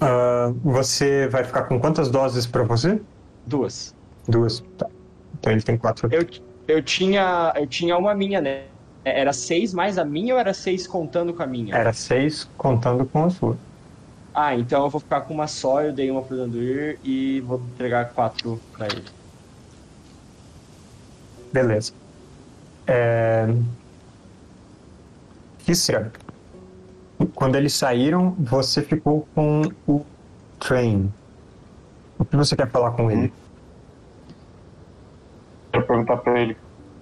Ah, 0.00 0.52
você 0.64 1.28
vai 1.28 1.44
ficar 1.44 1.62
com 1.64 1.78
quantas 1.78 2.10
doses 2.10 2.44
pra 2.44 2.64
você? 2.64 3.00
Duas. 3.46 3.94
Duas. 4.28 4.64
Tá. 4.76 4.88
Então 5.38 5.52
ele 5.52 5.62
tem 5.62 5.78
quatro. 5.78 6.08
Eu, 6.12 6.26
eu 6.70 6.82
tinha 6.82 7.52
eu 7.56 7.66
tinha 7.66 7.96
uma 7.96 8.14
minha, 8.14 8.40
né? 8.40 8.64
Era 9.04 9.32
seis 9.32 9.72
mais 9.72 9.98
a 9.98 10.04
minha 10.04 10.34
ou 10.34 10.40
era 10.40 10.52
seis 10.52 10.86
contando 10.86 11.32
com 11.32 11.42
a 11.42 11.46
minha? 11.46 11.74
Era 11.74 11.92
seis 11.92 12.48
contando 12.56 13.04
com 13.06 13.24
a 13.24 13.30
sua. 13.30 13.56
Ah, 14.34 14.54
então 14.54 14.84
eu 14.84 14.90
vou 14.90 15.00
ficar 15.00 15.22
com 15.22 15.34
uma 15.34 15.46
só, 15.46 15.82
eu 15.82 15.92
dei 15.92 16.10
uma 16.10 16.22
pro 16.22 16.36
Danduir 16.36 16.98
e 17.02 17.40
vou 17.40 17.60
entregar 17.74 18.10
quatro 18.10 18.60
pra 18.72 18.86
ele. 18.86 19.04
Beleza. 21.52 21.92
É... 22.86 23.48
Kisra, 25.58 26.12
quando 27.34 27.56
eles 27.56 27.72
saíram, 27.72 28.36
você 28.38 28.82
ficou 28.82 29.26
com 29.34 29.62
o 29.86 30.04
Train. 30.58 31.12
O 32.18 32.24
que 32.24 32.36
você 32.36 32.54
quer 32.54 32.68
falar 32.68 32.92
com 32.92 33.10
ele? 33.10 33.32
Perguntar 35.72 36.18
pra 36.18 36.40
ele 36.40 36.56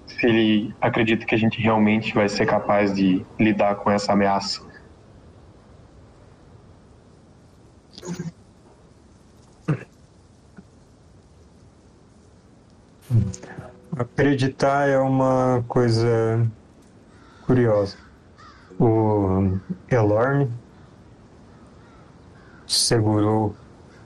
se 0.07 0.27
ele 0.27 0.75
acredita 0.81 1.27
que 1.27 1.35
a 1.35 1.39
gente 1.39 1.61
realmente 1.61 2.15
vai 2.15 2.29
ser 2.29 2.47
capaz 2.47 2.95
de 2.95 3.25
lidar 3.39 3.75
com 3.77 3.91
essa 3.91 4.13
ameaça. 4.13 4.67
Acreditar 13.97 14.89
é 14.89 14.99
uma 14.99 15.65
coisa 15.67 16.47
curiosa. 17.47 17.97
O 18.79 19.59
Elorn 19.91 20.49
segurou 22.67 23.57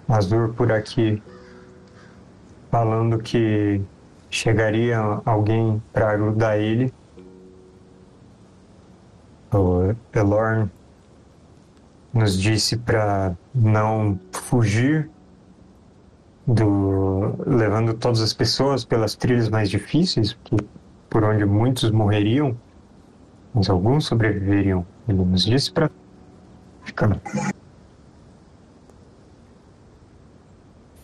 Azur 0.09 0.55
por 0.55 0.71
aqui, 0.73 1.23
falando 2.71 3.19
que 3.19 3.83
chegaria 4.33 4.99
alguém 5.27 5.81
para 5.93 6.13
ajudar 6.13 6.59
ele. 6.59 6.93
O 9.53 9.95
Elorn 10.15 10.71
nos 12.13 12.41
disse 12.41 12.79
para 12.79 13.37
não 13.55 14.19
fugir 14.33 15.09
do 16.47 17.37
levando 17.47 17.95
todas 17.95 18.23
as 18.23 18.33
pessoas 18.33 18.85
pelas 18.85 19.15
trilhas 19.15 19.51
mais 19.51 19.69
difíceis, 19.69 20.37
por 21.11 21.23
onde 21.25 21.45
muitos 21.45 21.91
morreriam, 21.91 22.57
mas 23.55 23.69
alguns 23.69 24.07
sobreviveriam. 24.07 24.85
Ele 25.07 25.23
nos 25.23 25.45
disse 25.45 25.71
para 25.71 25.91
ficar. 26.85 27.21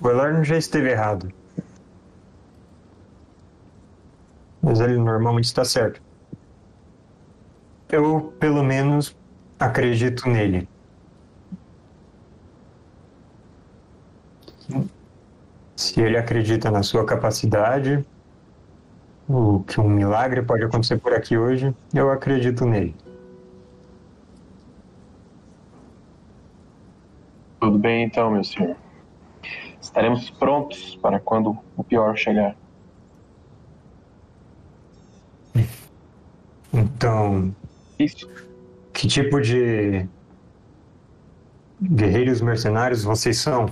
O 0.00 0.08
Elorn 0.08 0.42
já 0.44 0.56
esteve 0.56 0.90
errado. 0.90 1.30
Mas 4.62 4.80
ele 4.80 4.98
normalmente 4.98 5.44
está 5.44 5.64
certo. 5.64 6.00
Eu, 7.88 8.34
pelo 8.38 8.62
menos, 8.62 9.16
acredito 9.58 10.28
nele. 10.28 10.68
Se 15.74 16.00
ele 16.00 16.18
acredita 16.18 16.70
na 16.70 16.82
sua 16.82 17.06
capacidade, 17.06 18.04
o 19.28 19.60
que 19.60 19.80
um 19.80 19.88
milagre 19.88 20.42
pode 20.42 20.64
acontecer 20.64 20.98
por 20.98 21.14
aqui 21.14 21.38
hoje, 21.38 21.74
eu 21.94 22.10
acredito 22.10 22.66
nele. 22.66 22.94
Tudo 27.60 27.78
bem 27.78 28.04
então, 28.04 28.30
meu 28.30 28.44
senhor. 28.44 28.76
Estaremos 29.80 30.30
prontos 30.30 30.96
para 30.96 31.18
quando 31.18 31.58
o 31.76 31.84
pior 31.84 32.16
chegar. 32.16 32.56
Então, 36.78 37.52
que 38.92 39.08
tipo 39.08 39.40
de 39.40 40.06
guerreiros 41.82 42.40
mercenários 42.40 43.02
vocês 43.02 43.38
são? 43.38 43.66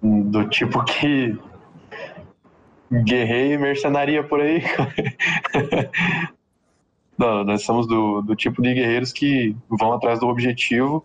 Do 0.00 0.48
tipo 0.50 0.84
que 0.84 1.36
guerreiro 3.02 3.54
e 3.54 3.58
mercenaria 3.58 4.22
por 4.22 4.40
aí. 4.40 4.62
Não, 7.18 7.42
nós 7.42 7.62
somos 7.62 7.88
do, 7.88 8.22
do 8.22 8.36
tipo 8.36 8.62
de 8.62 8.72
guerreiros 8.72 9.12
que 9.12 9.56
vão 9.68 9.92
atrás 9.92 10.20
do 10.20 10.28
objetivo, 10.28 11.04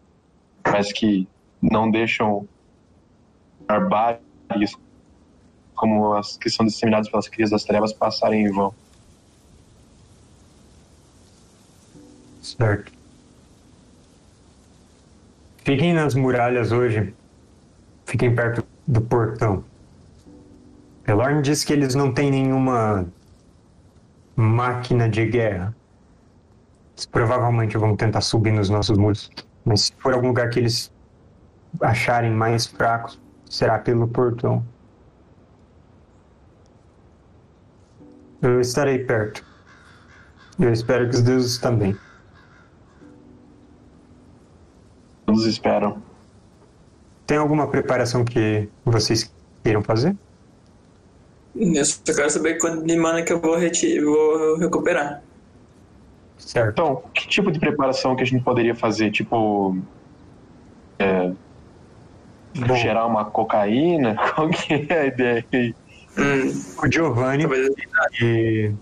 mas 0.64 0.92
que 0.92 1.28
não 1.62 1.90
deixam 1.90 2.48
barbáries 3.66 4.78
como 5.82 6.14
as 6.14 6.38
que 6.38 6.48
são 6.48 6.64
disseminadas 6.64 7.10
pelas 7.10 7.28
crias 7.28 7.50
das 7.50 7.64
trevas 7.64 7.92
passarem 7.92 8.46
em 8.46 8.52
vão. 8.52 8.72
Certo. 12.40 12.92
Fiquem 15.64 15.92
nas 15.92 16.14
muralhas 16.14 16.72
hoje. 16.72 17.16
Fiquem 18.06 18.36
perto 18.36 18.64
do 18.88 19.02
portão. 19.02 19.64
Elorn 21.08 21.42
disse 21.42 21.66
que 21.66 21.74
eles 21.74 21.96
não 21.96 22.14
têm 22.14 22.30
nenhuma 22.30 23.08
máquina 24.36 25.10
de 25.10 25.26
guerra. 25.26 25.76
Eles 26.94 27.08
provavelmente 27.08 27.76
vão 27.76 27.96
tentar 27.96 28.22
subir 28.22 28.52
nos 28.52 28.70
nossos 28.70 29.00
muros. 29.00 29.32
Mas 29.66 29.82
se 29.82 29.94
for 29.98 30.14
algum 30.14 30.28
lugar 30.28 30.48
que 30.52 30.60
eles 30.60 30.92
acharem 31.82 32.30
mais 32.30 32.68
fracos, 32.68 33.20
será 33.50 33.80
pelo 33.80 34.08
portão. 34.08 34.64
Eu 38.42 38.60
estarei 38.60 39.00
perto. 39.00 39.46
Eu 40.60 40.72
espero 40.72 41.10
que 41.10 41.16
os 41.16 41.22
deuses 41.22 41.58
também. 41.58 41.96
Todos 45.26 45.46
esperam. 45.46 46.02
Tem 47.26 47.38
alguma 47.38 47.68
preparação 47.68 48.26
que 48.26 48.68
vocês 48.84 49.34
queiram 49.64 49.82
fazer? 49.84 50.16
Eu 51.56 51.86
só 51.86 52.02
quero 52.06 52.30
saber 52.30 52.58
quanto 52.58 52.84
de 52.86 52.98
mana 52.98 53.24
que 53.24 53.32
eu 53.32 53.40
vou, 53.40 53.58
reti- 53.58 54.00
vou 54.02 54.58
recuperar. 54.58 55.22
Certo. 56.38 56.72
Então, 56.72 57.04
que 57.14 57.28
tipo 57.28 57.52
de 57.52 57.60
preparação 57.60 58.16
que 58.16 58.24
a 58.24 58.26
gente 58.26 58.44
poderia 58.44 58.76
fazer? 58.76 59.12
Tipo. 59.12 59.78
é, 61.00 61.32
Bom. 62.68 62.76
cheirar 62.76 63.08
uma 63.08 63.26
cocaína? 63.26 64.16
Qual 64.36 64.50
que 64.50 64.74
é 64.90 65.00
a 65.00 65.06
ideia 65.06 65.46
aí? 65.54 65.76
Hum, 66.18 66.52
O 66.84 66.92
Giovanni, 66.92 67.44
talvez 67.44 67.70
ele, 68.20 68.76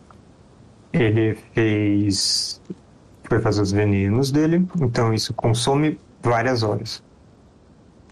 ele 0.93 1.35
fez 1.53 2.61
foi 3.27 3.39
fazer 3.39 3.61
os 3.61 3.71
venenos 3.71 4.31
dele, 4.31 4.67
então 4.81 5.13
isso 5.13 5.33
consome 5.35 5.99
várias 6.21 6.63
horas. 6.63 7.03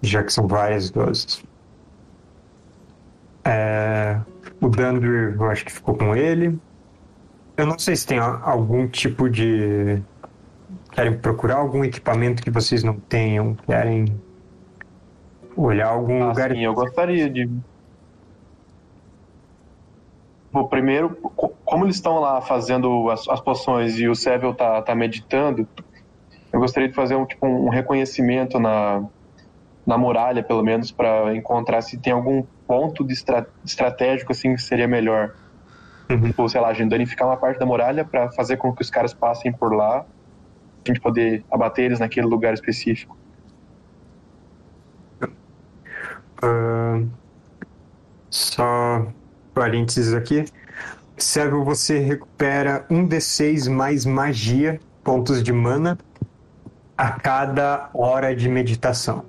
Já 0.03 0.23
que 0.23 0.31
são 0.31 0.47
várias 0.47 0.91
doses. 0.91 1.43
É, 3.43 4.19
o 4.61 4.69
Dandre, 4.69 5.07
eu 5.35 5.45
acho 5.49 5.65
que 5.65 5.71
ficou 5.71 5.95
com 5.97 6.15
ele. 6.15 6.59
Eu 7.55 7.65
não 7.65 7.79
sei 7.79 7.95
se 7.95 8.05
tem 8.05 8.19
algum 8.19 8.87
tipo 8.87 9.27
de. 9.27 9.99
Querem 10.91 11.17
procurar 11.17 11.55
algum 11.55 11.83
equipamento 11.83 12.43
que 12.43 12.51
vocês 12.51 12.83
não 12.83 12.99
tenham? 12.99 13.55
Querem 13.65 14.05
olhar 15.55 15.87
algum 15.87 16.21
Ah, 16.23 16.27
lugar. 16.29 16.51
sim, 16.51 16.63
eu 16.63 16.73
gostaria 16.75 17.27
de. 17.27 17.49
Bom, 20.57 20.67
primeiro, 20.67 21.15
co- 21.15 21.53
como 21.63 21.85
eles 21.85 21.97
estão 21.97 22.19
lá 22.19 22.41
fazendo 22.41 23.11
as, 23.11 23.27
as 23.29 23.39
poções 23.39 23.99
e 23.99 24.07
o 24.07 24.15
Seville 24.15 24.55
tá, 24.55 24.81
tá 24.81 24.95
meditando, 24.95 25.67
eu 26.51 26.59
gostaria 26.59 26.89
de 26.89 26.95
fazer 26.95 27.15
um, 27.15 27.27
tipo, 27.27 27.45
um 27.45 27.69
reconhecimento 27.69 28.59
na, 28.59 29.07
na 29.85 29.99
muralha, 29.99 30.41
pelo 30.41 30.63
menos, 30.63 30.91
para 30.91 31.35
encontrar 31.35 31.83
se 31.83 32.01
tem 32.01 32.11
algum 32.11 32.43
ponto 32.65 33.05
de 33.05 33.13
estra- 33.13 33.45
estratégico 33.63 34.31
assim 34.31 34.55
que 34.55 34.61
seria 34.63 34.87
melhor. 34.87 35.31
Uhum. 36.09 36.23
Tipo, 36.23 36.49
sei 36.49 36.59
lá, 36.59 36.69
a 36.69 36.73
gente 36.73 36.89
danificar 36.89 37.27
uma 37.27 37.37
parte 37.37 37.59
da 37.59 37.65
muralha 37.67 38.03
para 38.03 38.31
fazer 38.31 38.57
com 38.57 38.73
que 38.73 38.81
os 38.81 38.89
caras 38.89 39.13
passem 39.13 39.53
por 39.53 39.75
lá, 39.75 39.99
a 39.99 40.87
gente 40.87 40.99
poder 40.99 41.45
abater 41.51 41.85
eles 41.85 41.99
naquele 41.99 42.25
lugar 42.25 42.55
específico. 42.55 43.15
Ah, 46.41 47.03
só 48.31 49.05
parênteses 49.57 50.13
aqui. 50.13 50.45
Seville, 51.17 51.63
você 51.63 51.97
recupera 51.97 52.85
um 52.91 53.07
D6 53.07 53.67
mais 53.67 54.05
magia, 54.05 54.79
pontos 55.03 55.41
de 55.41 55.51
mana, 55.51 55.97
a 56.95 57.09
cada 57.09 57.89
hora 57.91 58.35
de 58.35 58.47
meditação. 58.47 59.25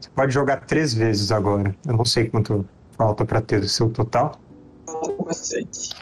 Você 0.00 0.10
pode 0.10 0.34
jogar 0.34 0.66
três 0.66 0.92
vezes 0.92 1.30
agora. 1.30 1.76
Eu 1.86 1.96
não 1.96 2.04
sei 2.04 2.28
quanto 2.28 2.66
falta 2.98 3.24
para 3.24 3.40
ter 3.40 3.62
o 3.62 3.68
seu 3.68 3.88
total. 3.88 4.36
Falta 4.84 5.22
bastante. 5.22 5.94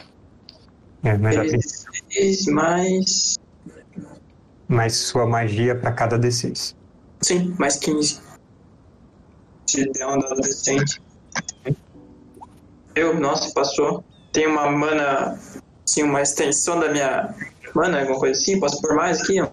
É, 1.03 1.15
mas 1.19 1.35
já 1.35 1.41
tem 1.43 1.59
3 2.09 2.45
mais. 2.47 3.37
mais 4.67 4.95
sua 4.95 5.27
magia 5.27 5.75
para 5.75 5.91
cada 5.91 6.17
D6. 6.17 6.75
Sim, 7.21 7.55
mais 7.59 7.75
15. 7.75 8.19
Se 9.67 9.91
der 9.91 10.07
um 10.07 10.17
dado 10.17 10.41
decente. 10.41 10.99
Eu, 12.95 13.19
nossa, 13.19 13.53
passou. 13.53 14.03
Tem 14.31 14.47
uma 14.47 14.71
mana. 14.71 15.37
Sim, 15.85 16.03
uma 16.03 16.21
extensão 16.21 16.79
da 16.79 16.89
minha 16.89 17.35
mana, 17.73 17.99
alguma 17.99 18.19
coisa 18.19 18.39
assim. 18.39 18.59
Posso 18.59 18.81
pôr 18.81 18.95
mais 18.95 19.21
aqui? 19.21 19.41
ó? 19.41 19.49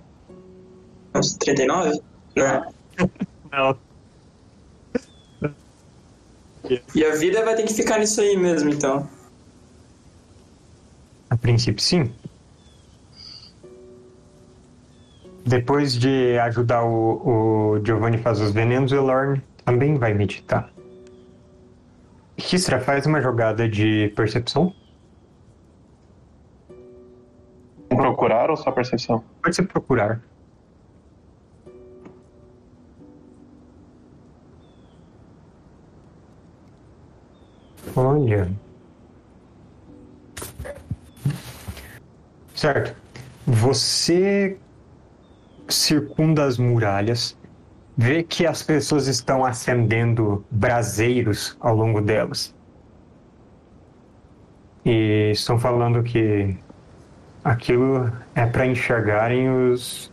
Uns 1.14 1.34
39? 1.34 2.00
Não. 2.36 2.72
Não. 3.50 3.76
E 6.94 7.04
a 7.04 7.14
vida 7.14 7.44
vai 7.44 7.54
ter 7.54 7.64
que 7.64 7.74
ficar 7.74 7.98
nisso 7.98 8.20
aí 8.20 8.36
mesmo, 8.36 8.70
então. 8.70 9.08
A 11.28 11.36
princípio, 11.36 11.82
sim. 11.82 12.12
Depois 15.44 15.94
de 15.94 16.38
ajudar 16.38 16.84
o, 16.84 17.74
o 17.74 17.84
Giovanni 17.84 18.16
a 18.16 18.22
fazer 18.22 18.44
os 18.44 18.52
venenos, 18.52 18.92
o 18.92 18.96
Elorn 18.96 19.42
também 19.64 19.96
vai 19.96 20.14
meditar. 20.14 20.71
Kistra, 22.36 22.80
faz 22.80 23.06
uma 23.06 23.20
jogada 23.20 23.68
de 23.68 24.12
percepção. 24.16 24.74
Procurar 27.88 28.50
ou 28.50 28.56
só 28.56 28.70
percepção? 28.72 29.22
Pode 29.42 29.54
ser 29.54 29.62
procurar. 29.64 30.20
Olha. 37.94 38.50
Certo. 42.54 42.94
Você 43.46 44.56
circunda 45.68 46.44
as 46.44 46.58
muralhas, 46.58 47.36
vê 47.96 48.22
que 48.22 48.46
as 48.46 48.62
pessoas 48.62 49.06
estão 49.06 49.44
acendendo 49.44 50.44
braseiros 50.50 51.56
ao 51.60 51.74
longo 51.74 52.00
delas. 52.00 52.54
E 54.84 55.30
estão 55.32 55.58
falando 55.58 56.02
que 56.02 56.56
aquilo 57.44 58.10
é 58.34 58.46
para 58.46 58.66
enxergarem 58.66 59.48
os 59.70 60.12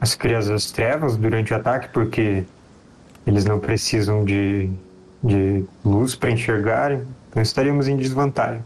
as 0.00 0.14
crias 0.14 0.48
das 0.48 0.70
trevas 0.70 1.16
durante 1.16 1.54
o 1.54 1.56
ataque, 1.56 1.88
porque 1.88 2.44
eles 3.26 3.46
não 3.46 3.58
precisam 3.58 4.22
de, 4.22 4.68
de 5.22 5.64
luz 5.82 6.14
para 6.14 6.30
enxergarem, 6.30 7.02
então 7.30 7.42
estaríamos 7.42 7.88
em 7.88 7.96
desvantagem. 7.96 8.62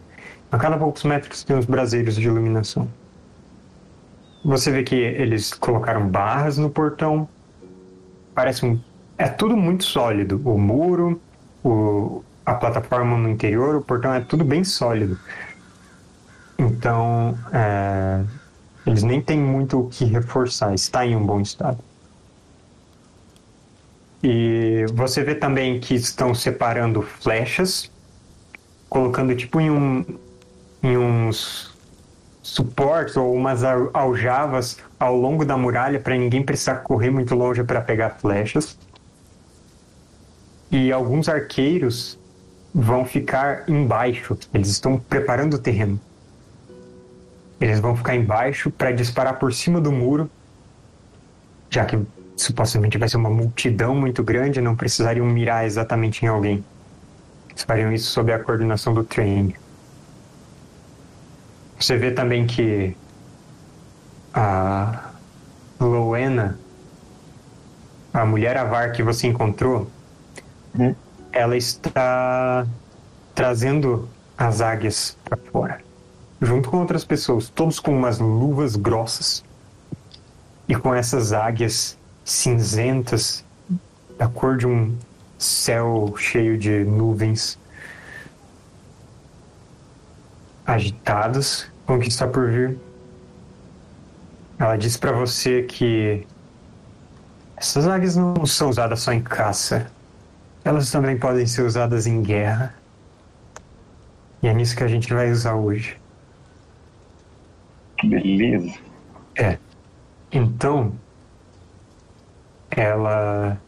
A 0.51 0.59
cada 0.59 0.77
poucos 0.77 1.05
metros 1.05 1.45
tem 1.45 1.55
uns 1.57 1.65
braseiros 1.65 2.17
de 2.17 2.27
iluminação. 2.27 2.89
Você 4.45 4.71
vê 4.73 4.83
que 4.83 4.97
eles 4.97 5.53
colocaram 5.53 6.09
barras 6.09 6.59
no 6.59 6.71
portão. 6.71 7.29
Parece 8.39 8.65
um. 8.65 8.79
É 9.19 9.27
tudo 9.27 9.57
muito 9.57 9.83
sólido. 9.83 10.41
O 10.45 10.57
muro, 10.57 11.21
o, 11.65 12.23
a 12.47 12.55
plataforma 12.55 13.19
no 13.19 13.29
interior, 13.29 13.75
o 13.75 13.83
portão 13.83 14.15
é 14.15 14.21
tudo 14.21 14.45
bem 14.45 14.63
sólido. 14.63 15.19
Então, 16.57 17.37
é, 17.53 18.23
eles 18.87 19.03
nem 19.03 19.21
têm 19.21 19.41
muito 19.41 19.81
o 19.81 19.89
que 19.89 20.05
reforçar, 20.05 20.73
está 20.73 21.05
em 21.05 21.17
um 21.17 21.27
bom 21.27 21.41
estado. 21.41 21.79
E 24.23 24.87
você 24.95 25.25
vê 25.25 25.35
também 25.35 25.81
que 25.81 25.97
estão 25.97 26.33
separando 26.33 27.03
flechas, 27.03 27.91
colocando 28.89 29.35
tipo 29.35 29.61
em, 29.61 29.69
um, 29.69 30.05
em 30.81 30.97
uns 30.97 31.68
suportes 32.49 33.17
ou 33.17 33.33
umas 33.35 33.63
al- 33.63 33.91
aljavas 33.93 34.79
ao 34.99 35.15
longo 35.17 35.45
da 35.45 35.57
muralha 35.57 36.01
para 36.01 36.17
ninguém 36.17 36.43
precisar 36.43 36.77
correr 36.77 37.11
muito 37.11 37.35
longe 37.35 37.63
para 37.63 37.81
pegar 37.81 38.11
flechas. 38.11 38.79
E 40.71 40.93
alguns 40.93 41.29
arqueiros 41.29 42.19
vão 42.75 43.05
ficar 43.05 43.69
embaixo, 43.69 44.37
eles 44.53 44.69
estão 44.69 44.99
preparando 44.99 45.55
o 45.55 45.59
terreno. 45.59 46.01
Eles 47.61 47.81
vão 47.81 47.97
ficar 47.97 48.15
embaixo 48.15 48.71
para 48.71 48.93
disparar 48.93 49.39
por 49.39 49.53
cima 49.53 49.81
do 49.81 49.91
muro, 49.91 50.31
já 51.71 51.85
que 51.85 51.99
supostamente 52.37 52.99
vai 52.99 53.09
ser 53.09 53.17
uma 53.17 53.31
multidão 53.31 53.95
muito 53.95 54.23
grande, 54.23 54.61
não 54.61 54.77
precisariam 54.77 55.27
mirar 55.27 55.67
exatamente 55.67 56.25
em 56.25 56.29
alguém. 56.29 56.65
Eles 57.51 57.63
fariam 57.65 57.93
isso 57.93 58.11
sob 58.11 58.33
a 58.33 58.39
coordenação 58.39 58.95
do 58.95 59.03
training. 59.03 59.55
Você 61.79 61.97
vê 61.97 62.11
também 62.11 62.47
que 62.47 62.97
a 64.35 65.11
Rowena, 65.81 66.59
a 68.13 68.25
mulher 68.27 68.57
avar 68.57 68.93
que 68.93 69.03
você 69.03 69.27
encontrou, 69.27 69.89
Uhum. 70.79 70.95
ela 71.33 71.57
está 71.57 72.67
trazendo 73.35 74.09
as 74.37 74.61
águias 74.61 75.17
para 75.25 75.37
fora, 75.37 75.81
junto 76.43 76.69
com 76.71 76.79
outras 76.79 77.05
pessoas, 77.05 77.49
todos 77.49 77.81
com 77.81 77.97
umas 77.97 78.19
luvas 78.19 78.77
grossas 78.77 79.45
e 80.69 80.75
com 80.75 80.95
essas 80.95 81.33
águias 81.33 81.97
cinzentas, 82.25 83.45
da 84.19 84.29
cor 84.29 84.57
de 84.57 84.67
um 84.67 84.95
céu 85.39 86.15
cheio 86.19 86.59
de 86.59 86.85
nuvens 86.85 87.59
agitadas 90.69 91.67
com 91.87 91.97
o 91.97 91.99
que 91.99 92.09
está 92.09 92.29
por 92.29 92.51
vir. 92.51 92.79
Ela 94.59 94.77
disse 94.77 94.99
para 94.99 95.13
você 95.13 95.63
que 95.63 96.27
essas 97.57 97.89
águias 97.89 98.15
não 98.15 98.45
são 98.45 98.69
usadas 98.69 99.01
só 99.01 99.13
em 99.13 99.23
caça. 99.23 99.91
Elas 100.63 100.91
também 100.91 101.19
podem 101.19 101.47
ser 101.47 101.63
usadas 101.63 102.07
em 102.07 102.23
guerra. 102.23 102.75
E 104.43 104.49
é 104.49 104.53
nisso 104.53 104.77
que 104.77 104.85
a 104.85 104.89
gente 104.89 105.13
vai 105.13 105.31
usar 105.33 105.55
hoje. 105.55 105.99
Que 107.97 108.09
beleza. 108.09 108.75
É. 109.37 109.59
Então, 110.31 110.93
ela. 112.71 113.59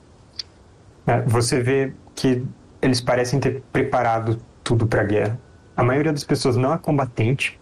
é, 1.06 1.22
Você 1.22 1.62
vê 1.62 1.94
que 2.14 2.44
eles 2.82 3.00
parecem 3.00 3.40
ter 3.40 3.62
preparado 3.72 4.40
tudo 4.62 4.86
para 4.86 5.00
a 5.00 5.04
guerra. 5.04 5.40
A 5.80 5.82
maioria 5.82 6.12
das 6.12 6.24
pessoas 6.24 6.58
não 6.58 6.74
é 6.74 6.76
combatente 6.76 7.58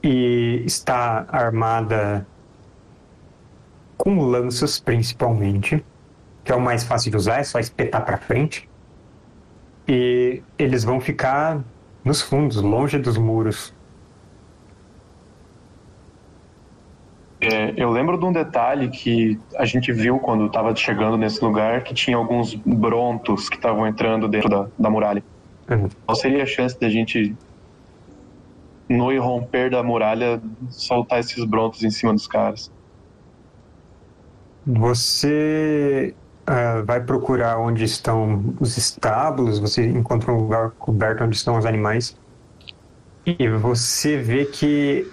e 0.00 0.62
está 0.64 1.26
armada 1.28 2.24
com 3.96 4.20
lanças, 4.20 4.78
principalmente, 4.78 5.84
que 6.44 6.52
é 6.52 6.54
o 6.54 6.60
mais 6.60 6.84
fácil 6.84 7.10
de 7.10 7.16
usar, 7.16 7.40
é 7.40 7.42
só 7.42 7.58
espetar 7.58 8.04
para 8.04 8.18
frente. 8.18 8.70
E 9.88 10.44
eles 10.56 10.84
vão 10.84 11.00
ficar 11.00 11.60
nos 12.04 12.22
fundos, 12.22 12.58
longe 12.58 13.00
dos 13.00 13.18
muros. 13.18 13.74
É, 17.40 17.74
eu 17.76 17.90
lembro 17.90 18.16
de 18.16 18.24
um 18.24 18.32
detalhe 18.32 18.90
que 18.90 19.40
a 19.56 19.64
gente 19.64 19.92
viu 19.92 20.20
quando 20.20 20.46
estava 20.46 20.72
chegando 20.76 21.16
nesse 21.16 21.44
lugar, 21.44 21.82
que 21.82 21.92
tinha 21.92 22.16
alguns 22.16 22.54
brontos 22.54 23.48
que 23.48 23.56
estavam 23.56 23.88
entrando 23.88 24.28
dentro 24.28 24.48
da, 24.48 24.68
da 24.78 24.88
muralha. 24.88 25.24
Qual 26.04 26.16
seria 26.16 26.42
a 26.42 26.46
chance 26.46 26.78
da 26.78 26.88
gente, 26.88 27.36
no 28.88 29.12
irromper 29.12 29.70
da 29.70 29.82
muralha, 29.82 30.42
soltar 30.68 31.20
esses 31.20 31.44
brontos 31.44 31.84
em 31.84 31.90
cima 31.90 32.12
dos 32.12 32.26
caras? 32.26 32.72
Você 34.66 36.14
ah, 36.46 36.82
vai 36.84 37.00
procurar 37.00 37.58
onde 37.58 37.84
estão 37.84 38.56
os 38.58 38.76
estábulos, 38.76 39.60
você 39.60 39.86
encontra 39.86 40.32
um 40.32 40.38
lugar 40.38 40.70
coberto 40.72 41.22
onde 41.22 41.36
estão 41.36 41.56
os 41.56 41.64
animais. 41.64 42.16
E 43.24 43.48
você 43.48 44.16
vê 44.16 44.46
que 44.46 45.08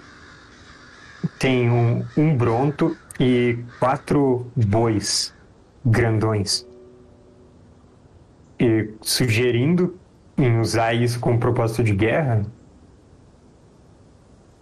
tem 1.38 1.70
um, 1.70 2.04
um 2.16 2.36
bronto 2.36 2.96
e 3.20 3.58
quatro 3.78 4.50
bois 4.56 5.32
grandões. 5.84 6.66
E 8.58 8.90
sugerindo 9.00 9.96
em 10.38 10.60
usar 10.60 10.94
isso 10.94 11.18
com 11.18 11.36
propósito 11.36 11.82
de 11.82 11.94
guerra, 11.94 12.42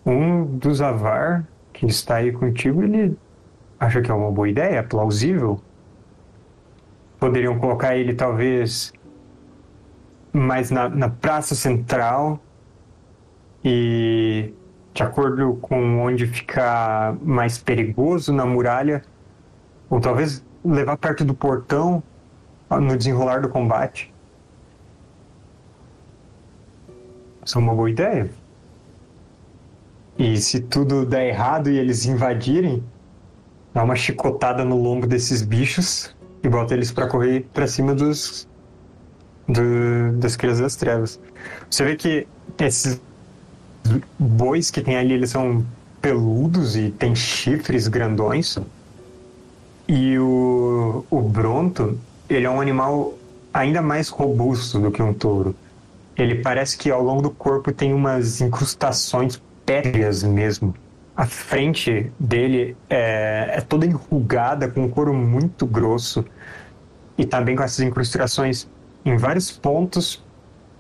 um 0.05 0.45
dos 0.45 0.81
Avar 0.81 1.47
que 1.73 1.85
está 1.85 2.17
aí 2.17 2.33
contigo, 2.33 2.83
ele 2.83 3.19
acha 3.79 4.01
que 4.01 4.11
é 4.11 4.15
uma 4.15 4.31
boa 4.31 4.49
ideia, 4.49 4.83
plausível. 4.83 5.61
Poderiam 7.19 7.59
colocar 7.59 7.97
ele 7.97 8.15
talvez 8.15 8.93
mais 10.33 10.71
na, 10.71 10.89
na 10.89 11.09
praça 11.09 11.55
central 11.55 12.41
e 13.63 14.55
de 14.95 15.03
acordo 15.03 15.59
com 15.61 16.01
onde 16.01 16.27
ficar 16.27 17.15
mais 17.23 17.59
perigoso 17.59 18.33
na 18.33 18.47
muralha, 18.47 19.03
ou 19.91 20.01
talvez 20.01 20.43
levar 20.65 20.97
perto 20.97 21.23
do 21.23 21.35
portão 21.35 22.03
no 22.71 22.97
desenrolar 22.97 23.41
do 23.43 23.49
combate. 23.51 24.13
Isso 27.47 27.59
é 27.59 27.61
uma 27.61 27.73
boa 27.73 27.89
ideia. 27.89 28.29
E 30.19 30.37
se 30.37 30.59
tudo 30.59 31.07
der 31.07 31.29
errado 31.29 31.71
e 31.71 31.79
eles 31.79 32.05
invadirem, 32.05 32.83
dá 33.73 33.85
uma 33.85 33.95
chicotada 33.95 34.65
no 34.65 34.77
lombo 34.77 35.07
desses 35.07 35.43
bichos 35.43 36.13
e 36.43 36.49
bota 36.49 36.75
eles 36.75 36.91
para 36.91 37.07
correr 37.07 37.47
para 37.55 37.69
cima 37.69 37.95
dos 37.95 38.49
do, 39.47 40.19
das 40.19 40.35
crias 40.35 40.59
das 40.59 40.75
trevas. 40.75 41.21
Você 41.71 41.85
vê 41.85 41.95
que 41.95 42.27
esses 42.59 43.01
bois 44.19 44.73
que 44.73 44.81
tem 44.81 44.97
ali, 44.97 45.13
eles 45.13 45.31
são 45.31 45.65
peludos 46.03 46.77
e 46.77 46.91
tem 46.91 47.15
chifres 47.15 47.87
grandões. 47.87 48.59
E 49.87 50.19
o, 50.19 51.05
o 51.09 51.23
bronto, 51.23 51.97
ele 52.29 52.45
é 52.45 52.51
um 52.51 52.61
animal 52.61 53.15
ainda 53.55 53.81
mais 53.81 54.09
robusto 54.09 54.81
do 54.81 54.91
que 54.91 55.01
um 55.01 55.15
touro. 55.15 55.55
Ele 56.17 56.37
parece 56.37 56.79
que 56.79 56.91
ao 56.91 57.03
longo 57.03 57.23
do 57.23 57.31
corpo 57.31 57.73
tem 57.73 57.93
umas 57.93 58.41
incrustações 58.41 59.43
pétreas 59.65 60.23
mesmo. 60.23 60.75
A 61.15 61.27
frente 61.27 62.13
dele 62.19 62.77
é, 62.89 63.51
é 63.57 63.61
toda 63.61 63.87
enrugada, 63.87 64.69
com 64.69 64.85
um 64.85 64.89
couro 64.89 65.13
muito 65.13 65.67
grosso. 65.67 66.25
E 67.19 67.25
também 67.25 67.57
com 67.57 67.63
essas 67.63 67.81
incrustações 67.81 68.69
em 69.05 69.17
vários 69.17 69.51
pontos, 69.51 70.25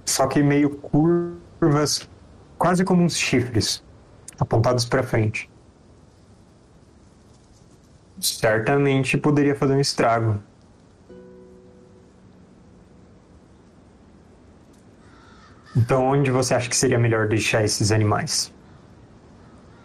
só 0.04 0.26
que 0.26 0.42
meio 0.42 0.70
curvas 0.70 2.08
quase 2.58 2.84
como 2.84 3.02
uns 3.02 3.16
chifres 3.16 3.82
apontados 4.38 4.84
para 4.84 5.02
frente. 5.02 5.48
Certamente 8.20 9.16
poderia 9.16 9.54
fazer 9.54 9.74
um 9.74 9.80
estrago. 9.80 10.40
Então, 15.76 16.06
onde 16.06 16.30
você 16.30 16.54
acha 16.54 16.70
que 16.70 16.76
seria 16.76 16.98
melhor 16.98 17.28
deixar 17.28 17.62
esses 17.62 17.92
animais? 17.92 18.50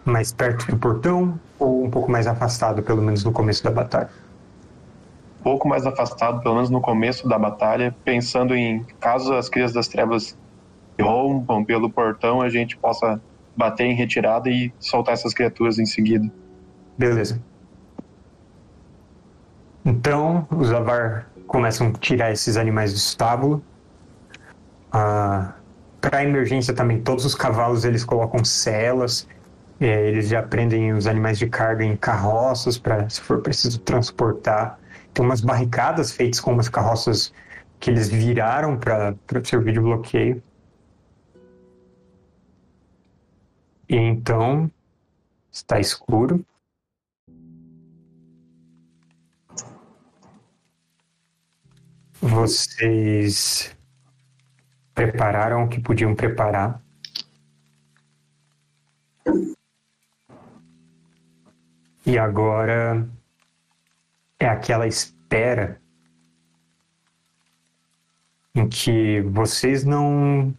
Mais 0.06 0.32
perto 0.32 0.66
do 0.66 0.78
portão 0.78 1.38
ou 1.58 1.84
um 1.84 1.90
pouco 1.90 2.10
mais 2.10 2.26
afastado, 2.26 2.82
pelo 2.82 3.02
menos 3.02 3.22
no 3.22 3.30
começo 3.30 3.62
da 3.62 3.70
batalha? 3.70 4.08
Um 5.40 5.42
pouco 5.42 5.68
mais 5.68 5.84
afastado, 5.84 6.40
pelo 6.40 6.54
menos 6.54 6.70
no 6.70 6.80
começo 6.80 7.28
da 7.28 7.38
batalha, 7.38 7.94
pensando 8.04 8.54
em 8.54 8.82
caso 8.98 9.34
as 9.34 9.50
crias 9.50 9.72
das 9.72 9.86
trevas 9.86 10.38
rompam 10.98 11.62
pelo 11.62 11.90
portão, 11.90 12.40
a 12.40 12.48
gente 12.48 12.76
possa 12.78 13.20
bater 13.54 13.84
em 13.84 13.94
retirada 13.94 14.48
e 14.48 14.72
soltar 14.80 15.12
essas 15.12 15.34
criaturas 15.34 15.78
em 15.78 15.84
seguida. 15.84 16.26
Beleza. 16.96 17.42
Então, 19.84 20.46
os 20.50 20.72
Avar 20.72 21.26
começam 21.46 21.88
a 21.88 21.92
tirar 21.92 22.32
esses 22.32 22.56
animais 22.56 22.92
do 22.92 22.96
estábulo. 22.96 23.62
Ah, 24.90 25.54
Para 26.02 26.24
emergência 26.24 26.74
também, 26.74 27.00
todos 27.00 27.24
os 27.24 27.32
cavalos 27.32 27.84
eles 27.84 28.04
colocam 28.04 28.44
celas. 28.44 29.28
É, 29.80 30.08
eles 30.08 30.28
já 30.28 30.42
prendem 30.42 30.92
os 30.92 31.06
animais 31.06 31.38
de 31.38 31.48
carga 31.48 31.84
em 31.84 31.96
carroças 31.96 32.76
para, 32.76 33.08
se 33.08 33.20
for 33.20 33.40
preciso, 33.40 33.78
transportar. 33.78 34.80
Tem 35.14 35.24
umas 35.24 35.40
barricadas 35.40 36.10
feitas 36.10 36.40
com 36.40 36.52
umas 36.52 36.68
carroças 36.68 37.32
que 37.78 37.88
eles 37.88 38.08
viraram 38.08 38.76
para 38.76 39.16
servir 39.44 39.74
de 39.74 39.80
bloqueio. 39.80 40.42
E 43.88 43.94
então 43.94 44.68
está 45.52 45.78
escuro. 45.78 46.44
Vocês 52.20 53.76
prepararam 54.94 55.64
o 55.64 55.68
que 55.68 55.80
podiam 55.80 56.14
preparar. 56.14 56.80
E 62.04 62.18
agora 62.18 63.08
é 64.38 64.46
aquela 64.46 64.86
espera 64.86 65.80
em 68.54 68.68
que 68.68 69.20
vocês 69.22 69.84
não 69.84 70.54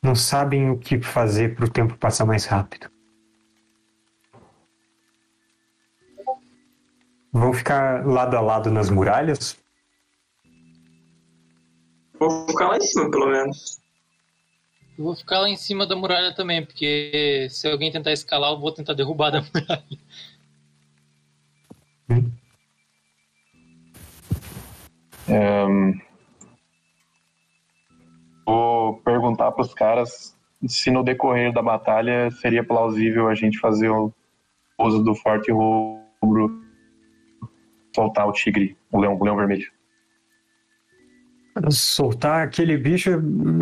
não 0.00 0.14
sabem 0.14 0.70
o 0.70 0.78
que 0.78 1.00
fazer 1.00 1.56
para 1.56 1.64
o 1.64 1.70
tempo 1.70 1.96
passar 1.96 2.24
mais 2.24 2.44
rápido. 2.44 2.88
Vão 7.32 7.52
ficar 7.52 8.06
lado 8.06 8.36
a 8.36 8.40
lado 8.40 8.70
nas 8.70 8.88
muralhas? 8.88 9.58
Vou 12.18 12.46
ficar 12.46 12.68
lá 12.68 12.76
em 12.76 12.80
cima, 12.80 13.10
pelo 13.10 13.26
menos. 13.28 13.80
Eu 14.98 15.04
vou 15.04 15.14
ficar 15.14 15.40
lá 15.40 15.48
em 15.48 15.56
cima 15.56 15.86
da 15.86 15.94
muralha 15.94 16.34
também, 16.34 16.64
porque 16.64 17.46
se 17.50 17.68
alguém 17.68 17.92
tentar 17.92 18.12
escalar, 18.12 18.52
eu 18.52 18.58
vou 18.58 18.72
tentar 18.72 18.94
derrubar 18.94 19.30
da 19.30 19.40
muralha. 19.54 19.84
Hum? 22.10 22.32
Um, 25.28 25.92
vou 28.46 28.96
perguntar 29.02 29.52
para 29.52 29.62
os 29.62 29.74
caras 29.74 30.34
se 30.66 30.90
no 30.90 31.04
decorrer 31.04 31.52
da 31.52 31.62
batalha 31.62 32.30
seria 32.30 32.64
plausível 32.64 33.28
a 33.28 33.34
gente 33.34 33.58
fazer 33.58 33.90
o 33.90 34.12
uso 34.78 35.04
do 35.04 35.14
forte 35.14 35.52
rubro 35.52 36.64
soltar 37.94 38.26
o 38.26 38.32
tigre, 38.32 38.76
o 38.90 38.98
leão, 38.98 39.16
o 39.18 39.24
leão 39.24 39.36
vermelho. 39.36 39.70
Soltar 41.70 42.46
aquele 42.46 42.76
bicho, 42.76 43.10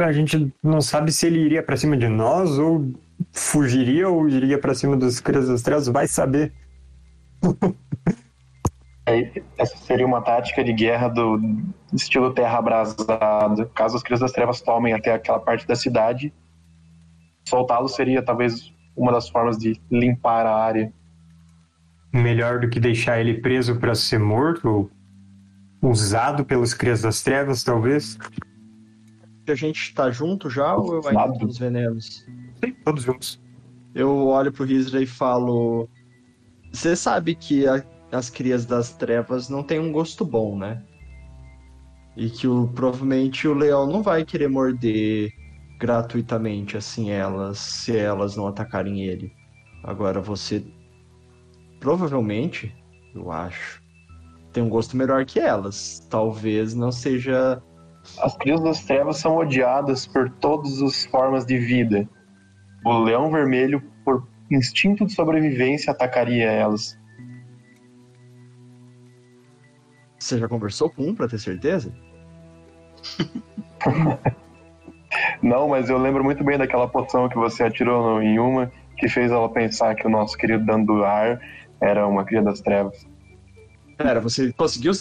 a 0.04 0.12
gente 0.12 0.52
não 0.62 0.80
sabe 0.80 1.12
se 1.12 1.26
ele 1.26 1.40
iria 1.40 1.62
para 1.62 1.76
cima 1.76 1.96
de 1.96 2.08
nós 2.08 2.58
ou 2.58 2.92
fugiria 3.32 4.08
ou 4.08 4.28
iria 4.28 4.58
para 4.58 4.74
cima 4.74 4.96
dos 4.96 5.20
crias 5.20 5.48
das 5.48 5.62
trevas, 5.62 5.88
vai 5.88 6.06
saber. 6.06 6.52
É, 9.08 9.40
essa 9.56 9.76
seria 9.76 10.04
uma 10.04 10.20
tática 10.20 10.64
de 10.64 10.72
guerra 10.72 11.08
do 11.08 11.40
estilo 11.92 12.34
terra 12.34 12.58
abrasada. 12.58 13.66
Caso 13.74 13.96
as 13.96 14.02
crias 14.02 14.20
das 14.20 14.32
trevas 14.32 14.60
tomem 14.60 14.92
até 14.92 15.14
aquela 15.14 15.38
parte 15.38 15.66
da 15.66 15.76
cidade, 15.76 16.32
soltá-lo 17.48 17.88
seria 17.88 18.22
talvez 18.22 18.72
uma 18.96 19.12
das 19.12 19.28
formas 19.28 19.56
de 19.58 19.80
limpar 19.90 20.44
a 20.46 20.56
área. 20.56 20.92
Melhor 22.12 22.60
do 22.60 22.68
que 22.68 22.80
deixar 22.80 23.20
ele 23.20 23.34
preso 23.34 23.78
para 23.78 23.94
ser 23.94 24.18
morto 24.18 24.68
ou 24.68 24.90
usado 25.82 26.44
pelos 26.44 26.74
crias 26.74 27.02
das 27.02 27.22
trevas, 27.22 27.62
talvez. 27.62 28.18
A 29.48 29.54
gente 29.54 29.94
tá 29.94 30.10
junto 30.10 30.50
já 30.50 30.74
ou 30.74 30.94
eu 30.94 31.08
ainda 31.08 31.32
tô 31.38 31.46
nos 31.46 31.58
venenos? 31.58 32.24
Sim, 32.64 32.72
todos 32.84 33.04
juntos. 33.04 33.40
Eu 33.94 34.26
olho 34.26 34.52
pro 34.52 34.64
Rizra 34.64 35.00
e 35.00 35.06
falo. 35.06 35.88
Você 36.72 36.96
sabe 36.96 37.34
que 37.34 37.66
a- 37.66 37.84
as 38.12 38.28
crias 38.28 38.66
das 38.66 38.92
trevas 38.92 39.48
não 39.48 39.62
têm 39.62 39.78
um 39.78 39.92
gosto 39.92 40.24
bom, 40.24 40.58
né? 40.58 40.82
E 42.16 42.28
que 42.28 42.48
o, 42.48 42.68
provavelmente 42.68 43.46
o 43.46 43.54
leão 43.54 43.86
não 43.86 44.02
vai 44.02 44.24
querer 44.24 44.48
morder 44.48 45.32
gratuitamente 45.78 46.76
assim 46.76 47.10
elas, 47.10 47.58
se 47.58 47.96
elas 47.96 48.36
não 48.36 48.46
atacarem 48.48 49.02
ele. 49.02 49.32
Agora 49.84 50.20
você 50.20 50.64
provavelmente, 51.78 52.74
eu 53.14 53.30
acho, 53.30 53.82
tem 54.56 54.62
um 54.62 54.70
gosto 54.70 54.96
melhor 54.96 55.22
que 55.26 55.38
elas. 55.38 56.00
Talvez 56.08 56.74
não 56.74 56.90
seja. 56.90 57.62
As 58.22 58.34
crias 58.38 58.62
das 58.62 58.82
trevas 58.82 59.18
são 59.18 59.36
odiadas 59.36 60.06
por 60.06 60.30
todas 60.30 60.80
as 60.80 61.04
formas 61.04 61.44
de 61.44 61.58
vida. 61.58 62.08
O 62.82 62.98
leão 63.00 63.30
vermelho, 63.30 63.82
por 64.02 64.26
instinto 64.50 65.04
de 65.04 65.12
sobrevivência, 65.12 65.90
atacaria 65.92 66.50
elas. 66.50 66.98
Você 70.18 70.38
já 70.38 70.48
conversou 70.48 70.88
com 70.88 71.02
um 71.02 71.14
pra 71.14 71.28
ter 71.28 71.38
certeza? 71.38 71.92
Não, 75.42 75.68
mas 75.68 75.90
eu 75.90 75.98
lembro 75.98 76.24
muito 76.24 76.42
bem 76.42 76.56
daquela 76.56 76.88
poção 76.88 77.28
que 77.28 77.36
você 77.36 77.62
atirou 77.64 78.02
no- 78.02 78.22
em 78.22 78.38
uma, 78.38 78.72
que 78.96 79.06
fez 79.06 79.30
ela 79.30 79.50
pensar 79.52 79.94
que 79.94 80.06
o 80.06 80.10
nosso 80.10 80.34
querido 80.38 80.64
Danduar 80.64 81.38
era 81.78 82.06
uma 82.06 82.24
cria 82.24 82.42
das 82.42 82.62
trevas. 82.62 83.06
Pera, 83.96 84.20
você 84.20 84.52
conseguiu 84.52 84.92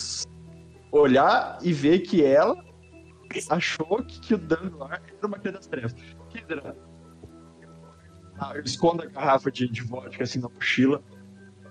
olhar 0.92 1.58
e 1.62 1.74
ver 1.74 2.00
que 2.00 2.24
ela 2.24 2.56
achou 3.50 4.04
que, 4.04 4.20
que 4.20 4.34
o 4.34 4.38
Danduar 4.38 5.02
era 5.06 5.28
uma 5.28 5.38
cria 5.38 5.52
das 5.52 5.68
trevas. 5.68 5.96
Hidra. 6.34 6.76
Ah, 8.40 8.52
eu 8.56 8.64
escondo 8.64 9.04
a 9.04 9.06
garrafa 9.06 9.52
de, 9.52 9.68
de 9.68 9.82
vodka 9.82 10.24
assim 10.24 10.40
na 10.40 10.50
mochila. 10.50 11.02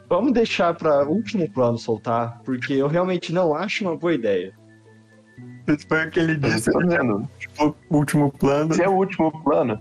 Vamos 0.08 0.32
deixar 0.32 0.74
para 0.74 1.06
último 1.08 1.50
plano 1.50 1.78
soltar, 1.78 2.40
porque 2.44 2.74
eu 2.74 2.86
realmente 2.86 3.32
não 3.32 3.54
acho 3.54 3.84
uma 3.84 3.96
boa 3.96 4.12
ideia. 4.12 4.54
Esse 5.66 5.86
foi 5.88 6.06
o 6.06 6.10
que 6.10 6.20
ele 6.20 6.36
disse 6.36 6.70
tô 6.70 6.78
dizendo, 6.80 7.28
no 7.58 7.76
último 7.90 8.30
plano. 8.32 8.72
esse 8.72 8.82
é 8.82 8.88
o 8.88 8.92
último 8.92 9.42
plano. 9.42 9.80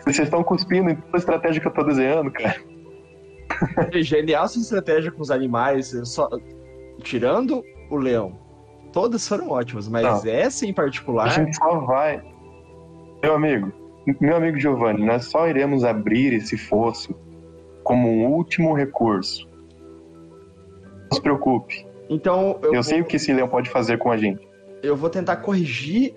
Vocês 0.00 0.20
estão 0.20 0.42
cuspindo 0.42 0.90
em 0.90 0.96
toda 0.96 1.16
a 1.16 1.18
estratégia 1.18 1.60
que 1.60 1.66
eu 1.66 1.72
tô 1.72 1.82
desenhando, 1.84 2.30
cara. 2.30 2.60
É 3.92 4.02
genial 4.02 4.44
essa 4.44 4.58
estratégia 4.58 5.10
com 5.12 5.22
os 5.22 5.30
animais, 5.30 5.94
só 6.04 6.28
tirando 7.02 7.62
o 7.90 7.96
leão. 7.96 8.38
Todas 8.92 9.26
foram 9.26 9.50
ótimas, 9.50 9.88
mas 9.88 10.02
Não. 10.24 10.30
essa 10.32 10.66
em 10.66 10.72
particular. 10.72 11.26
A 11.26 11.30
gente 11.30 11.56
só 11.56 11.78
vai. 11.80 12.22
Meu 13.22 13.34
amigo, 13.34 13.72
meu 14.20 14.36
amigo 14.36 14.58
Giovanni, 14.58 15.04
nós 15.06 15.24
só 15.26 15.48
iremos 15.48 15.84
abrir 15.84 16.34
esse 16.34 16.56
fosso 16.58 17.14
como 17.82 18.08
um 18.08 18.26
último 18.32 18.74
recurso. 18.74 19.48
Não 21.10 21.12
se 21.12 21.20
preocupe. 21.22 21.86
Então 22.10 22.58
eu, 22.62 22.68
Eu 22.68 22.72
vou- 22.74 22.82
sei 22.82 23.00
o 23.00 23.04
que 23.04 23.16
esse 23.16 23.32
leão 23.32 23.48
pode 23.48 23.70
fazer 23.70 23.96
com 23.98 24.10
a 24.10 24.16
gente. 24.16 24.46
eu 24.82 24.96
vou 24.96 25.08
tentar 25.08 25.36
corrigir. 25.36 26.14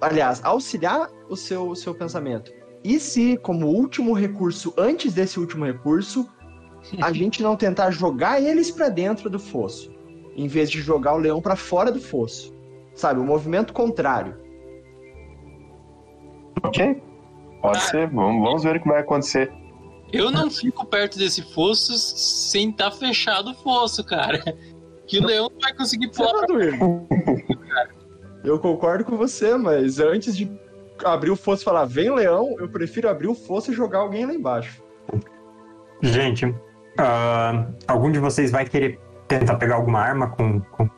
Aliás, 0.00 0.40
auxiliar 0.44 1.08
o 1.28 1.36
seu, 1.36 1.68
o 1.68 1.76
seu 1.76 1.94
pensamento. 1.94 2.50
E 2.82 2.98
se, 2.98 3.36
como 3.36 3.66
último 3.66 4.12
recurso, 4.12 4.72
antes 4.76 5.12
desse 5.12 5.38
último 5.38 5.64
recurso, 5.64 6.28
a 7.00 7.12
gente 7.12 7.42
não 7.42 7.56
tentar 7.56 7.90
jogar 7.90 8.40
eles 8.40 8.70
pra 8.70 8.88
dentro 8.88 9.28
do 9.28 9.38
fosso, 9.38 9.90
em 10.34 10.48
vez 10.48 10.70
de 10.70 10.80
jogar 10.80 11.14
o 11.14 11.18
leão 11.18 11.40
pra 11.40 11.56
fora 11.56 11.92
do 11.92 12.00
fosso? 12.00 12.54
Sabe, 12.94 13.20
o 13.20 13.24
movimento 13.24 13.72
contrário. 13.72 14.36
Ok? 16.62 17.02
Pode 17.62 17.82
ser. 17.82 18.08
Vamos, 18.08 18.42
vamos 18.42 18.64
ver 18.64 18.76
o 18.76 18.82
que 18.82 18.88
vai 18.88 19.00
acontecer. 19.00 19.52
Eu 20.12 20.30
não 20.30 20.50
fico 20.50 20.84
perto 20.86 21.18
desse 21.18 21.42
fosso 21.54 21.92
sem 21.96 22.70
estar 22.70 22.90
fechado 22.90 23.50
o 23.50 23.54
fosso, 23.54 24.04
cara. 24.04 24.42
Que 25.06 25.18
o 25.18 25.26
leão 25.26 25.48
não 25.50 25.60
vai 25.60 25.74
conseguir 25.74 26.08
Você 26.08 26.22
pular 26.22 26.40
tá 26.40 26.46
doido? 26.46 27.06
Eu 28.44 28.58
concordo 28.58 29.04
com 29.04 29.16
você, 29.16 29.56
mas 29.56 30.00
antes 30.00 30.36
de 30.36 30.50
abrir 31.04 31.30
o 31.30 31.36
fosso 31.36 31.62
e 31.62 31.64
falar, 31.64 31.84
vem 31.84 32.14
leão, 32.14 32.56
eu 32.58 32.68
prefiro 32.68 33.08
abrir 33.08 33.28
o 33.28 33.34
fosso 33.34 33.70
e 33.70 33.74
jogar 33.74 34.00
alguém 34.00 34.26
lá 34.26 34.34
embaixo. 34.34 34.82
Gente, 36.02 36.54
ah, 36.98 37.66
algum 37.86 38.10
de 38.10 38.18
vocês 38.18 38.50
vai 38.50 38.64
querer 38.64 38.98
tentar 39.28 39.56
pegar 39.56 39.76
alguma 39.76 40.00
arma 40.00 40.30
com, 40.30 40.60
com 40.60 40.88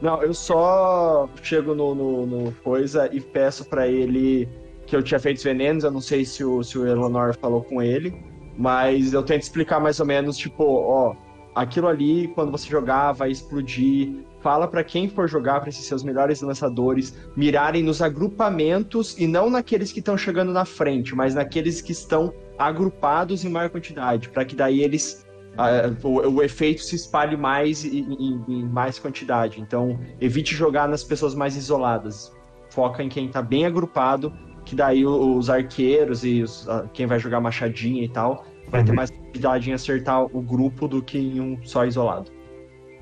Não, 0.00 0.22
eu 0.22 0.32
só 0.32 1.28
chego 1.42 1.74
no, 1.74 1.94
no, 1.94 2.26
no 2.26 2.52
coisa 2.62 3.08
e 3.12 3.20
peço 3.20 3.64
pra 3.64 3.88
ele 3.88 4.48
que 4.86 4.94
eu 4.94 5.02
tinha 5.02 5.18
feito 5.18 5.38
os 5.38 5.44
venenos. 5.44 5.84
Eu 5.84 5.90
não 5.90 6.00
sei 6.00 6.24
se 6.24 6.44
o, 6.44 6.62
se 6.62 6.78
o 6.78 6.86
Eleanor 6.86 7.34
falou 7.34 7.62
com 7.62 7.82
ele, 7.82 8.14
mas 8.56 9.12
eu 9.12 9.22
tento 9.22 9.42
explicar 9.42 9.80
mais 9.80 9.98
ou 9.98 10.06
menos, 10.06 10.36
tipo, 10.36 10.64
ó, 10.64 11.14
aquilo 11.54 11.88
ali, 11.88 12.28
quando 12.28 12.50
você 12.50 12.68
jogar, 12.68 13.12
vai 13.12 13.30
explodir. 13.30 14.24
Fala 14.44 14.68
pra 14.68 14.84
quem 14.84 15.08
for 15.08 15.26
jogar, 15.26 15.60
pra 15.60 15.70
esses 15.70 15.86
seus 15.86 16.04
melhores 16.04 16.42
lançadores, 16.42 17.16
mirarem 17.34 17.82
nos 17.82 18.02
agrupamentos 18.02 19.18
e 19.18 19.26
não 19.26 19.48
naqueles 19.48 19.90
que 19.90 20.00
estão 20.00 20.18
chegando 20.18 20.52
na 20.52 20.66
frente, 20.66 21.14
mas 21.14 21.34
naqueles 21.34 21.80
que 21.80 21.92
estão 21.92 22.30
agrupados 22.58 23.42
em 23.42 23.48
maior 23.48 23.70
quantidade, 23.70 24.28
pra 24.28 24.44
que 24.44 24.54
daí 24.54 24.82
eles 24.82 25.24
ah, 25.56 25.90
o, 26.02 26.08
o 26.28 26.42
efeito 26.42 26.82
se 26.82 26.94
espalhe 26.94 27.38
mais 27.38 27.84
e- 27.84 28.00
em, 28.00 28.44
em 28.46 28.64
mais 28.68 28.98
quantidade. 28.98 29.62
Então, 29.62 29.98
evite 30.20 30.54
jogar 30.54 30.86
nas 30.88 31.02
pessoas 31.02 31.34
mais 31.34 31.56
isoladas. 31.56 32.30
Foca 32.68 33.02
em 33.02 33.08
quem 33.08 33.28
tá 33.30 33.40
bem 33.40 33.64
agrupado, 33.64 34.30
que 34.66 34.74
daí 34.76 35.06
os 35.06 35.48
arqueiros 35.48 36.22
e 36.22 36.42
os- 36.42 36.68
ah, 36.68 36.84
quem 36.92 37.06
vai 37.06 37.18
jogar 37.18 37.40
machadinha 37.40 38.04
e 38.04 38.08
tal 38.10 38.44
vai 38.68 38.84
ter 38.84 38.90
Uhum. 38.90 38.96
mais 38.96 39.10
quantidade 39.10 39.70
em 39.70 39.72
acertar 39.72 40.22
o 40.22 40.42
grupo 40.42 40.86
do 40.86 41.02
que 41.02 41.16
em 41.18 41.40
um 41.40 41.58
só 41.64 41.86
isolado. 41.86 42.30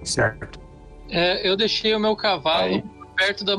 Certo. 0.05 0.61
É, 1.13 1.47
eu 1.49 1.57
deixei 1.57 1.95
o 1.95 2.01
meu 2.01 2.17
cavalo 2.17 2.65
Aí. 2.75 2.85
perto 3.17 3.45
da, 3.45 3.55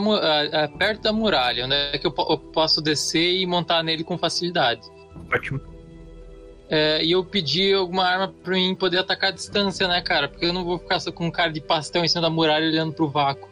perto 0.78 1.02
da 1.04 1.14
muralha, 1.14 1.68
né? 1.68 1.92
Que 2.00 2.08
eu, 2.08 2.14
eu 2.30 2.38
posso 2.38 2.82
descer 2.82 3.42
e 3.42 3.46
montar 3.46 3.84
nele 3.84 4.04
com 4.04 4.18
facilidade. 4.18 4.82
Ótimo. 5.32 5.62
É, 6.70 7.04
e 7.04 7.12
eu 7.12 7.24
pedi 7.24 7.72
alguma 7.74 8.04
arma 8.06 8.34
pra 8.44 8.54
mim 8.54 8.74
poder 8.74 8.98
atacar 8.98 9.30
a 9.30 9.34
distância, 9.34 9.88
né, 9.88 10.02
cara? 10.02 10.28
Porque 10.28 10.46
eu 10.46 10.54
não 10.54 10.64
vou 10.66 10.80
ficar 10.80 11.00
só 11.00 11.12
com 11.12 11.28
um 11.28 11.32
cara 11.32 11.52
de 11.52 11.62
pastel 11.62 12.04
em 12.04 12.08
cima 12.08 12.22
da 12.24 12.30
muralha 12.32 12.66
olhando 12.66 12.94
pro 12.94 13.08
vácuo. 13.08 13.48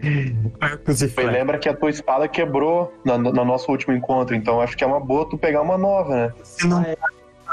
Arcos 0.60 1.02
e 1.02 1.06
Mas 1.06 1.12
flechas. 1.14 1.32
lembra 1.32 1.58
que 1.58 1.68
a 1.68 1.74
tua 1.76 1.90
espada 1.90 2.26
quebrou 2.28 2.90
na- 3.04 3.18
no, 3.18 3.32
no 3.32 3.44
nosso 3.44 3.70
último 3.70 3.94
encontro, 3.94 4.34
então 4.34 4.60
acho 4.60 4.76
que 4.76 4.84
é 4.84 4.86
uma 4.86 5.00
boa 5.00 5.28
tu 5.28 5.36
pegar 5.36 5.60
uma 5.60 5.76
nova, 5.76 6.14
né? 6.14 6.32
Você 6.42 6.66
não 6.66 6.78
Ah, 6.78 6.88
é. 6.88 6.96
tá 6.96 7.08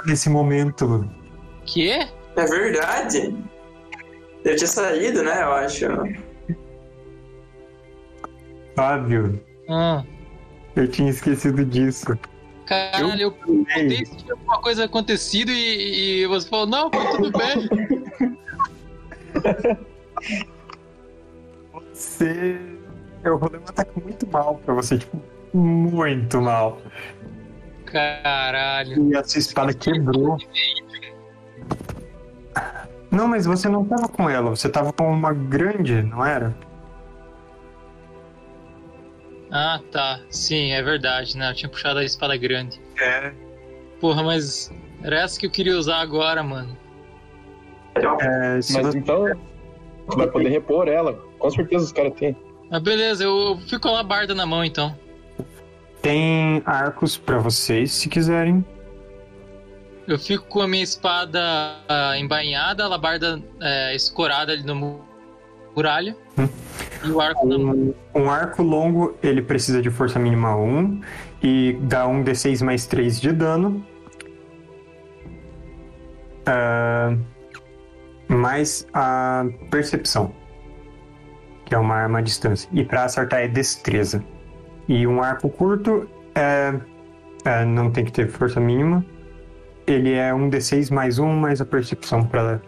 nesse 0.06 0.30
momento. 0.30 1.10
Que? 1.66 1.90
É 1.92 2.46
verdade? 2.46 3.36
Eu 4.44 4.56
tinha 4.56 4.68
saído, 4.68 5.24
né? 5.24 5.44
Eu 5.44 5.52
acho. 5.54 5.86
Fábio, 8.76 9.44
Ah, 9.68 10.04
eu 10.76 10.88
tinha 10.88 11.10
esquecido 11.10 11.66
disso. 11.66 12.18
caralho, 12.66 13.22
eu 13.22 13.32
perguntei 13.32 14.06
se 14.06 14.16
tinha 14.18 14.34
alguma 14.34 14.62
coisa 14.62 14.86
acontecido 14.86 15.52
e, 15.52 16.22
e 16.22 16.28
você 16.28 16.48
falou, 16.48 16.66
não, 16.68 16.90
foi 16.90 17.18
tudo 17.18 17.32
bem. 17.38 17.70
Você. 21.94 22.60
Eu 23.24 23.38
rolei 23.38 23.60
um 23.60 23.64
ataque 23.64 24.00
muito 24.02 24.26
mal 24.28 24.56
pra 24.66 24.74
você, 24.74 24.98
tipo, 24.98 25.22
muito 25.54 26.42
mal. 26.42 26.82
Caralho. 27.86 29.10
E 29.12 29.16
a 29.16 29.24
sua 29.24 29.40
espada 29.40 29.74
quebrou. 29.74 30.38
Não, 33.12 33.28
mas 33.28 33.46
você 33.46 33.68
não 33.68 33.84
tava 33.86 34.08
com 34.08 34.30
ela, 34.30 34.50
você 34.52 34.70
tava 34.70 34.94
com 34.94 35.12
uma 35.12 35.34
grande, 35.34 36.02
não 36.04 36.24
era? 36.26 36.56
Ah, 39.52 39.80
tá. 39.92 40.20
Sim, 40.30 40.72
é 40.72 40.82
verdade, 40.82 41.36
né? 41.36 41.50
Eu 41.50 41.56
tinha 41.56 41.70
puxado 41.70 42.00
a 42.00 42.04
espada 42.04 42.38
grande. 42.38 42.80
É. 43.02 43.32
Porra, 44.00 44.22
mas 44.24 44.72
era 45.04 45.22
essa 45.22 45.40
que 45.40 45.46
eu 45.48 45.52
queria 45.52 45.76
usar 45.78 45.98
agora, 46.02 46.44
mano. 46.44 46.78
é 48.22 48.62
se 48.62 48.74
Mas 48.74 48.86
você- 48.88 48.98
então, 49.00 49.26
tu 50.10 50.18
vai 50.18 50.28
poder 50.28 50.50
repor 50.50 50.88
ela. 50.88 51.14
Com 51.40 51.50
certeza 51.50 51.86
os 51.86 51.92
caras 51.92 52.14
têm. 52.14 52.36
Mas 52.70 52.82
beleza, 52.84 53.24
eu 53.24 53.36
eu 53.50 53.58
fico 53.58 53.82
com 53.82 53.88
a 53.90 53.94
labarda 53.94 54.36
na 54.36 54.46
mão 54.46 54.64
então. 54.64 54.96
Tem 56.02 56.62
arcos 56.66 57.18
pra 57.18 57.40
vocês, 57.40 57.92
se 57.92 58.08
quiserem. 58.08 58.64
Eu 60.10 60.18
fico 60.18 60.44
com 60.46 60.60
a 60.62 60.68
minha 60.68 60.84
espada 60.84 61.40
ah, 61.88 62.18
embainhada, 62.18 62.84
a 62.84 62.88
labarda 62.88 63.40
é, 63.62 63.96
escorada 63.96 64.52
ali 64.52 64.64
no 64.64 64.76
mu- 64.76 65.02
muralha. 65.76 66.18
Hum. 66.36 66.50
E 67.06 67.12
o 67.12 67.22
arco 67.22 67.46
na 67.48 67.60
mão. 67.60 67.94
Um, 68.16 68.22
um 68.24 68.30
arco 68.32 68.64
longo, 68.64 69.16
ele 69.22 69.40
precisa 69.44 69.84
de 69.84 69.92
força 69.92 70.18
mínima 70.18 70.56
1 70.58 71.02
e 71.44 71.78
dá 71.84 72.08
um 72.08 72.24
D6 72.24 72.64
mais 72.66 72.88
3 72.88 73.22
de 73.22 73.32
dano. 73.32 73.86
Ah, 76.48 77.16
mais 78.28 78.88
a 78.92 79.46
percepção, 79.70 80.34
que 81.66 81.76
é 81.76 81.78
uma 81.78 81.94
arma 81.96 82.18
à 82.18 82.22
distância. 82.22 82.68
E 82.74 82.84
pra 82.84 83.04
acertar 83.04 83.42
é 83.42 83.48
destreza. 83.48 84.24
E 84.88 85.06
um 85.06 85.22
arco 85.22 85.50
curto 85.50 86.10
é, 86.34 86.74
é, 87.46 87.64
não 87.64 87.92
tem 87.92 88.04
que 88.04 88.12
ter 88.12 88.28
força 88.28 88.60
mínima. 88.60 89.06
Ele 89.90 90.14
é 90.14 90.32
um 90.32 90.52
D6 90.52 90.94
mais 90.94 91.18
um, 91.18 91.34
mais 91.34 91.60
a 91.60 91.66
percepção 91.66 92.24
para 92.24 92.62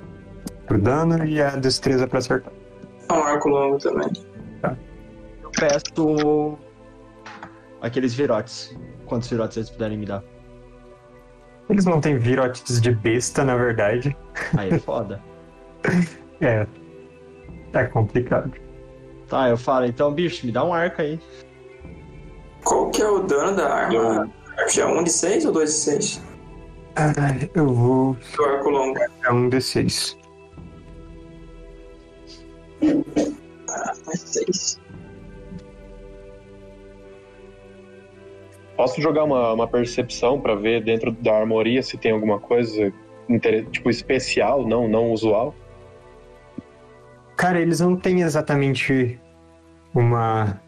o 0.71 0.77
dano 0.79 1.23
e 1.23 1.39
a 1.39 1.51
destreza 1.51 2.07
para 2.07 2.17
acertar. 2.17 2.51
É 3.07 3.13
um 3.13 3.23
arco 3.23 3.47
longo 3.47 3.77
também. 3.77 4.11
Eu 5.43 5.51
peço 5.51 6.57
aqueles 7.79 8.15
virotes. 8.15 8.75
Quantos 9.05 9.29
virotes 9.29 9.57
eles 9.57 9.69
puderem 9.69 9.99
me 9.99 10.07
dar? 10.07 10.23
Eles 11.69 11.85
não 11.85 12.01
têm 12.01 12.17
virotes 12.17 12.81
de 12.81 12.89
besta, 12.91 13.43
na 13.43 13.55
verdade. 13.55 14.17
Aí 14.57 14.73
é 14.73 14.79
foda. 14.79 15.21
É. 16.43 16.65
É 17.71 17.83
complicado. 17.83 18.51
Tá, 19.27 19.47
eu 19.47 19.55
falo, 19.55 19.85
então, 19.85 20.11
bicho, 20.11 20.43
me 20.43 20.51
dá 20.51 20.65
um 20.65 20.73
arco 20.73 21.03
aí. 21.03 21.19
Qual 22.63 22.89
que 22.89 22.99
é 22.99 23.07
o 23.07 23.19
dano 23.19 23.55
da 23.55 23.71
arma? 23.71 24.27
É 24.57 24.83
1 24.83 25.03
de 25.03 25.11
6 25.11 25.45
ou 25.45 25.51
2 25.51 25.69
de 25.69 25.75
6? 25.75 26.30
Ah, 26.95 27.13
eu 27.55 27.73
vou. 27.73 28.17
Do 28.35 28.43
arco 28.43 28.69
longo. 28.69 28.99
É 28.99 29.31
um 29.31 29.49
D6. 29.49 30.17
Mais 34.05 34.19
6. 34.19 34.81
Posso 38.75 39.01
jogar 39.01 39.23
uma, 39.23 39.53
uma 39.53 39.67
percepção 39.67 40.41
pra 40.41 40.55
ver 40.55 40.83
dentro 40.83 41.11
da 41.11 41.37
armoria 41.37 41.83
se 41.83 41.97
tem 41.97 42.11
alguma 42.11 42.39
coisa 42.39 42.91
tipo 43.71 43.89
especial, 43.89 44.67
não, 44.67 44.87
não 44.87 45.11
usual? 45.11 45.55
Cara, 47.37 47.59
eles 47.59 47.79
não 47.79 47.95
têm 47.95 48.21
exatamente 48.21 49.19
uma. 49.93 50.59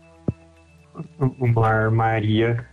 Uma 1.39 1.67
armaria. 1.67 2.67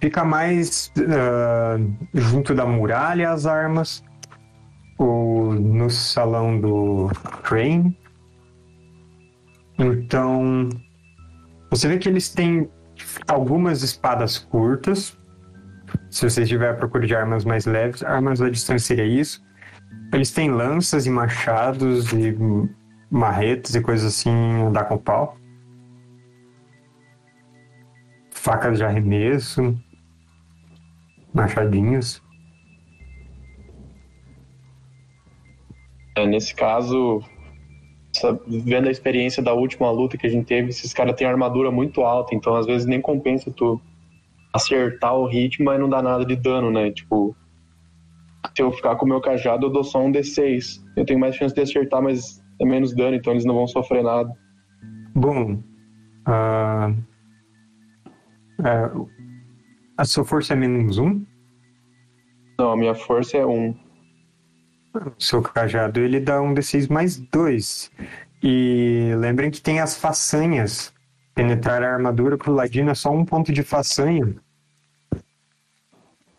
Fica 0.00 0.24
mais 0.24 0.92
ah, 0.98 1.78
junto 2.14 2.54
da 2.54 2.66
muralha 2.66 3.30
as 3.30 3.46
armas. 3.46 4.04
Ou 4.98 5.52
no 5.54 5.90
salão 5.90 6.60
do 6.60 7.10
Crane. 7.42 7.96
Então. 9.78 10.68
Você 11.70 11.88
vê 11.88 11.98
que 11.98 12.08
eles 12.08 12.28
têm 12.28 12.70
algumas 13.28 13.82
espadas 13.82 14.38
curtas. 14.38 15.18
Se 16.10 16.28
você 16.28 16.42
estiver 16.42 16.70
à 16.70 16.74
procura 16.74 17.06
de 17.06 17.14
armas 17.14 17.44
mais 17.44 17.66
leves, 17.66 18.02
armas 18.02 18.40
à 18.40 18.48
distância 18.48 18.96
seria 18.96 19.04
isso. 19.04 19.44
Eles 20.12 20.30
têm 20.30 20.50
lanças 20.50 21.06
e 21.06 21.10
machados 21.10 22.12
e 22.12 22.36
marretes 23.10 23.74
e 23.74 23.80
coisas 23.80 24.14
assim, 24.14 24.30
andar 24.62 24.84
com 24.84 24.96
pau. 24.96 25.36
Facas 28.30 28.78
de 28.78 28.84
arremesso. 28.84 29.76
Machadinhos. 31.36 32.22
É, 36.16 36.26
nesse 36.26 36.54
caso, 36.54 37.22
vendo 38.46 38.88
a 38.88 38.90
experiência 38.90 39.42
da 39.42 39.52
última 39.52 39.90
luta 39.90 40.16
que 40.16 40.26
a 40.26 40.30
gente 40.30 40.46
teve, 40.46 40.70
esses 40.70 40.94
caras 40.94 41.14
têm 41.14 41.26
armadura 41.26 41.70
muito 41.70 42.00
alta, 42.00 42.34
então 42.34 42.56
às 42.56 42.64
vezes 42.64 42.86
nem 42.86 43.02
compensa 43.02 43.50
tu 43.50 43.78
acertar 44.54 45.14
o 45.14 45.26
ritmo, 45.26 45.66
mas 45.66 45.78
não 45.78 45.90
dá 45.90 46.00
nada 46.00 46.24
de 46.24 46.34
dano, 46.36 46.70
né? 46.70 46.90
Tipo, 46.90 47.36
se 48.56 48.62
eu 48.62 48.72
ficar 48.72 48.96
com 48.96 49.04
o 49.04 49.08
meu 49.08 49.20
cajado, 49.20 49.66
eu 49.66 49.70
dou 49.70 49.84
só 49.84 50.02
um 50.02 50.10
D6. 50.10 50.82
Eu 50.96 51.04
tenho 51.04 51.20
mais 51.20 51.36
chance 51.36 51.54
de 51.54 51.60
acertar, 51.60 52.02
mas 52.02 52.42
é 52.58 52.64
menos 52.64 52.94
dano, 52.94 53.14
então 53.14 53.34
eles 53.34 53.44
não 53.44 53.54
vão 53.54 53.66
sofrer 53.66 54.02
nada. 54.02 54.32
Bom. 55.14 55.62
ah, 56.24 56.94
é, 58.64 58.90
a 59.96 60.04
sua 60.04 60.24
força 60.24 60.52
é 60.52 60.56
menos 60.56 60.98
um. 60.98 61.24
Não, 62.58 62.72
a 62.72 62.76
minha 62.76 62.94
força 62.94 63.36
é 63.36 63.46
um. 63.46 63.70
O 64.94 65.22
seu 65.22 65.42
cajado 65.42 66.00
ele 66.00 66.18
dá 66.20 66.40
um 66.40 66.54
D6 66.54 66.90
mais 66.90 67.16
dois. 67.18 67.90
E 68.42 69.12
lembrem 69.18 69.50
que 69.50 69.60
tem 69.60 69.80
as 69.80 69.96
façanhas. 69.96 70.92
Penetrar 71.34 71.82
a 71.82 71.92
armadura 71.92 72.38
pro 72.38 72.52
ladino 72.52 72.90
é 72.90 72.94
só 72.94 73.10
um 73.10 73.24
ponto 73.24 73.52
de 73.52 73.62
façanha. 73.62 74.34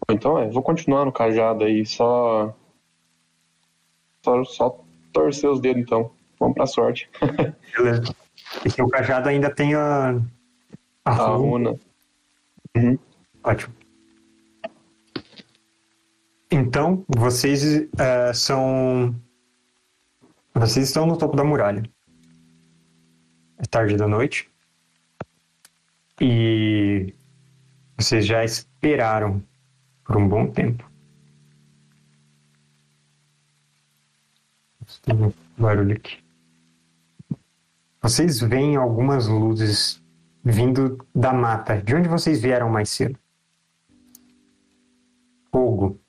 Então 0.10 0.40
é, 0.40 0.50
vou 0.50 0.64
continuar 0.64 1.06
no 1.06 1.12
cajado 1.12 1.64
aí, 1.64 1.86
só. 1.86 2.56
Só, 4.24 4.44
só 4.44 4.84
torcer 5.14 5.50
os 5.50 5.60
dedos 5.60 5.82
então. 5.84 6.12
Vamos 6.40 6.56
pra 6.56 6.66
sorte. 6.66 7.10
Beleza. 7.78 8.16
E 8.66 8.70
seu 8.70 8.88
cajado 8.88 9.30
ainda 9.30 9.54
tem 9.54 9.76
a. 9.76 10.20
A, 11.06 11.12
A 11.12 11.28
runa. 11.36 11.78
runa. 12.76 13.00
Ótimo. 13.48 13.74
Então, 16.52 17.06
vocês 17.07 17.64
eh, 17.98 18.34
são. 18.34 19.15
Vocês 20.53 20.88
estão 20.88 21.06
no 21.06 21.18
topo 21.18 21.38
da 21.38 21.45
muralha. 21.45 21.82
É 23.57 23.64
tarde 23.64 23.95
da 23.95 24.06
noite. 24.06 24.52
E 26.19 27.14
vocês 27.98 28.26
já 28.26 28.44
esperaram 28.44 29.41
por 30.03 30.18
um 30.18 30.28
bom 30.28 30.52
tempo. 30.52 30.86
Tem 35.03 35.15
um 35.15 35.32
barulho 35.57 35.95
aqui. 35.95 36.22
Vocês 38.02 38.41
veem 38.41 38.76
algumas 38.76 39.28
luzes 39.28 40.03
vindo 40.44 40.98
da 41.15 41.32
mata. 41.32 41.82
De 41.82 41.95
onde 41.95 42.10
vocês 42.10 42.41
vieram 42.41 42.69
mais 42.69 42.90
cedo? 42.90 43.18
Fogo. 45.58 46.00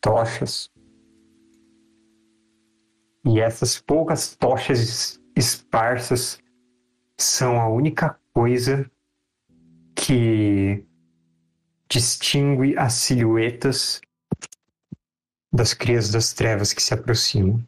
Tochas. 0.00 0.72
E 3.22 3.38
essas 3.38 3.78
poucas 3.78 4.34
tochas 4.34 4.78
es- 4.80 5.22
esparsas 5.36 6.42
são 7.18 7.60
a 7.60 7.68
única 7.68 8.18
coisa 8.32 8.90
que 9.94 10.86
distingue 11.90 12.78
as 12.78 12.94
silhuetas 12.94 14.00
das 15.52 15.74
crias 15.74 16.10
das 16.10 16.32
trevas 16.32 16.72
que 16.72 16.82
se 16.82 16.94
aproximam. 16.94 17.62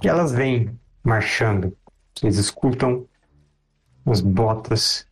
E 0.00 0.06
elas 0.06 0.30
vêm 0.30 0.78
marchando. 1.02 1.76
Vocês 2.14 2.36
escutam 2.38 3.08
as 4.04 4.20
botas 4.20 5.04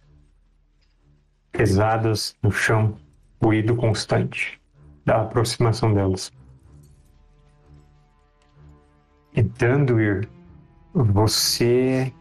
pesadas 1.50 2.36
no 2.40 2.52
chão, 2.52 2.96
ruído 3.42 3.76
constante 3.76 4.60
da 5.04 5.22
aproximação 5.22 5.92
delas. 5.92 6.32
E 9.34 9.42
Danduir, 9.42 10.28
você 10.92 12.12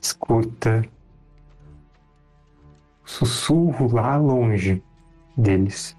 escuta 0.00 0.88
sussurro 3.04 3.92
lá 3.92 4.16
longe 4.16 4.82
deles, 5.36 5.96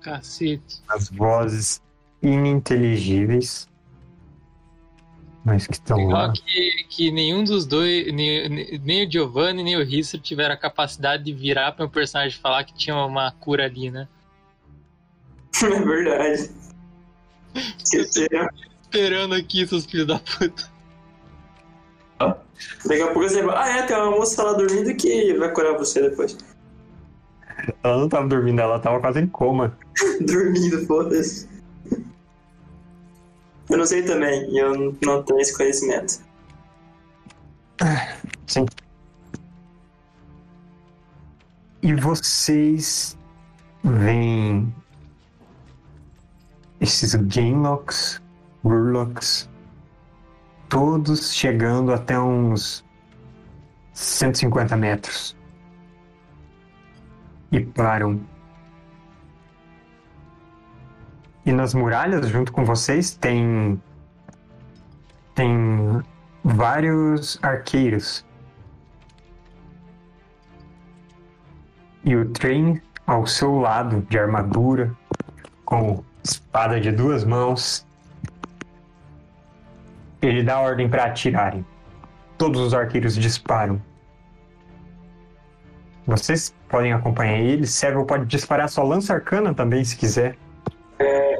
Cacete. 0.00 0.82
as 0.88 1.08
vozes 1.10 1.82
ininteligíveis, 2.20 3.68
mas 5.44 5.66
que 5.66 5.74
estão 5.74 6.06
lá. 6.08 6.32
Que, 6.32 6.86
que 6.88 7.10
nenhum 7.10 7.44
dos 7.44 7.66
dois, 7.66 8.12
nem, 8.12 8.78
nem 8.78 9.06
o 9.06 9.10
Giovanni 9.10 9.62
nem 9.62 9.76
o 9.76 9.84
Risser 9.84 10.20
tiveram 10.20 10.54
a 10.54 10.58
capacidade 10.58 11.24
de 11.24 11.32
virar 11.32 11.72
para 11.72 11.84
um 11.84 11.88
personagem 11.88 12.38
falar 12.38 12.64
que 12.64 12.74
tinha 12.74 12.96
uma 12.96 13.30
cura 13.32 13.64
ali, 13.64 13.90
né? 13.90 14.08
É 15.62 15.80
verdade. 15.80 16.50
Esqueceram. 17.78 18.48
Esperando 18.82 19.34
aqui, 19.34 19.66
seus 19.66 19.84
filhos 19.84 20.06
da 20.06 20.18
puta. 20.18 20.72
Daqui 22.86 23.02
a 23.02 23.06
pouco 23.06 23.28
você 23.28 23.42
vai. 23.42 23.56
Ah, 23.56 23.78
é, 23.78 23.82
tem 23.82 23.96
uma 23.96 24.10
moça 24.10 24.42
lá 24.42 24.52
dormindo 24.52 24.94
que 24.94 25.34
vai 25.34 25.52
curar 25.52 25.76
você 25.76 26.08
depois. 26.08 26.36
Ela 27.82 27.98
não 27.98 28.08
tava 28.08 28.28
dormindo, 28.28 28.60
ela 28.60 28.78
tava 28.78 29.00
quase 29.00 29.20
em 29.20 29.26
coma. 29.26 29.76
dormindo, 30.20 30.84
foda-se. 30.86 31.48
Eu 33.72 33.78
não 33.78 33.86
sei 33.86 34.02
também, 34.02 34.54
eu 34.54 34.94
não 35.02 35.22
tenho 35.22 35.40
esse 35.40 35.56
conhecimento. 35.56 36.22
Sim. 38.46 38.66
E 41.80 41.94
vocês 41.94 43.16
veem 43.82 44.72
esses 46.82 47.14
Gamelocks, 47.14 48.20
Urlocks, 48.62 49.48
todos 50.68 51.32
chegando 51.32 51.94
até 51.94 52.20
uns 52.20 52.84
150 53.94 54.76
metros. 54.76 55.34
E 57.50 57.60
param. 57.60 58.20
E 61.44 61.52
nas 61.52 61.74
muralhas, 61.74 62.28
junto 62.28 62.52
com 62.52 62.64
vocês, 62.64 63.14
tem. 63.14 63.80
Tem 65.34 66.02
vários 66.44 67.38
arqueiros. 67.42 68.24
E 72.04 72.14
o 72.14 72.30
trem 72.30 72.80
ao 73.06 73.26
seu 73.26 73.58
lado, 73.58 74.02
de 74.08 74.18
armadura, 74.18 74.94
com 75.64 76.04
espada 76.22 76.80
de 76.80 76.92
duas 76.92 77.24
mãos. 77.24 77.86
Ele 80.20 80.42
dá 80.42 80.60
ordem 80.60 80.88
para 80.88 81.04
atirarem. 81.04 81.64
Todos 82.38 82.60
os 82.60 82.74
arqueiros 82.74 83.16
disparam. 83.16 83.80
vocês 86.06 86.54
podem 86.68 86.92
acompanhar 86.92 87.38
ele. 87.38 87.66
Seville 87.66 88.06
pode 88.06 88.26
disparar 88.26 88.68
sua 88.68 88.84
lança 88.84 89.14
arcana 89.14 89.52
também, 89.54 89.84
se 89.84 89.96
quiser. 89.96 90.36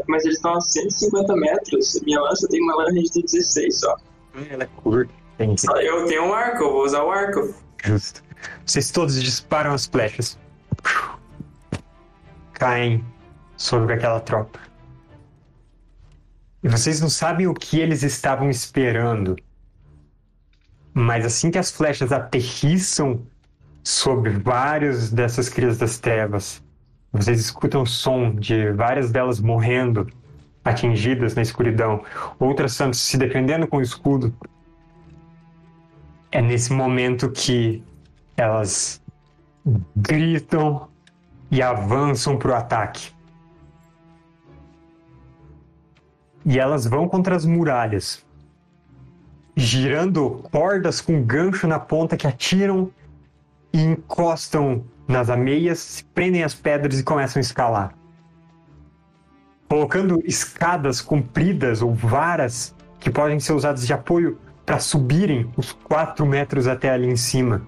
Mas 0.08 0.24
eles 0.24 0.36
estão 0.36 0.54
a 0.54 0.60
150 0.60 1.36
metros. 1.36 2.00
Minha 2.02 2.20
lança 2.20 2.48
tem 2.48 2.62
uma 2.62 2.84
range 2.84 3.10
de 3.12 3.22
16 3.22 3.80
só. 3.80 3.96
Ela 4.50 4.64
é 4.64 4.68
curta. 4.82 5.12
Tem 5.38 5.56
Só 5.56 5.76
Eu 5.80 6.06
tenho 6.06 6.24
um 6.24 6.34
arco, 6.34 6.64
eu 6.64 6.72
vou 6.72 6.84
usar 6.84 7.02
o 7.02 7.10
arco. 7.10 7.54
Justo. 7.84 8.22
Vocês 8.64 8.90
todos 8.90 9.20
disparam 9.22 9.72
as 9.72 9.86
flechas. 9.86 10.38
Caem 12.52 13.04
sobre 13.56 13.94
aquela 13.94 14.20
tropa. 14.20 14.58
E 16.62 16.68
vocês 16.68 17.00
não 17.00 17.08
sabem 17.08 17.46
o 17.46 17.54
que 17.54 17.80
eles 17.80 18.02
estavam 18.02 18.48
esperando. 18.48 19.36
Mas 20.94 21.24
assim 21.24 21.50
que 21.50 21.58
as 21.58 21.70
flechas 21.70 22.12
aterrissam 22.12 23.26
sobre 23.82 24.30
várias 24.30 25.10
dessas 25.10 25.48
crias 25.48 25.78
das 25.78 25.98
trevas, 25.98 26.61
vocês 27.12 27.38
escutam 27.38 27.82
o 27.82 27.86
som 27.86 28.34
de 28.34 28.70
várias 28.72 29.10
delas 29.10 29.38
morrendo, 29.38 30.08
atingidas 30.64 31.34
na 31.34 31.42
escuridão, 31.42 32.02
outras 32.38 32.78
se 32.94 33.18
defendendo 33.18 33.66
com 33.66 33.76
o 33.76 33.82
escudo. 33.82 34.34
É 36.30 36.40
nesse 36.40 36.72
momento 36.72 37.30
que 37.30 37.82
elas 38.36 39.02
gritam 39.94 40.88
e 41.50 41.60
avançam 41.60 42.38
para 42.38 42.52
o 42.52 42.54
ataque. 42.54 43.12
E 46.44 46.58
elas 46.58 46.86
vão 46.86 47.06
contra 47.06 47.36
as 47.36 47.44
muralhas, 47.44 48.24
girando 49.54 50.42
cordas 50.50 51.00
com 51.00 51.22
gancho 51.22 51.68
na 51.68 51.78
ponta 51.78 52.16
que 52.16 52.26
atiram 52.26 52.90
e 53.72 53.80
encostam 53.80 54.84
nas 55.12 55.28
ameias, 55.28 55.78
se 55.78 56.04
prendem 56.04 56.42
as 56.42 56.54
pedras 56.54 56.98
e 56.98 57.04
começam 57.04 57.38
a 57.38 57.42
escalar. 57.42 57.94
Colocando 59.68 60.22
escadas 60.24 61.00
compridas 61.00 61.82
ou 61.82 61.94
varas 61.94 62.74
que 62.98 63.10
podem 63.10 63.38
ser 63.38 63.52
usadas 63.52 63.86
de 63.86 63.92
apoio 63.92 64.38
para 64.64 64.78
subirem 64.78 65.50
os 65.56 65.72
quatro 65.72 66.24
metros 66.24 66.66
até 66.66 66.90
ali 66.90 67.06
em 67.06 67.16
cima. 67.16 67.62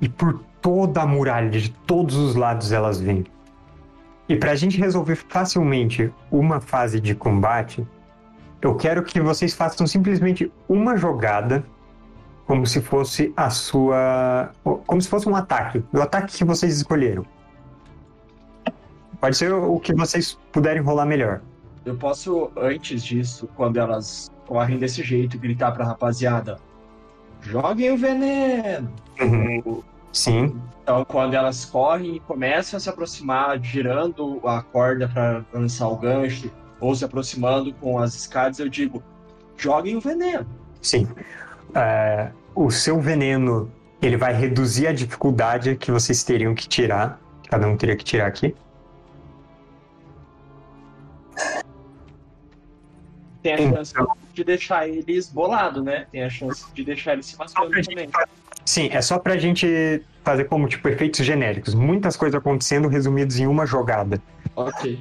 E 0.00 0.08
por 0.08 0.40
toda 0.60 1.02
a 1.02 1.06
muralha, 1.06 1.50
de 1.50 1.70
todos 1.70 2.16
os 2.16 2.34
lados 2.34 2.70
elas 2.70 3.00
vêm. 3.00 3.24
E 4.28 4.36
para 4.36 4.52
a 4.52 4.54
gente 4.54 4.78
resolver 4.78 5.16
facilmente 5.16 6.12
uma 6.30 6.60
fase 6.60 7.00
de 7.00 7.14
combate, 7.14 7.86
eu 8.60 8.74
quero 8.74 9.02
que 9.02 9.20
vocês 9.20 9.54
façam 9.54 9.86
simplesmente 9.86 10.52
uma 10.68 10.96
jogada 10.96 11.64
como 12.48 12.66
se 12.66 12.80
fosse 12.80 13.30
a 13.36 13.50
sua. 13.50 14.50
como 14.64 15.00
se 15.02 15.08
fosse 15.08 15.28
um 15.28 15.36
ataque. 15.36 15.84
O 15.92 16.00
ataque 16.00 16.38
que 16.38 16.44
vocês 16.44 16.78
escolheram. 16.78 17.24
Pode 19.20 19.36
ser 19.36 19.52
o 19.52 19.78
que 19.78 19.94
vocês 19.94 20.38
puderem 20.50 20.80
rolar 20.80 21.04
melhor. 21.04 21.42
Eu 21.84 21.96
posso, 21.96 22.50
antes 22.56 23.04
disso, 23.04 23.48
quando 23.54 23.76
elas 23.76 24.32
correm 24.46 24.78
desse 24.78 25.02
jeito, 25.02 25.38
gritar 25.38 25.72
pra 25.72 25.84
rapaziada: 25.84 26.58
joguem 27.42 27.90
o 27.90 27.98
veneno! 27.98 28.90
Uhum. 29.20 29.82
Sim. 30.10 30.58
Então, 30.82 31.04
quando 31.04 31.34
elas 31.34 31.66
correm 31.66 32.16
e 32.16 32.20
começam 32.20 32.78
a 32.78 32.80
se 32.80 32.88
aproximar, 32.88 33.62
girando 33.62 34.40
a 34.48 34.62
corda 34.62 35.06
para 35.06 35.44
lançar 35.52 35.88
o 35.88 35.96
gancho, 35.96 36.50
ou 36.80 36.94
se 36.94 37.04
aproximando 37.04 37.74
com 37.74 37.98
as 37.98 38.14
escadas, 38.14 38.58
eu 38.58 38.70
digo: 38.70 39.02
joguem 39.58 39.96
o 39.96 40.00
veneno. 40.00 40.46
Sim. 40.80 41.06
É, 41.74 42.30
o 42.54 42.70
seu 42.70 43.00
veneno 43.00 43.70
ele 44.00 44.16
vai 44.16 44.32
reduzir 44.32 44.86
a 44.86 44.92
dificuldade 44.92 45.76
que 45.76 45.90
vocês 45.90 46.22
teriam 46.22 46.54
que 46.54 46.68
tirar. 46.68 47.20
Cada 47.48 47.66
um 47.66 47.76
teria 47.76 47.96
que 47.96 48.04
tirar 48.04 48.26
aqui. 48.26 48.54
Tem 53.42 53.54
a 53.54 53.84
chance 53.84 54.12
de 54.34 54.44
deixar 54.44 54.88
eles 54.88 55.28
bolado, 55.28 55.82
né? 55.82 56.06
Tem 56.12 56.22
a 56.22 56.30
chance 56.30 56.64
de 56.74 56.84
deixar 56.84 57.14
eles 57.14 57.26
se 57.26 57.38
machucando 57.38 57.82
também. 57.82 58.08
Sim, 58.64 58.88
é 58.92 59.00
só 59.00 59.18
pra 59.18 59.36
gente 59.38 60.02
fazer 60.22 60.44
como, 60.44 60.68
tipo, 60.68 60.88
efeitos 60.88 61.24
genéricos. 61.24 61.74
Muitas 61.74 62.16
coisas 62.16 62.38
acontecendo 62.38 62.88
resumidos 62.88 63.38
em 63.38 63.46
uma 63.46 63.64
jogada. 63.64 64.20
Ok. 64.54 65.00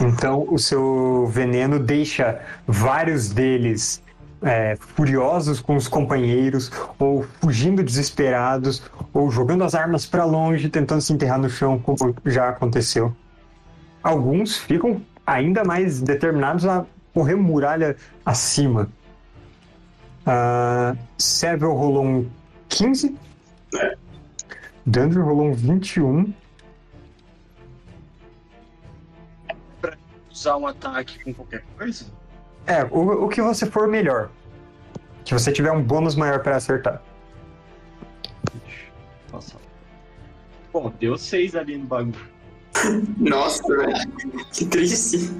Então, 0.00 0.46
o 0.48 0.58
seu 0.58 1.26
veneno 1.26 1.78
deixa 1.78 2.40
vários 2.66 3.30
deles 3.30 4.02
é, 4.42 4.76
furiosos 4.76 5.60
com 5.60 5.76
os 5.76 5.88
companheiros, 5.88 6.70
ou 6.98 7.22
fugindo 7.40 7.82
desesperados, 7.82 8.82
ou 9.12 9.30
jogando 9.30 9.64
as 9.64 9.74
armas 9.74 10.04
para 10.06 10.24
longe, 10.24 10.68
tentando 10.68 11.00
se 11.00 11.12
enterrar 11.12 11.38
no 11.38 11.48
chão, 11.48 11.78
como 11.78 12.14
já 12.26 12.48
aconteceu. 12.48 13.14
Alguns 14.02 14.56
ficam 14.56 15.00
ainda 15.26 15.64
mais 15.64 16.00
determinados 16.00 16.66
a 16.66 16.84
correr 17.14 17.36
muralha 17.36 17.96
acima. 18.24 18.88
Uh, 20.26 21.66
rolou 21.66 22.04
um 22.04 22.30
15. 22.68 23.16
É. 23.74 23.96
Dandre 24.84 25.20
rolou 25.20 25.48
um 25.48 25.52
21. 25.52 26.32
Usar 30.30 30.56
um 30.56 30.66
ataque 30.66 31.22
com 31.22 31.34
qualquer 31.34 31.62
coisa? 31.76 32.06
É, 32.66 32.84
o, 32.84 33.24
o 33.24 33.28
que 33.28 33.42
você 33.42 33.66
for 33.66 33.88
melhor. 33.88 34.30
Que 35.24 35.34
você 35.34 35.52
tiver 35.52 35.72
um 35.72 35.82
bônus 35.82 36.14
maior 36.14 36.40
para 36.40 36.56
acertar. 36.56 37.02
Nossa. 39.32 39.56
Bom, 40.72 40.92
deu 40.98 41.16
6 41.16 41.56
ali 41.56 41.78
no 41.78 41.86
bagulho. 41.86 42.32
Nossa, 43.18 43.62
velho. 43.76 43.94
Que 44.52 44.66
triste. 44.66 45.32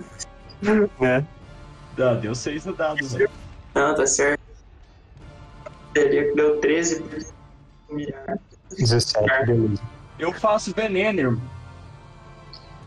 Né? 1.01 1.27
Ah, 1.99 2.15
deu 2.15 2.35
6 2.35 2.67
no 2.67 2.75
dado, 2.75 3.07
velho. 3.09 3.31
Não, 3.75 3.95
tá 3.95 4.07
certo. 4.07 4.41
Teria 5.93 6.29
que 6.29 6.35
deu 6.35 6.61
13 6.61 7.03
por 7.03 7.25
humilhar. 7.91 8.39
17, 8.71 9.47
beleza. 9.47 9.83
Eu 10.19 10.33
faço 10.33 10.73
veneno, 10.75 11.21
irmão. 11.21 11.43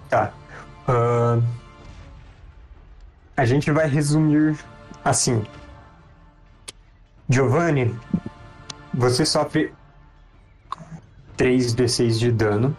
Tá. 0.09 0.33
Ahn, 0.87 1.41
a 3.37 3.45
gente 3.45 3.71
vai 3.71 3.87
resumir 3.87 4.57
assim. 5.03 5.43
Giovanni, 7.29 7.93
você 8.93 9.25
sofre 9.25 9.73
3d6 11.37 12.19
de 12.19 12.31
dano. 12.31 12.75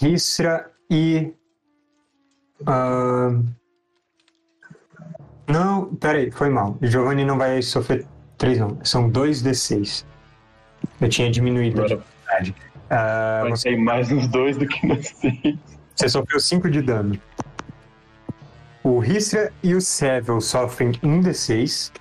Ristra 0.00 0.70
e. 0.88 1.34
ahn, 2.64 3.42
não, 5.48 5.94
peraí, 5.96 6.30
foi 6.30 6.50
mal. 6.50 6.78
Giovanni 6.82 7.24
não 7.24 7.36
vai 7.38 7.60
sofrer 7.62 8.06
3, 8.36 8.58
não. 8.58 8.78
São 8.84 9.10
2d6. 9.10 10.04
Eu 11.00 11.08
tinha 11.08 11.30
diminuído 11.30 11.80
a 11.80 11.84
Agora 11.84 11.96
dificuldade. 11.96 12.54
Ah, 12.90 13.40
vai 13.42 13.50
você, 13.50 13.76
mais 13.76 14.08
nos 14.08 14.26
dois 14.28 14.56
do 14.56 14.66
que 14.66 14.86
nos 14.86 15.06
seis. 15.08 15.58
você 15.94 16.08
sofreu 16.08 16.40
5 16.40 16.70
de 16.70 16.82
dano. 16.82 17.20
O 18.82 18.98
Ristra 18.98 19.52
e 19.62 19.74
o 19.74 19.80
Seville 19.80 20.40
sofrem 20.40 20.92
1d6. 20.92 21.92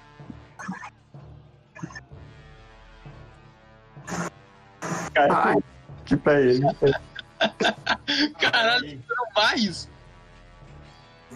Cara, 5.13 5.43
Ai. 5.45 5.55
que 6.05 6.15
pra 6.15 6.39
ele. 6.39 6.61
Caralho, 8.39 9.03
não 9.09 9.25
mais! 9.35 9.89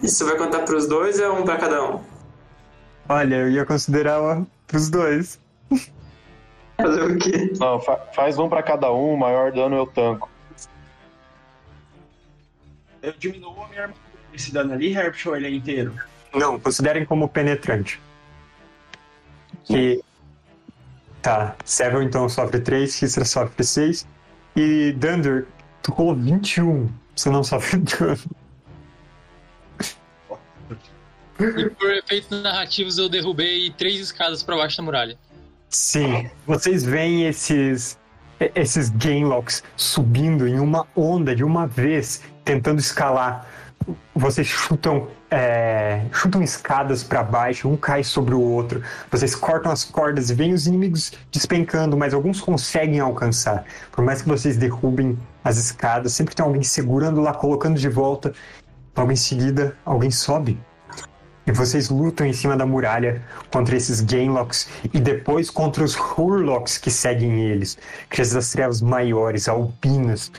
Isso 0.02 0.24
vai 0.24 0.36
contar 0.36 0.60
pros 0.60 0.88
dois 0.88 1.18
ou 1.20 1.24
é 1.26 1.30
um 1.30 1.44
pra 1.44 1.58
cada 1.58 1.82
um? 1.84 2.00
Olha, 3.08 3.34
eu 3.36 3.50
ia 3.50 3.64
considerar 3.66 4.42
pros 4.66 4.88
dois. 4.90 5.38
Fazer 6.76 7.02
o 7.02 7.18
quê? 7.18 7.52
Não, 7.58 7.80
fa- 7.80 7.98
faz 8.14 8.38
um 8.38 8.48
pra 8.48 8.62
cada 8.62 8.92
um, 8.92 9.14
o 9.14 9.16
maior 9.18 9.52
dano 9.52 9.76
eu 9.76 9.86
tanco. 9.86 10.28
Eu 13.02 13.12
diminuo 13.18 13.62
a 13.64 13.68
minha 13.68 13.82
armadura. 13.82 14.02
Esse 14.32 14.52
dano 14.52 14.72
ali, 14.72 14.92
Herbert, 14.92 15.20
ou 15.26 15.36
ele 15.36 15.46
é 15.46 15.50
inteiro? 15.50 15.94
Não, 16.34 16.58
considerem 16.58 17.04
como 17.04 17.28
penetrante. 17.28 18.00
Que. 19.64 20.02
Tá, 21.20 21.54
Seville 21.64 22.04
então 22.04 22.28
sofre 22.28 22.58
3, 22.60 22.98
Ristra 23.00 23.24
sofre 23.24 23.62
6. 23.62 24.06
E 24.56 24.92
Dunder, 24.92 25.46
tu 25.82 25.92
rolou 25.92 26.14
21. 26.16 26.90
Você 27.14 27.28
não 27.30 27.44
sofre 27.44 27.78
dano. 27.98 28.18
E 31.38 31.70
por 31.70 31.90
efeitos 31.92 32.42
narrativos 32.42 32.98
eu 32.98 33.08
derrubei 33.08 33.70
três 33.70 34.00
escadas 34.00 34.42
pra 34.42 34.56
baixo 34.56 34.76
da 34.76 34.82
muralha. 34.82 35.18
Sim, 35.72 36.30
vocês 36.46 36.84
veem 36.84 37.26
esses. 37.26 38.00
Esses 38.56 38.88
Gainlocks 38.88 39.62
subindo 39.76 40.48
em 40.48 40.58
uma 40.58 40.84
onda 40.96 41.32
de 41.34 41.44
uma 41.44 41.64
vez, 41.64 42.22
tentando 42.44 42.80
escalar 42.80 43.46
vocês 44.14 44.46
chutam, 44.46 45.08
é, 45.30 46.02
chutam 46.12 46.42
escadas 46.42 47.02
para 47.02 47.22
baixo, 47.22 47.68
um 47.68 47.76
cai 47.76 48.04
sobre 48.04 48.34
o 48.34 48.40
outro. 48.40 48.82
Vocês 49.10 49.34
cortam 49.34 49.72
as 49.72 49.84
cordas 49.84 50.30
e 50.30 50.34
vêm 50.34 50.52
os 50.52 50.66
inimigos 50.66 51.12
despencando, 51.30 51.96
mas 51.96 52.14
alguns 52.14 52.40
conseguem 52.40 53.00
alcançar. 53.00 53.64
Por 53.90 54.04
mais 54.04 54.22
que 54.22 54.28
vocês 54.28 54.56
derrubem 54.56 55.18
as 55.42 55.56
escadas, 55.56 56.12
sempre 56.12 56.34
tem 56.34 56.44
alguém 56.44 56.62
segurando 56.62 57.20
lá, 57.20 57.34
colocando 57.34 57.78
de 57.78 57.88
volta. 57.88 58.32
Logo 58.96 59.10
em 59.10 59.16
seguida, 59.16 59.76
alguém 59.84 60.10
sobe. 60.10 60.58
E 61.46 61.52
vocês 61.52 61.90
lutam 61.90 62.26
em 62.26 62.32
cima 62.32 62.56
da 62.56 62.64
muralha 62.64 63.22
contra 63.50 63.76
esses 63.76 64.00
Gainlocks 64.00 64.68
e 64.92 65.00
depois 65.00 65.50
contra 65.50 65.82
os 65.82 65.96
Hurlocks 65.96 66.78
que 66.78 66.90
seguem 66.90 67.40
eles. 67.40 67.76
Criaturas 68.08 68.32
das 68.32 68.52
trevas 68.52 68.80
maiores, 68.80 69.48
alpinas, 69.48 70.30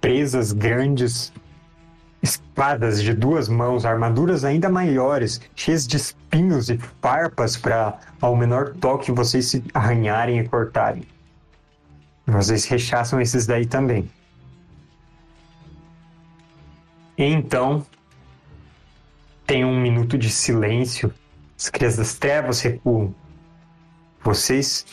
presas 0.00 0.52
grandes, 0.52 1.32
espadas 2.22 3.02
de 3.02 3.12
duas 3.12 3.48
mãos, 3.48 3.84
armaduras 3.84 4.44
ainda 4.44 4.68
maiores, 4.68 5.40
cheias 5.54 5.86
de 5.86 5.96
espinhos 5.96 6.70
e 6.70 6.78
farpas 7.00 7.56
para, 7.56 7.98
ao 8.20 8.34
menor 8.34 8.74
toque, 8.74 9.12
vocês 9.12 9.46
se 9.46 9.62
arranharem 9.74 10.40
e 10.40 10.48
cortarem. 10.48 11.04
Vocês 12.26 12.64
rechaçam 12.64 13.20
esses 13.20 13.46
daí 13.46 13.66
também. 13.66 14.10
Então, 17.16 17.84
tem 19.46 19.64
um 19.64 19.80
minuto 19.80 20.18
de 20.18 20.28
silêncio. 20.28 21.12
As 21.58 21.68
crias 21.70 21.96
das 21.96 22.14
trevas 22.14 22.60
recuam. 22.60 23.14
Vocês 24.22 24.84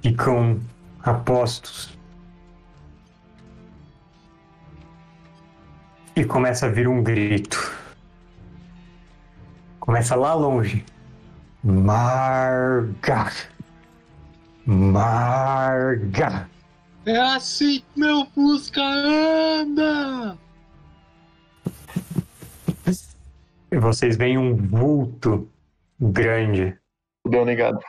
ficam 0.00 0.60
apostos. 1.02 1.98
E 6.16 6.24
começa 6.24 6.66
a 6.66 6.68
vir 6.68 6.86
um 6.86 7.02
grito. 7.02 7.74
Começa 9.80 10.14
lá 10.14 10.32
longe. 10.32 10.84
Marga. 11.62 13.32
Marga. 14.64 16.48
É 17.04 17.18
assim 17.18 17.80
que 17.80 18.00
meu 18.00 18.24
Fusca 18.34 18.80
anda! 18.80 20.38
E 23.74 23.76
vocês 23.76 24.16
veem 24.16 24.38
um 24.38 24.54
vulto 24.54 25.50
grande. 26.00 26.78
Deu 27.28 27.44
negado. 27.44 27.80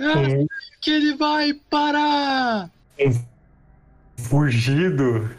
É 0.00 0.06
assim 0.06 0.46
que 0.80 0.90
ele 0.90 1.14
vai 1.18 1.52
parar! 1.68 2.70
Fugido 4.16 5.30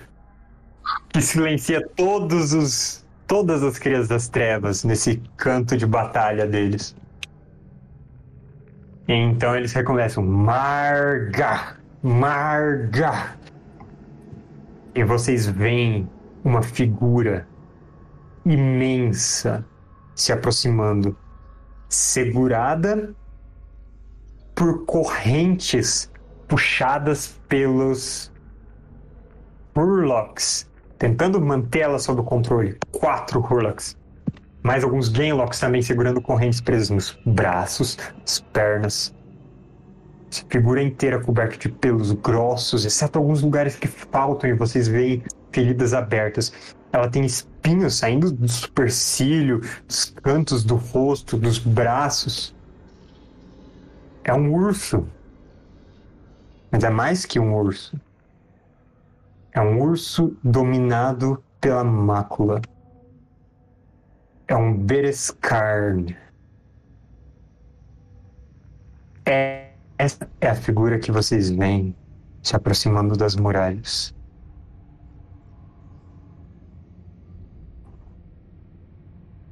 que 1.09 1.23
silencia 1.23 1.81
todos 1.95 2.53
os 2.53 3.03
todas 3.25 3.63
as 3.63 3.79
crias 3.79 4.07
das 4.07 4.27
trevas 4.27 4.83
nesse 4.83 5.19
canto 5.37 5.75
de 5.75 5.87
batalha 5.87 6.45
deles. 6.45 6.95
Então 9.07 9.55
eles 9.55 9.73
recomeçam 9.73 10.23
Marga, 10.23 11.77
Marga. 12.03 13.35
E 14.93 15.03
vocês 15.03 15.47
veem 15.47 16.07
uma 16.43 16.61
figura 16.61 17.47
imensa 18.45 19.65
se 20.15 20.31
aproximando, 20.31 21.15
segurada 21.89 23.15
por 24.55 24.85
correntes 24.85 26.11
puxadas 26.47 27.39
pelos 27.47 28.31
Hurlocks, 29.75 30.69
tentando 30.99 31.41
mantê-la 31.41 31.97
sob 31.97 32.21
o 32.21 32.23
controle. 32.23 32.77
Quatro 32.91 33.39
Hurlocks. 33.39 33.97
Mais 34.61 34.83
alguns 34.83 35.09
Gainlocks 35.09 35.59
também 35.59 35.81
segurando 35.81 36.21
correntes 36.21 36.61
presas 36.61 36.89
nos 36.89 37.19
braços, 37.25 37.97
nas 38.21 38.39
pernas. 38.39 39.13
Essa 40.31 40.45
figura 40.47 40.81
inteira 40.81 41.19
coberta 41.19 41.57
de 41.57 41.69
pelos 41.69 42.11
grossos, 42.11 42.85
exceto 42.85 43.19
alguns 43.19 43.41
lugares 43.41 43.75
que 43.75 43.87
faltam 43.87 44.49
e 44.49 44.53
vocês 44.53 44.87
veem 44.87 45.23
feridas 45.51 45.93
abertas. 45.93 46.53
Ela 46.93 47.09
tem 47.09 47.25
espinhos 47.25 47.95
saindo 47.95 48.31
do 48.31 48.47
supercílio, 48.47 49.61
dos 49.87 50.05
cantos 50.05 50.63
do 50.63 50.75
rosto, 50.75 51.35
dos 51.35 51.57
braços. 51.57 52.53
É 54.23 54.31
um 54.31 54.53
urso. 54.53 55.07
Mas 56.71 56.83
é 56.83 56.91
mais 56.91 57.25
que 57.25 57.39
um 57.39 57.55
urso. 57.55 57.99
É 59.51 59.59
um 59.59 59.81
urso 59.81 60.37
dominado 60.43 61.43
pela 61.59 61.83
mácula. 61.83 62.61
É 64.47 64.55
um 64.55 64.77
Berescarn. 64.77 66.15
É, 69.25 69.71
essa 69.97 70.29
é 70.39 70.47
a 70.47 70.55
figura 70.55 70.99
que 70.99 71.11
vocês 71.11 71.49
veem 71.49 71.95
se 72.43 72.55
aproximando 72.55 73.17
das 73.17 73.35
muralhas. 73.35 74.13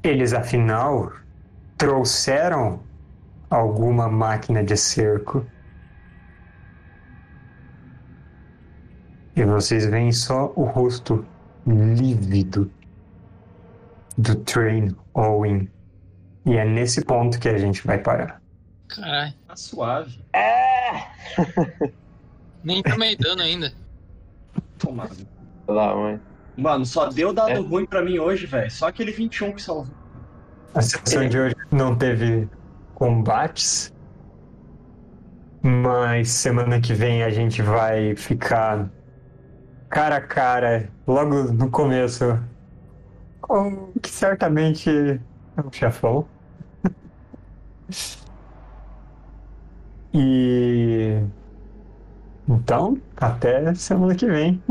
Eles, 0.04 0.34
afinal, 0.34 1.12
trouxeram 1.78 2.82
alguma 3.50 4.08
máquina 4.10 4.64
de 4.64 4.76
cerco. 4.76 5.46
E 9.36 9.44
vocês 9.44 9.86
veem 9.86 10.12
só 10.12 10.52
o 10.56 10.64
rosto 10.64 11.26
lívido 11.66 12.72
do 14.18 14.36
Train 14.36 14.96
Owen. 15.14 15.70
E 16.46 16.58
é 16.58 16.66
nesse 16.66 17.04
ponto 17.06 17.40
que 17.40 17.48
a 17.48 17.58
gente 17.58 17.86
vai 17.86 17.98
parar. 18.00 18.42
Caralho, 18.88 19.34
Tá 19.48 19.56
suave. 19.56 20.20
nem 22.64 22.82
tomei 22.84 23.16
dano 23.16 23.42
ainda. 23.42 23.72
Tomado. 24.78 25.16
Lá, 25.68 25.96
mãe. 25.96 26.20
Mano, 26.58 26.86
só 26.86 27.08
deu 27.08 27.34
dado 27.34 27.52
É. 27.52 27.58
ruim 27.58 27.86
pra 27.86 28.04
mim 28.04 28.20
hoje, 28.20 28.46
velho. 28.46 28.70
Só 28.70 28.88
aquele 28.88 29.12
21 29.12 29.54
que 29.54 29.62
salvou. 29.62 29.94
A 30.74 30.82
sessão 30.82 31.28
de 31.28 31.40
hoje 31.40 31.56
não 31.70 31.96
teve 31.96 32.48
combates, 32.96 33.94
mas 35.62 36.30
semana 36.30 36.80
que 36.80 36.94
vem 36.94 37.24
a 37.24 37.30
gente 37.30 37.62
vai 37.62 38.16
ficar 38.16 38.90
cara 39.90 40.16
a 40.18 40.22
cara, 40.22 40.90
logo 41.06 41.44
no 41.52 41.70
começo, 41.70 42.40
com 43.42 43.92
o 43.96 44.00
que 44.02 44.10
certamente 44.10 44.90
é 44.90 45.62
um 45.62 45.72
chefão. 45.72 46.26
E 50.14 51.22
então, 52.50 52.98
até 53.16 53.74
semana 53.76 54.14
que 54.14 54.26
vem. 54.26 54.62